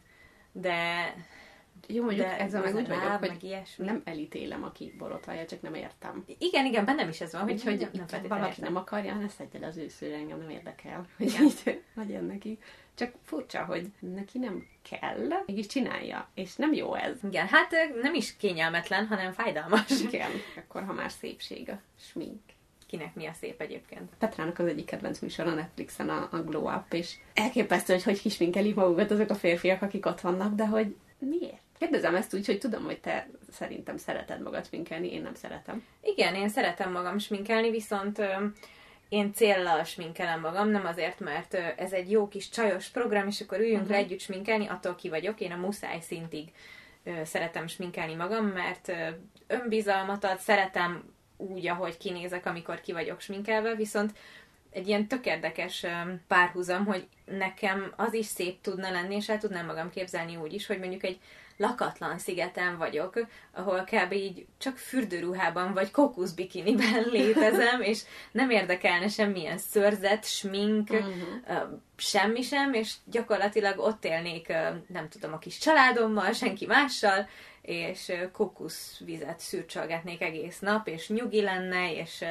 De 0.51 0.75
jó, 1.87 2.03
mondjuk 2.03 2.27
de 2.27 2.39
ezzel 2.39 2.61
meg 2.61 2.75
úgy 2.75 2.87
vagyok, 2.87 3.11
hogy 3.19 3.29
meg 3.29 3.43
ilyesmi. 3.43 3.85
nem 3.85 4.01
elítélem, 4.05 4.63
aki 4.63 4.93
borotválja, 4.97 5.45
csak 5.45 5.61
nem 5.61 5.73
értem. 5.73 6.23
Igen, 6.37 6.65
igen, 6.65 6.85
bennem 6.85 7.09
is 7.09 7.21
ez 7.21 7.33
van, 7.33 7.41
hogy, 7.41 7.63
hogy 7.63 7.89
nem 7.91 8.05
valaki 8.27 8.47
értem. 8.47 8.63
nem 8.63 8.75
akarja, 8.75 9.13
ne 9.15 9.27
szedje 9.27 9.67
az 9.67 9.77
őszőre, 9.77 10.15
engem 10.15 10.37
nem 10.37 10.49
érdekel, 10.49 11.05
hogy 11.17 11.37
így 11.41 11.81
legyen 11.93 12.23
neki. 12.23 12.59
Csak 12.95 13.13
furcsa, 13.23 13.65
hogy 13.65 13.91
neki 13.99 14.37
nem 14.37 14.67
kell, 14.89 15.27
mégis 15.45 15.65
csinálja, 15.65 16.29
és 16.33 16.55
nem 16.55 16.73
jó 16.73 16.95
ez. 16.95 17.17
Igen, 17.23 17.47
hát 17.47 17.71
nem 18.01 18.13
is 18.13 18.37
kényelmetlen, 18.37 19.07
hanem 19.07 19.31
fájdalmas. 19.31 20.01
Igen, 20.01 20.31
akkor 20.57 20.83
ha 20.83 20.93
már 20.93 21.11
szépség 21.11 21.69
a 21.69 21.81
smink 21.99 22.39
kinek 22.93 23.15
mi 23.15 23.25
a 23.25 23.33
szép 23.39 23.61
egyébként. 23.61 24.09
Petrának 24.19 24.59
az 24.59 24.65
egyik 24.65 24.85
kedvenc 24.85 25.19
műsor 25.19 25.47
a 25.47 25.53
Netflixen 25.53 26.09
a, 26.09 26.27
a 26.31 26.37
Glow 26.37 26.73
Up, 26.73 26.93
és 26.93 27.15
elképesztő, 27.33 27.93
hogy 27.93 28.03
hogy 28.03 28.21
kisminkelik 28.21 28.75
magukat 28.75 29.11
azok 29.11 29.29
a 29.29 29.35
férfiak, 29.35 29.81
akik 29.81 30.05
ott 30.05 30.21
vannak, 30.21 30.55
de 30.55 30.67
hogy 30.67 30.95
miért? 31.17 31.61
Kérdezem 31.79 32.15
ezt 32.15 32.33
úgy, 32.33 32.45
hogy 32.45 32.57
tudom, 32.57 32.83
hogy 32.83 32.99
te 32.99 33.29
szerintem 33.51 33.97
szereted 33.97 34.41
magad 34.41 34.65
sminkelni, 34.65 35.13
én 35.13 35.21
nem 35.21 35.33
szeretem. 35.33 35.83
Igen, 36.01 36.35
én 36.35 36.49
szeretem 36.49 36.91
magam 36.91 37.17
sminkelni, 37.17 37.69
viszont 37.69 38.21
én 39.13 39.33
céllal 39.33 39.83
sminkelem 39.83 40.39
magam, 40.39 40.69
nem 40.69 40.85
azért, 40.85 41.19
mert 41.19 41.53
ez 41.53 41.91
egy 41.91 42.11
jó 42.11 42.27
kis 42.27 42.49
csajos 42.49 42.87
program, 42.89 43.27
és 43.27 43.41
akkor 43.41 43.59
üljünk 43.59 43.81
uh-huh. 43.81 43.95
le 43.95 44.03
együtt 44.03 44.19
sminkelni, 44.19 44.67
attól 44.67 44.95
ki 44.95 45.09
vagyok, 45.09 45.39
én 45.39 45.51
a 45.51 45.55
muszáj 45.55 45.99
szintig 45.99 46.51
szeretem 47.23 47.67
sminkelni 47.67 48.15
magam, 48.15 48.45
mert 48.45 48.91
önbizalmat 49.47 50.23
ad, 50.23 50.39
szeretem 50.39 51.03
úgy, 51.37 51.67
ahogy 51.67 51.97
kinézek, 51.97 52.45
amikor 52.45 52.81
ki 52.81 52.91
vagyok 52.91 53.19
sminkelve, 53.19 53.75
viszont 53.75 54.11
egy 54.73 54.87
ilyen 54.87 55.07
tök 55.07 55.25
érdekes 55.25 55.85
párhuzam, 56.27 56.85
hogy 56.85 57.07
nekem 57.25 57.93
az 57.95 58.13
is 58.13 58.25
szép 58.25 58.61
tudna 58.61 58.91
lenni, 58.91 59.15
és 59.15 59.29
el 59.29 59.37
tudnám 59.37 59.65
magam 59.65 59.89
képzelni 59.89 60.35
úgy 60.35 60.53
is, 60.53 60.67
hogy 60.67 60.79
mondjuk 60.79 61.03
egy 61.03 61.19
lakatlan 61.57 62.17
szigeten 62.17 62.77
vagyok, 62.77 63.27
ahol 63.51 63.83
kb. 63.83 64.11
így 64.11 64.45
csak 64.57 64.77
fürdőruhában 64.77 65.73
vagy 65.73 65.91
kókuszbikiniben 65.91 67.03
létezem, 67.11 67.81
és 67.81 68.01
nem 68.31 68.49
érdekelne 68.49 69.07
semmilyen 69.07 69.57
szörzet, 69.57 70.25
smink, 70.25 70.89
uh-huh. 70.89 71.13
semmi 71.95 72.41
sem, 72.41 72.73
és 72.73 72.93
gyakorlatilag 73.05 73.79
ott 73.79 74.05
élnék, 74.05 74.47
nem 74.87 75.09
tudom, 75.09 75.33
a 75.33 75.37
kis 75.37 75.57
családommal, 75.57 76.31
senki 76.31 76.65
mással, 76.65 77.27
és 77.63 78.11
kokuszvizet 78.31 79.39
szürcsölgetnék 79.39 80.21
egész 80.21 80.59
nap, 80.59 80.87
és 80.87 81.09
nyugi 81.09 81.41
lenne, 81.41 81.93
és 81.93 82.25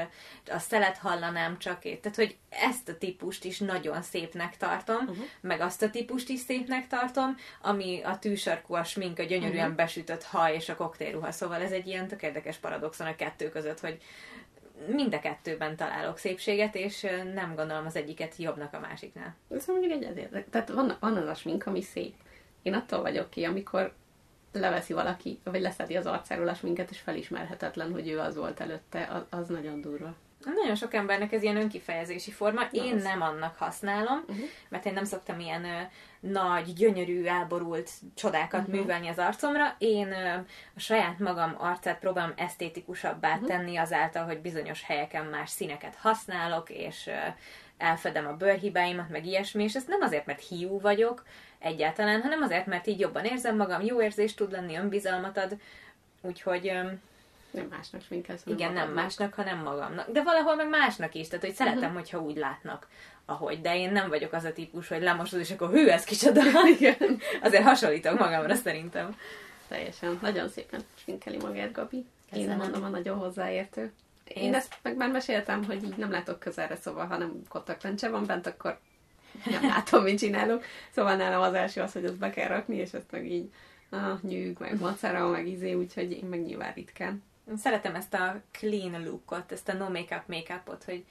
a 0.51 0.59
szelet 0.59 0.97
hallanám 0.97 1.59
csak. 1.59 1.79
Tehát, 1.81 2.15
hogy 2.15 2.37
ezt 2.49 2.89
a 2.89 2.99
típust 2.99 3.45
is 3.45 3.59
nagyon 3.59 4.03
szépnek 4.03 4.57
tartom, 4.57 4.97
uh-huh. 4.97 5.25
meg 5.41 5.61
azt 5.61 5.83
a 5.83 5.91
típust 5.91 6.29
is 6.29 6.41
szépnek 6.41 6.87
tartom, 6.87 7.37
ami 7.63 8.03
a 8.03 8.19
tűsarkú, 8.19 8.75
a 8.75 8.85
smink, 8.85 9.19
a 9.19 9.23
gyönyörűen 9.23 9.63
uh-huh. 9.63 9.77
besütött 9.77 10.23
haj 10.23 10.55
és 10.55 10.69
a 10.69 10.77
koktélruha. 10.77 11.33
Szóval 11.33 11.63
ez 11.63 11.73
egy 11.73 11.87
ilyen 11.87 12.09
tök 12.09 12.23
érdekes 12.23 12.57
paradoxon 12.57 13.07
a 13.07 13.17
kettő 13.17 13.49
között, 13.49 13.81
hogy 13.81 13.99
mind 14.87 15.15
a 15.15 15.21
kettőben 15.21 15.77
találok 15.77 16.19
szépséget, 16.19 16.75
és 16.75 17.07
nem 17.35 17.55
gondolom 17.55 17.87
az 17.87 17.97
egyiket 17.97 18.37
jobbnak 18.37 18.75
a 18.75 18.81
másiknál. 18.81 19.37
Ez 19.51 19.67
mondjuk 19.67 19.93
egy 19.93 20.03
ezért. 20.03 20.49
Tehát 20.51 20.69
van, 20.69 20.97
van 21.01 21.17
az 21.17 21.29
a 21.29 21.35
smink, 21.35 21.67
ami 21.67 21.83
szép. 21.83 22.15
Én 22.63 22.75
attól 22.75 23.03
vagyok 23.03 23.31
ki, 23.31 23.45
amikor 23.45 23.95
leveszi 24.53 24.93
valaki, 24.93 25.41
vagy 25.45 25.61
leszedi 25.61 25.97
az 25.97 26.07
arcáról 26.07 26.49
a 26.49 26.57
minket, 26.63 26.91
és 26.91 26.99
felismerhetetlen, 26.99 27.93
hogy 27.93 28.09
ő 28.09 28.19
az 28.19 28.37
volt 28.37 28.61
előtte, 28.61 29.09
az, 29.13 29.39
az 29.41 29.49
nagyon 29.49 29.81
durva. 29.81 30.15
Nagyon 30.45 30.75
sok 30.75 30.95
embernek 30.95 31.33
ez 31.33 31.43
ilyen 31.43 31.57
önkifejezési 31.57 32.31
forma. 32.31 32.63
Én 32.71 32.95
az. 32.95 33.03
nem 33.03 33.23
annak 33.23 33.57
használom, 33.57 34.25
Uh-huh. 34.29 34.45
mert 34.69 34.87
én 34.87 34.93
nem 34.93 35.05
szoktam 35.05 35.41
ilyen 35.41 35.65
ö, 35.65 35.81
nagy, 36.21 36.73
gyönyörű, 36.73 37.25
elborult 37.25 37.91
csodákat 38.15 38.61
uh-huh. 38.61 38.75
művelni 38.75 39.09
az 39.09 39.19
arcomra. 39.19 39.75
Én 39.79 40.13
ö, 40.13 40.35
a 40.77 40.81
saját 40.81 41.19
magam 41.19 41.55
arcát 41.59 41.99
próbálom 41.99 42.33
esztétikusabbá 42.37 43.33
uh-huh. 43.33 43.49
tenni 43.49 43.77
azáltal, 43.77 44.25
hogy 44.25 44.41
bizonyos 44.41 44.83
helyeken 44.83 45.27
más 45.27 45.51
színeket 45.51 45.95
használok, 45.95 46.71
és 46.71 47.07
ö, 47.07 47.13
elfedem 47.79 48.27
a 48.27 48.37
bőrhibáimat, 48.37 49.09
meg 49.09 49.27
ilyesmi, 49.27 49.63
és 49.63 49.75
ez 49.75 49.85
nem 49.87 50.01
azért, 50.01 50.27
mert 50.27 50.47
hiú 50.49 50.81
vagyok 50.81 51.23
egyáltalán, 51.63 52.21
hanem 52.21 52.43
azért, 52.43 52.67
mert 52.67 52.87
így 52.87 53.01
jobban 53.01 53.25
érzem 53.25 53.57
magam, 53.57 53.83
jó 53.83 54.03
érzés 54.03 54.35
tud 54.35 54.51
lenni, 54.51 54.77
önbizalmat 54.77 55.37
ad, 55.37 55.57
úgyhogy... 56.21 56.73
Nem 57.51 57.67
másnak 57.71 58.03
sminkelsz, 58.03 58.43
igen, 58.45 58.73
nem 58.73 58.73
magadnak. 58.73 59.03
másnak, 59.03 59.35
hanem 59.35 59.59
magamnak. 59.59 60.11
De 60.11 60.23
valahol 60.23 60.55
meg 60.55 60.69
másnak 60.69 61.15
is, 61.15 61.29
tehát 61.29 61.45
hogy 61.45 61.55
szeretem, 61.55 61.81
uh-huh. 61.81 61.95
hogyha 61.95 62.21
úgy 62.21 62.37
látnak, 62.37 62.89
ahogy. 63.25 63.61
De 63.61 63.77
én 63.77 63.93
nem 63.93 64.09
vagyok 64.09 64.33
az 64.33 64.45
a 64.45 64.53
típus, 64.53 64.89
hogy 64.89 65.03
lemosod, 65.03 65.41
és 65.41 65.51
akkor 65.51 65.71
hű, 65.71 65.87
ez 65.87 66.05
kicsoda. 66.05 66.41
Igen. 66.79 67.19
Azért 67.43 67.63
hasonlítok 67.63 68.19
magamra 68.19 68.55
szerintem. 68.55 69.17
Teljesen. 69.69 70.19
Nagyon 70.23 70.49
szépen 70.49 70.81
sminkeli 70.95 71.37
magát, 71.37 71.73
Gabi. 71.73 71.97
Én 71.97 72.05
Köszönöm. 72.31 72.57
mondom, 72.57 72.85
a 72.85 72.89
nagyon 72.89 73.19
hozzáértő. 73.19 73.93
Én 74.25 74.43
Én- 74.43 74.55
ezt 74.55 74.77
meg 74.83 74.97
már 74.97 75.11
meséltem, 75.11 75.65
hogy 75.65 75.85
így 75.85 75.97
nem 75.97 76.11
látok 76.11 76.39
közelre, 76.39 76.77
szóval 76.77 77.07
ha 77.07 77.17
nem 77.17 77.43
kontaktlencse 77.49 78.09
van 78.09 78.27
bent, 78.27 78.47
akkor 78.47 78.79
nem 79.45 79.63
látom, 79.63 80.03
mit 80.03 80.19
csinálok. 80.19 80.65
Szóval 80.91 81.17
nálam 81.17 81.43
az 81.43 81.55
első 81.55 81.81
az, 81.81 81.93
hogy 81.93 82.05
ezt 82.05 82.19
be 82.19 82.31
kell 82.31 82.49
rakni, 82.49 82.77
és 82.77 82.93
ezt 82.93 83.11
meg 83.11 83.31
így 83.31 83.51
ah, 83.91 84.23
nyűg, 84.23 84.57
meg 84.59 84.81
macera, 84.81 85.29
meg 85.29 85.47
izé, 85.47 85.73
úgyhogy 85.73 86.11
én 86.13 86.25
meg 86.25 86.43
nyilván 86.43 86.73
ritkán. 86.75 87.23
Szeretem 87.57 87.95
ezt 87.95 88.15
a 88.15 88.43
clean 88.51 89.05
lookot, 89.05 89.53
ezt 89.53 89.69
a 89.69 89.73
no 89.73 89.89
make-up 89.89 90.23
make-upot, 90.27 90.85
hogy 90.85 91.05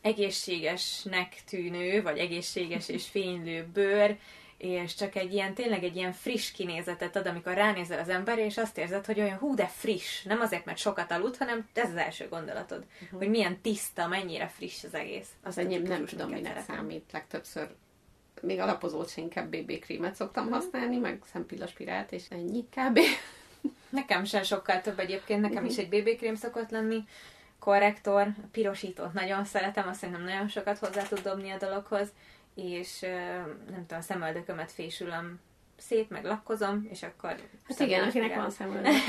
egészségesnek 0.00 1.34
tűnő, 1.48 2.02
vagy 2.02 2.18
egészséges 2.18 2.88
és 2.88 3.06
fénylő 3.06 3.66
bőr, 3.72 4.18
és 4.58 4.94
csak 4.94 5.14
egy 5.14 5.32
ilyen, 5.32 5.54
tényleg 5.54 5.84
egy 5.84 5.96
ilyen 5.96 6.12
friss 6.12 6.50
kinézetet 6.50 7.16
ad, 7.16 7.26
amikor 7.26 7.54
ránézel 7.54 7.98
az 7.98 8.08
emberre, 8.08 8.44
és 8.44 8.58
azt 8.58 8.78
érzed, 8.78 9.06
hogy 9.06 9.20
olyan 9.20 9.38
hú, 9.38 9.54
de 9.54 9.66
friss. 9.66 10.22
Nem 10.22 10.40
azért, 10.40 10.64
mert 10.64 10.78
sokat 10.78 11.10
aludt, 11.10 11.36
hanem 11.36 11.68
ez 11.72 11.90
az 11.90 11.96
első 11.96 12.28
gondolatod. 12.28 12.84
Uh-huh. 13.02 13.18
Hogy 13.18 13.28
milyen 13.28 13.60
tiszta, 13.60 14.06
mennyire 14.08 14.48
friss 14.48 14.84
az 14.84 14.94
egész. 14.94 15.28
Az 15.42 15.58
a 15.58 15.60
enyém 15.60 15.82
nem 15.82 16.04
tudom, 16.04 16.28
minek 16.28 16.44
szeretem. 16.52 16.76
számít. 16.76 17.12
Legtöbbször 17.12 17.68
még 18.42 18.60
alapozót 18.60 19.10
se 19.10 19.20
inkább 19.20 19.56
BB 19.56 19.78
krémet 19.78 20.14
szoktam 20.14 20.50
használni, 20.50 20.96
meg 20.96 21.22
szempillaspirált, 21.32 22.12
és 22.12 22.22
ennyi 22.28 22.64
kb. 22.64 22.98
Nekem 23.88 24.24
sem 24.24 24.42
sokkal 24.42 24.80
több 24.80 24.98
egyébként, 24.98 25.40
nekem 25.40 25.62
Mhm. 25.62 25.70
is 25.70 25.76
egy 25.76 25.88
BB 25.88 26.16
krém 26.16 26.34
szokott 26.34 26.70
lenni, 26.70 27.04
korrektor, 27.58 28.28
pirosítót 28.52 29.12
nagyon 29.12 29.44
szeretem, 29.44 29.88
azt 29.88 29.98
szerintem 29.98 30.24
nagyon 30.24 30.48
sokat 30.48 30.78
hozzá 30.78 31.02
tud 31.02 31.20
dobni 31.20 31.50
a 31.50 31.56
dologhoz, 31.56 32.08
és 32.56 33.00
nem 33.70 33.84
tudom, 33.86 33.98
a 33.98 34.00
szemöldökömet 34.00 34.72
fésülöm 34.72 35.40
szét, 35.76 36.10
meg 36.10 36.24
lakkozom, 36.24 36.86
és 36.90 37.02
akkor... 37.02 37.36
Hát 37.68 37.80
igen, 37.80 38.08
akinek 38.08 38.34
van 38.34 38.50
szemöldök. 38.50 38.92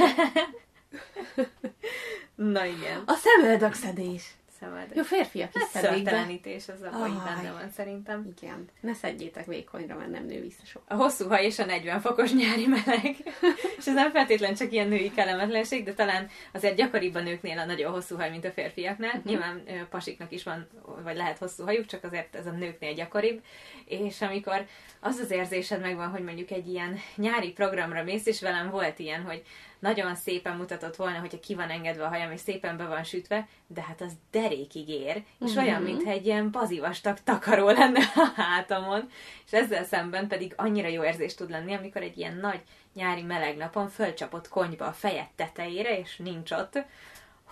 Na 2.36 2.66
igen, 2.66 3.04
A 3.06 3.14
szemöldök 3.14 3.74
szedés. 3.74 4.36
Szemöldök. 4.60 4.96
Jó, 4.96 5.04
férfiak 5.04 5.56
is 5.56 5.62
Hát 5.62 5.84
szörtelenítés 5.84 6.68
az 6.68 6.82
abban 6.82 7.10
így 7.10 7.24
benne 7.24 7.52
van 7.52 7.70
szerintem. 7.70 8.34
Igen. 8.38 8.66
Ne 8.80 8.94
szedjétek 8.94 9.46
vékonyra, 9.46 9.96
mert 9.96 10.10
nem 10.10 10.26
nő 10.26 10.42
vissza 10.42 10.66
sok. 10.66 10.82
A 10.88 10.94
hosszú 10.94 11.28
haj 11.28 11.46
és 11.46 11.60
a 11.60 11.66
40 11.66 12.02
fokos 12.02 12.34
nyári 12.34 12.68
meleg. 12.68 13.16
és 13.78 13.86
ez 13.86 13.94
nem 13.94 14.12
feltétlen 14.12 14.56
csak 14.56 14.72
ilyen 14.72 14.88
női 14.88 15.12
kellemetlenség, 15.12 15.84
de 15.84 15.94
talán 15.94 16.30
azért 16.54 16.76
gyakoribb 16.76 17.16
a 17.16 17.22
nőknél 17.22 17.60
a 17.60 17.66
nagyon 17.66 17.92
hosszú 17.92 18.16
haj, 18.16 18.30
mint 18.30 18.46
a 18.46 18.52
férfiaknál. 18.52 19.10
Uh-huh. 19.10 19.26
Nyilván 19.26 19.64
pasiknak 19.90 20.32
is 20.32 20.44
van, 20.44 20.68
vagy 21.04 21.16
lehet 21.16 21.38
hosszú 21.38 21.64
hajuk, 21.64 21.86
csak 21.86 22.04
azért 22.04 22.36
ez 22.36 22.46
a 22.46 22.52
nőknél 22.52 22.94
gyakoribb. 22.94 23.44
És 23.86 24.22
amikor 24.22 24.66
az 25.00 25.18
az 25.18 25.32
érzésed 25.32 25.82
megvan, 25.82 26.10
hogy 26.10 26.24
mondjuk 26.24 26.52
egy 26.52 26.68
ilyen 26.68 27.00
nyári 27.16 27.52
programra 27.52 28.04
mész, 28.04 28.26
és 28.26 28.42
velem 28.42 28.70
volt 28.70 29.00
ilyen, 29.00 29.22
hogy 29.24 29.44
nagyon 29.80 30.16
szépen 30.16 30.56
mutatott 30.58 30.96
volna, 30.96 31.20
hogyha 31.20 31.40
ki 31.40 31.56
van 31.56 31.70
engedve 31.70 32.04
a 32.06 32.08
hajam, 32.08 32.32
és 32.32 32.40
szépen 32.40 32.78
be 32.78 32.86
van 32.86 33.04
sütve, 33.04 33.48
de 33.68 33.82
hát 33.82 34.02
az 34.02 34.12
derékig 34.32 34.90
ér, 34.90 35.24
és 35.40 35.54
Mhm. 35.54 35.64
olyan, 35.66 35.82
mintha 35.82 36.10
egy 36.10 36.26
ilyen 36.26 36.52
bazivastag 36.52 37.18
takaró 37.24 37.70
lenne 37.70 38.00
a 38.16 38.42
hátamon, 38.42 39.10
és 39.46 39.52
ezzel 39.54 39.84
szemben 39.84 40.28
pedig 40.28 40.54
annyira 40.56 40.88
jó 40.88 41.04
érzés 41.04 41.36
tud 41.36 41.50
lenni, 41.50 41.74
amikor 41.74 42.02
egy 42.02 42.18
ilyen 42.18 42.36
nagy 42.38 42.62
nyári 42.94 43.22
meleg 43.22 43.58
napon 43.58 43.90
fölcsapott 43.90 44.48
konyba 44.48 44.86
a 44.86 44.92
fejed 44.92 45.28
tetejére, 45.36 46.00
és 46.00 46.18
nincs 46.18 46.52
ott. 46.52 46.80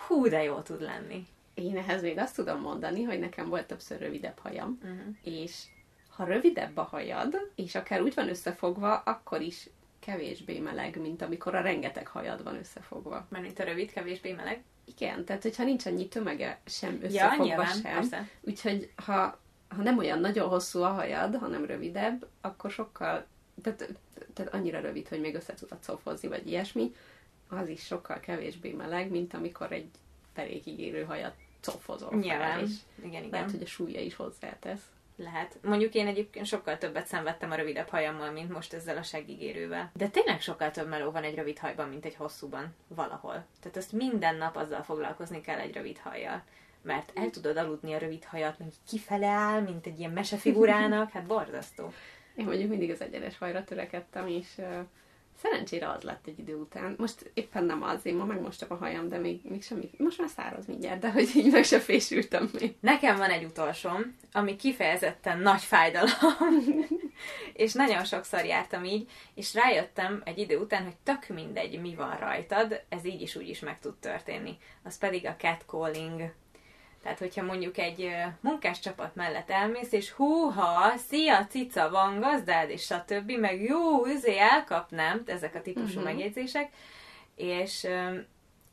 Hú, 0.06 0.28
de 0.28 0.42
jó 0.42 0.60
tud 0.60 0.80
lenni. 0.82 1.26
Én 1.54 1.76
ehhez 1.76 2.02
még 2.02 2.18
azt 2.18 2.34
tudom 2.34 2.60
mondani, 2.60 3.02
hogy 3.02 3.18
nekem 3.18 3.48
volt 3.48 3.66
többször 3.66 3.98
rövidebb 4.00 4.38
hajam, 4.38 4.78
Uh-huh. 4.82 4.98
és 5.22 5.62
ha 6.16 6.24
rövidebb 6.24 6.76
a 6.76 6.82
hajad, 6.82 7.50
és 7.54 7.74
akár 7.74 8.00
úgy 8.02 8.14
van 8.14 8.28
összefogva, 8.28 8.96
akkor 8.96 9.40
is 9.40 9.68
kevésbé 10.06 10.58
meleg, 10.58 11.00
mint 11.00 11.22
amikor 11.22 11.54
a 11.54 11.60
rengeteg 11.60 12.06
hajad 12.06 12.42
van 12.42 12.56
összefogva. 12.56 13.26
Mert 13.28 13.44
mint 13.44 13.58
a 13.58 13.64
rövid, 13.64 13.92
kevésbé 13.92 14.32
meleg. 14.32 14.62
Igen, 14.84 15.24
tehát 15.24 15.42
hogyha 15.42 15.64
nincs 15.64 15.86
annyi 15.86 16.08
tömege 16.08 16.60
sem 16.66 16.92
Ja, 17.00 17.06
összefogva 17.06 17.44
nyilván, 17.44 17.72
sem. 17.72 17.82
persze. 17.82 18.28
Úgyhogy 18.40 18.92
ha, 19.04 19.38
ha 19.68 19.82
nem 19.82 19.98
olyan 19.98 20.20
nagyon 20.20 20.48
hosszú 20.48 20.82
a 20.82 20.88
hajad, 20.88 21.34
hanem 21.36 21.64
rövidebb, 21.64 22.26
akkor 22.40 22.70
sokkal, 22.70 23.26
tehát, 23.62 23.94
tehát 24.34 24.54
annyira 24.54 24.80
rövid, 24.80 25.08
hogy 25.08 25.20
még 25.20 25.34
össze 25.34 25.54
tudod 25.54 25.82
szófozni, 25.82 26.28
vagy 26.28 26.46
ilyesmi, 26.46 26.94
az 27.48 27.68
is 27.68 27.84
sokkal 27.84 28.20
kevésbé 28.20 28.70
meleg, 28.72 29.10
mint 29.10 29.34
amikor 29.34 29.72
egy 29.72 29.88
derékig 30.34 30.78
érő 30.80 31.04
hajat 31.04 31.34
cofozol 31.62 32.08
fel, 32.08 32.18
Nyilván. 32.18 32.60
és 32.64 32.70
Igen, 32.98 33.10
igen. 33.12 33.28
lehet, 33.30 33.50
hogy 33.50 33.62
a 33.62 33.66
súlya 33.66 34.00
is 34.00 34.14
hozzátesz. 34.14 34.82
Lehet. 35.16 35.58
Mondjuk 35.62 35.94
én 35.94 36.06
egyébként 36.06 36.46
sokkal 36.46 36.78
többet 36.78 37.06
szenvedtem 37.06 37.50
a 37.50 37.54
rövidebb 37.54 37.88
hajammal, 37.88 38.30
mint 38.30 38.52
most 38.52 38.72
ezzel 38.72 38.96
a 38.96 39.02
segigérővel. 39.02 39.90
De 39.94 40.08
tényleg 40.08 40.40
sokkal 40.40 40.70
több 40.70 40.88
meló 40.88 41.10
van 41.10 41.22
egy 41.22 41.34
rövid 41.34 41.58
hajban, 41.58 41.88
mint 41.88 42.04
egy 42.04 42.14
hosszúban. 42.14 42.74
Valahol. 42.88 43.44
Tehát 43.60 43.76
ezt 43.76 43.92
minden 43.92 44.36
nap 44.36 44.56
azzal 44.56 44.82
foglalkozni 44.82 45.40
kell 45.40 45.58
egy 45.58 45.74
rövid 45.74 45.98
hajjal. 45.98 46.42
Mert 46.82 47.12
el 47.14 47.30
tudod 47.30 47.56
aludni 47.56 47.92
a 47.92 47.98
rövid 47.98 48.24
hajat, 48.24 48.58
meg 48.58 48.68
kifele 48.88 49.26
áll, 49.26 49.60
mint 49.60 49.86
egy 49.86 49.98
ilyen 49.98 50.10
mesefigurának. 50.10 51.10
Hát 51.10 51.26
borzasztó. 51.26 51.92
Én 52.34 52.44
mondjuk 52.44 52.68
mindig 52.70 52.90
az 52.90 53.00
egyenes 53.00 53.38
hajra 53.38 53.64
törekedtem, 53.64 54.26
és 54.26 54.60
szerencsére 55.36 55.90
az 55.90 56.02
lett 56.02 56.26
egy 56.26 56.38
idő 56.38 56.54
után. 56.54 56.94
Most 56.98 57.30
éppen 57.34 57.64
nem 57.64 57.82
az, 57.82 58.06
én 58.06 58.16
ma 58.16 58.24
megmostam 58.24 58.68
a 58.70 58.74
hajam, 58.74 59.08
de 59.08 59.18
még, 59.18 59.40
még 59.42 59.62
semmi, 59.62 59.90
most 59.98 60.18
már 60.18 60.28
száraz 60.28 60.66
mindjárt, 60.66 61.00
de 61.00 61.10
hogy 61.10 61.28
így 61.34 61.52
meg 61.52 61.64
se 61.64 61.80
fésültem 61.80 62.50
még. 62.60 62.74
Nekem 62.80 63.16
van 63.16 63.30
egy 63.30 63.44
utolsóm, 63.44 64.16
ami 64.32 64.56
kifejezetten 64.56 65.38
nagy 65.38 65.62
fájdalom, 65.62 66.64
és 67.52 67.72
nagyon 67.72 68.04
sokszor 68.04 68.44
jártam 68.44 68.84
így, 68.84 69.10
és 69.34 69.54
rájöttem 69.54 70.22
egy 70.24 70.38
idő 70.38 70.58
után, 70.58 70.84
hogy 70.84 70.96
tök 71.02 71.28
mindegy, 71.28 71.80
mi 71.80 71.94
van 71.94 72.16
rajtad, 72.16 72.82
ez 72.88 73.04
így 73.04 73.20
is 73.20 73.36
úgy 73.36 73.48
is 73.48 73.60
meg 73.60 73.80
tud 73.80 73.94
történni. 73.94 74.56
Az 74.82 74.98
pedig 74.98 75.26
a 75.26 75.36
catcalling. 75.36 76.32
Tehát, 77.06 77.20
hogyha 77.20 77.42
mondjuk 77.42 77.78
egy 77.78 78.10
munkás 78.40 78.78
csapat 78.80 79.14
mellett 79.14 79.50
elmész, 79.50 79.92
és 79.92 80.10
húha, 80.10 80.96
szia, 80.96 81.46
cica, 81.46 81.90
van 81.90 82.20
gazdád, 82.20 82.70
és 82.70 82.82
stb., 82.82 83.30
meg 83.30 83.62
jó, 83.62 84.06
üzé, 84.06 84.38
elkapnám, 84.38 85.22
ezek 85.26 85.54
a 85.54 85.62
típusú 85.62 85.94
Mhm. 85.96 86.04
megjegyzések, 86.04 86.68
és 87.36 87.86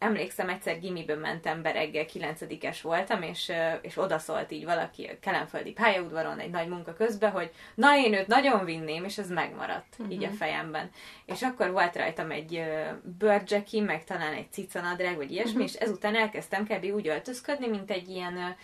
emlékszem, 0.04 0.50
egyszer 0.50 0.80
gimiben 0.80 1.18
mentem 1.18 1.62
be 1.62 1.72
reggel, 1.72 2.06
kilencedikes 2.06 2.82
voltam, 2.82 3.22
és, 3.22 3.52
és 3.82 3.98
odaszólt 3.98 4.52
így 4.52 4.66
valaki 4.66 5.06
a 5.06 5.20
kelemföldi 5.20 5.72
pályaudvaron 5.72 6.40
egy 6.40 6.50
nagy 6.50 6.68
munka 6.68 6.94
közben, 6.94 7.32
hogy 7.32 7.52
na 7.76 7.98
én 7.98 8.14
őt 8.14 8.28
nagyon 8.28 8.66
vinném, 8.66 9.04
és 9.04 9.18
ez 9.18 9.30
megmaradt 9.30 9.96
uh-huh. 9.98 10.14
így 10.14 10.24
a 10.24 10.30
fejemben. 10.30 10.90
És 11.26 11.42
akkor 11.42 11.72
volt 11.72 11.96
rajtam 11.96 12.32
egy 12.32 12.56
ö, 12.56 12.82
bőrdzseki, 13.18 13.80
meg 13.80 14.04
talán 14.04 14.34
egy 14.34 14.52
cicanadrág, 14.52 15.16
vagy 15.16 15.32
ilyesmi, 15.32 15.52
uh-huh. 15.52 15.68
és 15.68 15.74
ezután 15.74 16.16
elkezdtem 16.16 16.68
kb. 16.68 16.86
úgy 16.94 17.08
öltözködni, 17.08 17.68
mint 17.68 17.92
egy 17.92 18.10
ilyen 18.10 18.56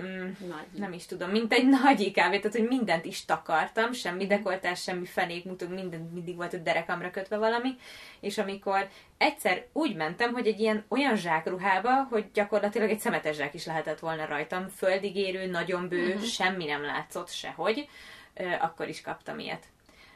mm, 0.00 0.30
Nagy. 0.48 0.66
nem 0.72 0.92
is 0.92 1.06
tudom, 1.06 1.30
mint 1.30 1.52
egy 1.52 1.66
nagy 1.66 2.00
ikávé, 2.00 2.38
tehát 2.38 2.56
hogy 2.56 2.68
mindent 2.68 3.04
is 3.04 3.24
takartam, 3.24 3.92
semmi 3.92 4.26
dekoltás, 4.26 4.82
semmi 4.82 5.06
fenék, 5.06 5.44
mutok, 5.44 5.74
minden 5.74 6.10
mindig 6.12 6.36
volt 6.36 6.54
a 6.54 6.56
derekamra 6.56 7.10
kötve 7.10 7.36
valami, 7.36 7.76
és 8.20 8.38
amikor 8.38 8.88
egyszer 9.18 9.66
úgy 9.72 9.96
mentem, 9.96 10.32
hogy 10.32 10.46
egy 10.46 10.60
ilyen 10.60 10.84
olyan 10.88 11.16
zsákruhába, 11.16 12.02
hogy 12.10 12.30
gyakorlatilag 12.34 12.90
egy 12.90 13.00
szemetes 13.00 13.36
zsák 13.36 13.54
is 13.54 13.66
lehetett 13.66 13.98
volna 13.98 14.26
rajtam, 14.26 14.68
földig 14.68 15.16
érő, 15.16 15.46
nagyon 15.46 15.88
bő, 15.88 16.06
uh-huh. 16.06 16.22
semmi 16.22 16.64
nem 16.64 16.82
látszott 16.82 17.28
sehogy, 17.28 17.88
akkor 18.60 18.88
is 18.88 19.00
kaptam 19.00 19.38
ilyet. 19.38 19.64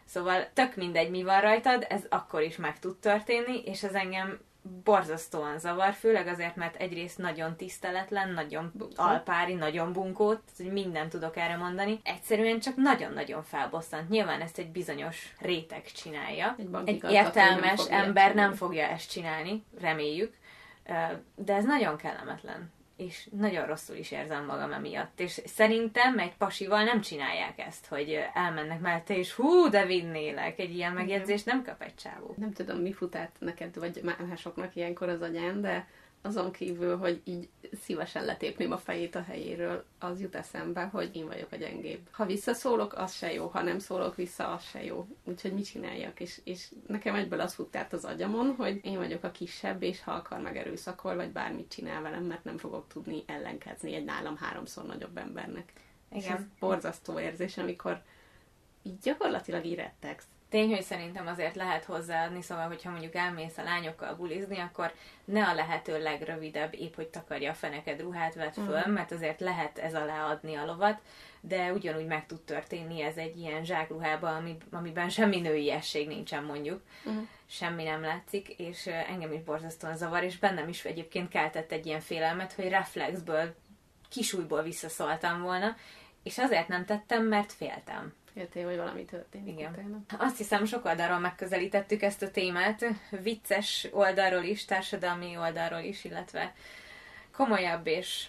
Szóval 0.05 0.49
tök 0.53 0.77
mindegy, 0.77 1.11
mi 1.11 1.23
van 1.23 1.41
rajtad, 1.41 1.87
ez 1.89 2.03
akkor 2.09 2.43
is 2.43 2.57
meg 2.57 2.79
tud 2.79 2.97
történni, 2.97 3.63
és 3.65 3.83
ez 3.83 3.93
engem 3.93 4.41
borzasztóan 4.85 5.59
zavar, 5.59 5.93
főleg 5.93 6.27
azért, 6.27 6.57
mert 6.57 6.77
egyrészt 6.77 7.19
nagyon 7.19 7.57
tiszteletlen, 7.57 8.33
nagyon 8.33 8.73
alpári, 8.95 9.55
nagyon 9.55 9.93
bunkót, 9.93 10.43
hogy 10.57 10.73
mindent 10.73 11.11
tudok 11.11 11.37
erre 11.37 11.57
mondani. 11.57 12.01
Egyszerűen 12.03 12.61
csak 12.61 12.77
nagyon-nagyon 12.77 13.43
felbosszant. 13.43 14.09
Nyilván 14.09 14.41
ezt 14.41 14.59
egy 14.59 14.69
bizonyos 14.69 15.35
réteg 15.41 15.85
csinálja. 15.85 16.55
Egy 16.59 16.69
Egy 16.85 17.03
nem 17.03 17.13
értelmes 17.13 17.81
fogja 17.81 17.97
ember 17.97 18.35
nem 18.35 18.53
fogja 18.53 18.87
ezt 18.87 19.11
csinálni, 19.11 19.65
reméljük. 19.81 20.35
De 21.35 21.55
ez 21.55 21.65
nagyon 21.65 21.97
kellemetlen. 21.97 22.73
És 22.97 23.29
nagyon 23.37 23.67
rosszul 23.67 23.97
is 23.97 24.11
érzem 24.11 24.45
magam 24.45 24.73
emiatt. 24.73 25.21
És 25.21 25.41
szerintem 25.45 26.19
egy 26.19 26.37
pasival 26.37 26.85
nem 26.85 27.01
csinálják 27.01 27.59
ezt, 27.59 27.87
hogy 27.87 28.19
elmennek 28.35 28.81
mellette, 28.81 29.17
és 29.17 29.33
hú, 29.33 29.69
de 29.69 29.87
vinnélek. 29.87 30.59
Egy 30.59 30.75
ilyen 30.75 30.93
megjegyzést 30.93 31.47
nem 31.47 31.65
kap 31.65 31.83
egy 31.83 31.95
csávó. 31.95 32.35
Nem 32.39 32.53
tudom, 32.53 32.79
mi 32.79 32.93
fut 32.93 33.17
át 33.17 33.37
neked, 33.39 33.79
vagy 33.79 34.01
másoknak 34.29 34.77
ilyenkor 34.77 35.09
az 35.09 35.23
agyán, 35.23 35.61
de 35.61 35.87
azon 36.23 36.53
kívül, 36.53 36.97
hogy 36.97 37.21
így 37.25 37.49
szívesen 37.83 38.25
letépném 38.25 38.73
a 38.73 38.79
fejét 38.79 39.15
a 39.15 39.23
helyéről, 39.23 39.85
az 39.99 40.21
jut 40.21 40.35
eszembe, 40.35 40.85
hogy 40.85 41.17
én 41.17 41.27
vagyok 41.27 41.53
a 41.53 41.57
gyengébb. 41.57 42.09
Ha 42.11 42.27
visszaszólok, 42.27 42.93
az 42.93 43.15
se 43.15 43.33
jó, 43.33 43.47
ha 43.47 43.63
nem 43.63 43.79
szólok 43.79 44.17
vissza, 44.17 44.53
az 44.53 44.63
se 44.65 44.85
jó. 44.85 45.07
Úgyhogy 45.25 45.53
mit 45.53 45.65
csináljak? 45.65 46.21
És, 46.21 46.41
és 46.45 46.73
nekem 46.87 47.15
egyből 47.15 47.41
az 47.41 47.55
fut 47.55 47.77
át 47.77 47.93
az 47.93 48.05
agyamon, 48.05 48.55
hogy 48.55 48.81
én 48.85 48.97
vagyok 48.97 49.25
a 49.25 49.31
kisebb, 49.31 49.83
és 49.83 50.03
ha 50.03 50.13
akar 50.13 50.41
megerőszakol, 50.41 51.15
vagy 51.15 51.31
bármit 51.31 51.71
csinál 51.71 52.03
velem, 52.03 52.25
mert 52.25 52.45
nem 52.45 52.59
fogok 52.59 52.89
tudni 52.89 53.23
ellenkezni 53.27 53.95
egy 53.95 54.05
nálam 54.05 54.37
háromszor 54.37 54.87
nagyobb 54.87 55.17
embernek. 55.17 55.73
Igen. 56.11 56.23
És 56.23 56.29
ez 56.29 56.41
borzasztó 56.59 57.21
érzés, 57.21 57.59
amikor 57.59 58.03
így 58.83 58.99
gyakorlatilag 58.99 59.65
így 59.65 59.75
rettegsz. 59.75 60.27
Tény, 60.53 60.71
hogy 60.71 60.83
szerintem 60.83 61.27
azért 61.27 61.55
lehet 61.55 61.85
hozzáadni, 61.85 62.43
szóval, 62.43 62.67
hogyha 62.67 62.91
mondjuk 62.91 63.15
elmész 63.15 63.59
a 63.59 63.63
lányokkal 63.63 64.15
bulizni, 64.15 64.59
akkor 64.59 64.93
ne 65.25 65.45
a 65.49 65.55
lehető 65.55 66.03
legrövidebb, 66.03 66.75
épp 66.75 66.95
hogy 66.95 67.09
takarja 67.09 67.51
a 67.51 67.55
feneked 67.55 68.01
ruhát 68.01 68.35
vett 68.35 68.55
föl, 68.55 68.77
uh-huh. 68.77 68.93
mert 68.93 69.13
azért 69.13 69.41
lehet 69.41 69.79
ez 69.79 69.95
alá 69.95 70.27
adni 70.27 70.55
a 70.55 70.65
lovat, 70.65 71.01
de 71.41 71.73
ugyanúgy 71.73 72.07
meg 72.07 72.27
tud 72.27 72.41
történni 72.41 73.03
ez 73.03 73.17
egy 73.17 73.37
ilyen 73.37 73.65
zsákruhába, 73.65 74.37
ami, 74.37 74.57
amiben 74.71 75.09
semmi 75.09 75.41
nőiesség 75.41 76.09
nincsen 76.09 76.45
mondjuk, 76.45 76.83
uh-huh. 77.05 77.23
semmi 77.47 77.85
nem 77.85 78.01
látszik, 78.01 78.49
és 78.49 78.87
engem 78.87 79.33
is 79.33 79.43
borzasztóan 79.43 79.97
zavar, 79.97 80.23
és 80.23 80.39
bennem 80.39 80.69
is 80.69 80.85
egyébként 80.85 81.29
keltett 81.29 81.73
egy 81.73 81.87
ilyen 81.87 82.01
félelmet, 82.01 82.53
hogy 82.53 82.69
reflexből, 82.69 83.55
kisújból 84.09 84.63
visszaszóltam 84.63 85.43
volna, 85.43 85.77
és 86.23 86.39
azért 86.39 86.69
nem 86.69 86.85
tettem, 86.85 87.25
mert 87.25 87.53
féltem. 87.53 88.15
Féltél, 88.35 88.67
hogy 88.67 88.77
valami 88.77 89.05
történik 89.05 89.59
Igen. 89.59 89.73
Utána. 89.73 90.25
Azt 90.25 90.37
hiszem, 90.37 90.65
sok 90.65 90.85
oldalról 90.85 91.19
megközelítettük 91.19 92.03
ezt 92.03 92.23
a 92.23 92.31
témát, 92.31 92.85
vicces 93.11 93.89
oldalról 93.91 94.43
is, 94.43 94.65
társadalmi 94.65 95.37
oldalról 95.37 95.81
is, 95.81 96.05
illetve 96.05 96.55
komolyabb 97.33 97.87
és 97.87 98.27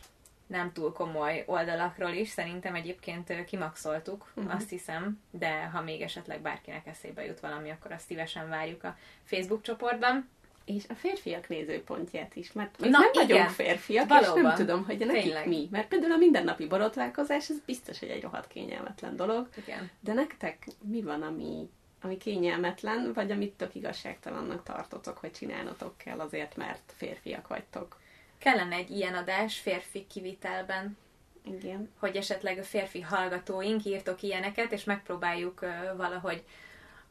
nem 0.48 0.72
túl 0.72 0.94
komoly 0.94 1.44
oldalakról 1.48 2.12
is. 2.12 2.30
Szerintem 2.30 2.76
egyébként 2.76 3.46
kimaxoltuk, 3.46 4.32
uh-huh. 4.36 4.56
azt 4.56 4.70
hiszem, 4.70 5.22
de 5.32 5.64
ha 5.64 5.82
még 5.82 6.02
esetleg 6.02 6.42
bárkinek 6.42 6.88
eszébe 6.88 7.26
jut 7.26 7.40
valami, 7.40 7.70
akkor 7.70 7.92
azt 7.92 8.06
szívesen 8.06 8.50
várjuk 8.50 8.84
a 8.84 8.98
Facebook 9.24 9.62
csoportban 9.62 10.30
és 10.66 10.84
a 10.90 10.94
férfiak 10.94 11.48
nézőpontját 11.48 12.36
is, 12.36 12.52
mert 12.52 12.80
Na, 12.80 12.88
nem 12.88 13.10
igen. 13.14 13.28
vagyunk 13.28 13.50
férfiak, 13.50 14.08
Valóban. 14.08 14.38
és 14.38 14.44
nem 14.44 14.56
tudom, 14.56 14.86
hogy 14.86 14.98
nekik 14.98 15.22
Tényleg. 15.22 15.48
mi. 15.48 15.68
Mert 15.72 15.88
például 15.88 16.12
a 16.12 16.18
mindennapi 16.18 16.68
borotválkozás, 16.68 17.50
ez 17.50 17.60
biztos, 17.66 18.00
hogy 18.00 18.10
egy 18.10 18.22
rohadt 18.22 18.48
kényelmetlen 18.48 19.16
dolog. 19.16 19.50
Igen. 19.56 19.90
De 20.00 20.14
nektek 20.14 20.68
mi 20.82 21.02
van, 21.02 21.22
ami, 21.22 21.70
ami 22.02 22.18
kényelmetlen, 22.18 23.12
vagy 23.14 23.32
amit 23.32 23.54
tök 23.54 23.76
igazságtalannak 23.76 24.64
tartotok, 24.64 25.18
hogy 25.18 25.32
csinálnotok 25.32 25.98
kell 25.98 26.20
azért, 26.20 26.56
mert 26.56 26.94
férfiak 26.96 27.48
vagytok? 27.48 28.00
Kellene 28.38 28.76
egy 28.76 28.90
ilyen 28.90 29.14
adás 29.14 29.60
férfi 29.60 30.08
kivitelben. 30.08 30.98
Igen. 31.46 31.90
Hogy 32.00 32.16
esetleg 32.16 32.58
a 32.58 32.64
férfi 32.64 33.02
hallgatóink 33.02 33.86
írtok 33.86 34.22
ilyeneket, 34.22 34.72
és 34.72 34.84
megpróbáljuk 34.84 35.62
uh, 35.62 35.98
valahogy 35.98 36.44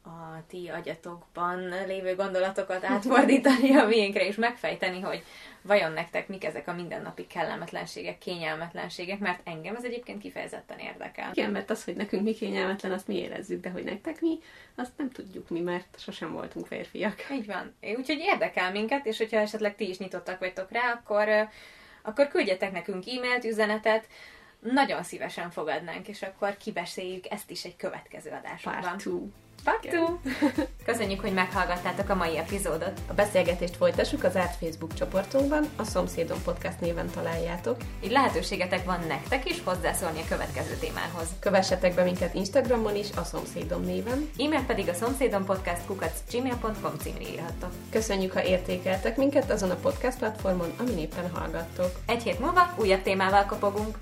a 0.05 0.46
ti 0.48 0.68
agyatokban 0.68 1.68
lévő 1.86 2.14
gondolatokat 2.14 2.84
átfordítani 2.84 3.74
a 3.76 3.86
miénkre, 3.86 4.26
és 4.26 4.36
megfejteni, 4.36 5.00
hogy 5.00 5.24
vajon 5.62 5.92
nektek 5.92 6.28
mik 6.28 6.44
ezek 6.44 6.68
a 6.68 6.72
mindennapi 6.72 7.26
kellemetlenségek, 7.26 8.18
kényelmetlenségek, 8.18 9.18
mert 9.18 9.40
engem 9.44 9.76
ez 9.76 9.84
egyébként 9.84 10.20
kifejezetten 10.20 10.78
érdekel. 10.78 11.30
Igen, 11.32 11.50
mert 11.50 11.70
az, 11.70 11.84
hogy 11.84 11.96
nekünk 11.96 12.22
mi 12.22 12.34
kényelmetlen, 12.34 12.92
azt 12.92 13.09
mi 13.09 13.16
érezzük, 13.16 13.62
de 13.62 13.70
hogy 13.70 13.84
nektek 13.84 14.20
mi, 14.20 14.38
azt 14.74 14.92
nem 14.96 15.11
tudjuk 15.11 15.48
mi, 15.48 15.61
mert 15.61 15.98
sosem 15.98 16.32
voltunk 16.32 16.66
férfiak. 16.66 17.30
Így 17.32 17.46
van. 17.46 17.74
Úgyhogy 17.80 18.18
érdekel 18.18 18.72
minket, 18.72 19.07
és 19.07 19.18
hogyha 19.18 19.38
esetleg 19.38 19.76
ti 19.76 19.88
is 19.88 19.98
nyitottak 19.98 20.38
vagytok 20.38 20.70
rá, 20.70 20.92
akkor, 20.92 21.28
akkor 22.03 22.28
küldjetek 22.28 22.72
nekünk 22.72 23.05
e-mailt, 23.07 23.44
üzenetet, 23.44 24.07
nagyon 24.61 25.03
szívesen 25.03 25.50
fogadnánk, 25.50 26.09
és 26.09 26.22
akkor 26.22 26.57
kibeszéljük 26.57 27.24
ezt 27.30 27.50
is 27.50 27.64
egy 27.64 27.76
következő 27.76 28.30
adásban. 28.30 28.80
Part 28.80 29.03
two. 29.03 29.26
Paktu! 29.64 30.18
Köszönjük, 30.84 31.20
hogy 31.20 31.32
meghallgattátok 31.32 32.08
a 32.08 32.14
mai 32.14 32.38
epizódot. 32.38 33.00
A 33.08 33.12
beszélgetést 33.14 33.76
folytassuk 33.76 34.24
az 34.24 34.36
árt 34.36 34.56
Facebook 34.56 34.94
csoportunkban, 34.94 35.68
a 35.76 35.84
Szomszédom 35.84 36.42
Podcast 36.44 36.80
néven 36.80 37.10
találjátok. 37.10 37.76
Így 38.04 38.10
lehetőségetek 38.10 38.84
van 38.84 39.00
nektek 39.08 39.50
is 39.50 39.62
hozzászólni 39.64 40.20
a 40.20 40.28
következő 40.28 40.74
témához. 40.80 41.28
Kövessetek 41.40 41.94
be 41.94 42.02
minket 42.02 42.34
Instagramon 42.34 42.96
is, 42.96 43.06
a 43.16 43.24
Szomszédom 43.24 43.84
néven. 43.84 44.30
E-mail 44.38 44.64
pedig 44.66 44.88
a 44.88 44.94
szomszédom 44.94 45.44
podcast 45.44 46.22
gmail.com 46.30 46.98
címre 47.02 47.30
írhattok. 47.32 47.70
Köszönjük, 47.90 48.32
ha 48.32 48.44
értékeltek 48.44 49.16
minket 49.16 49.50
azon 49.50 49.70
a 49.70 49.74
podcast 49.74 50.18
platformon, 50.18 50.72
amin 50.78 50.98
éppen 50.98 51.30
hallgattok. 51.34 51.90
Egy 52.06 52.22
hét 52.22 52.40
múlva 52.40 52.74
újabb 52.76 53.02
témával 53.02 53.44
kopogunk. 53.44 53.98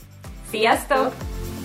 Sziasztok! 0.50 0.96
Sziasztok! 0.98 1.59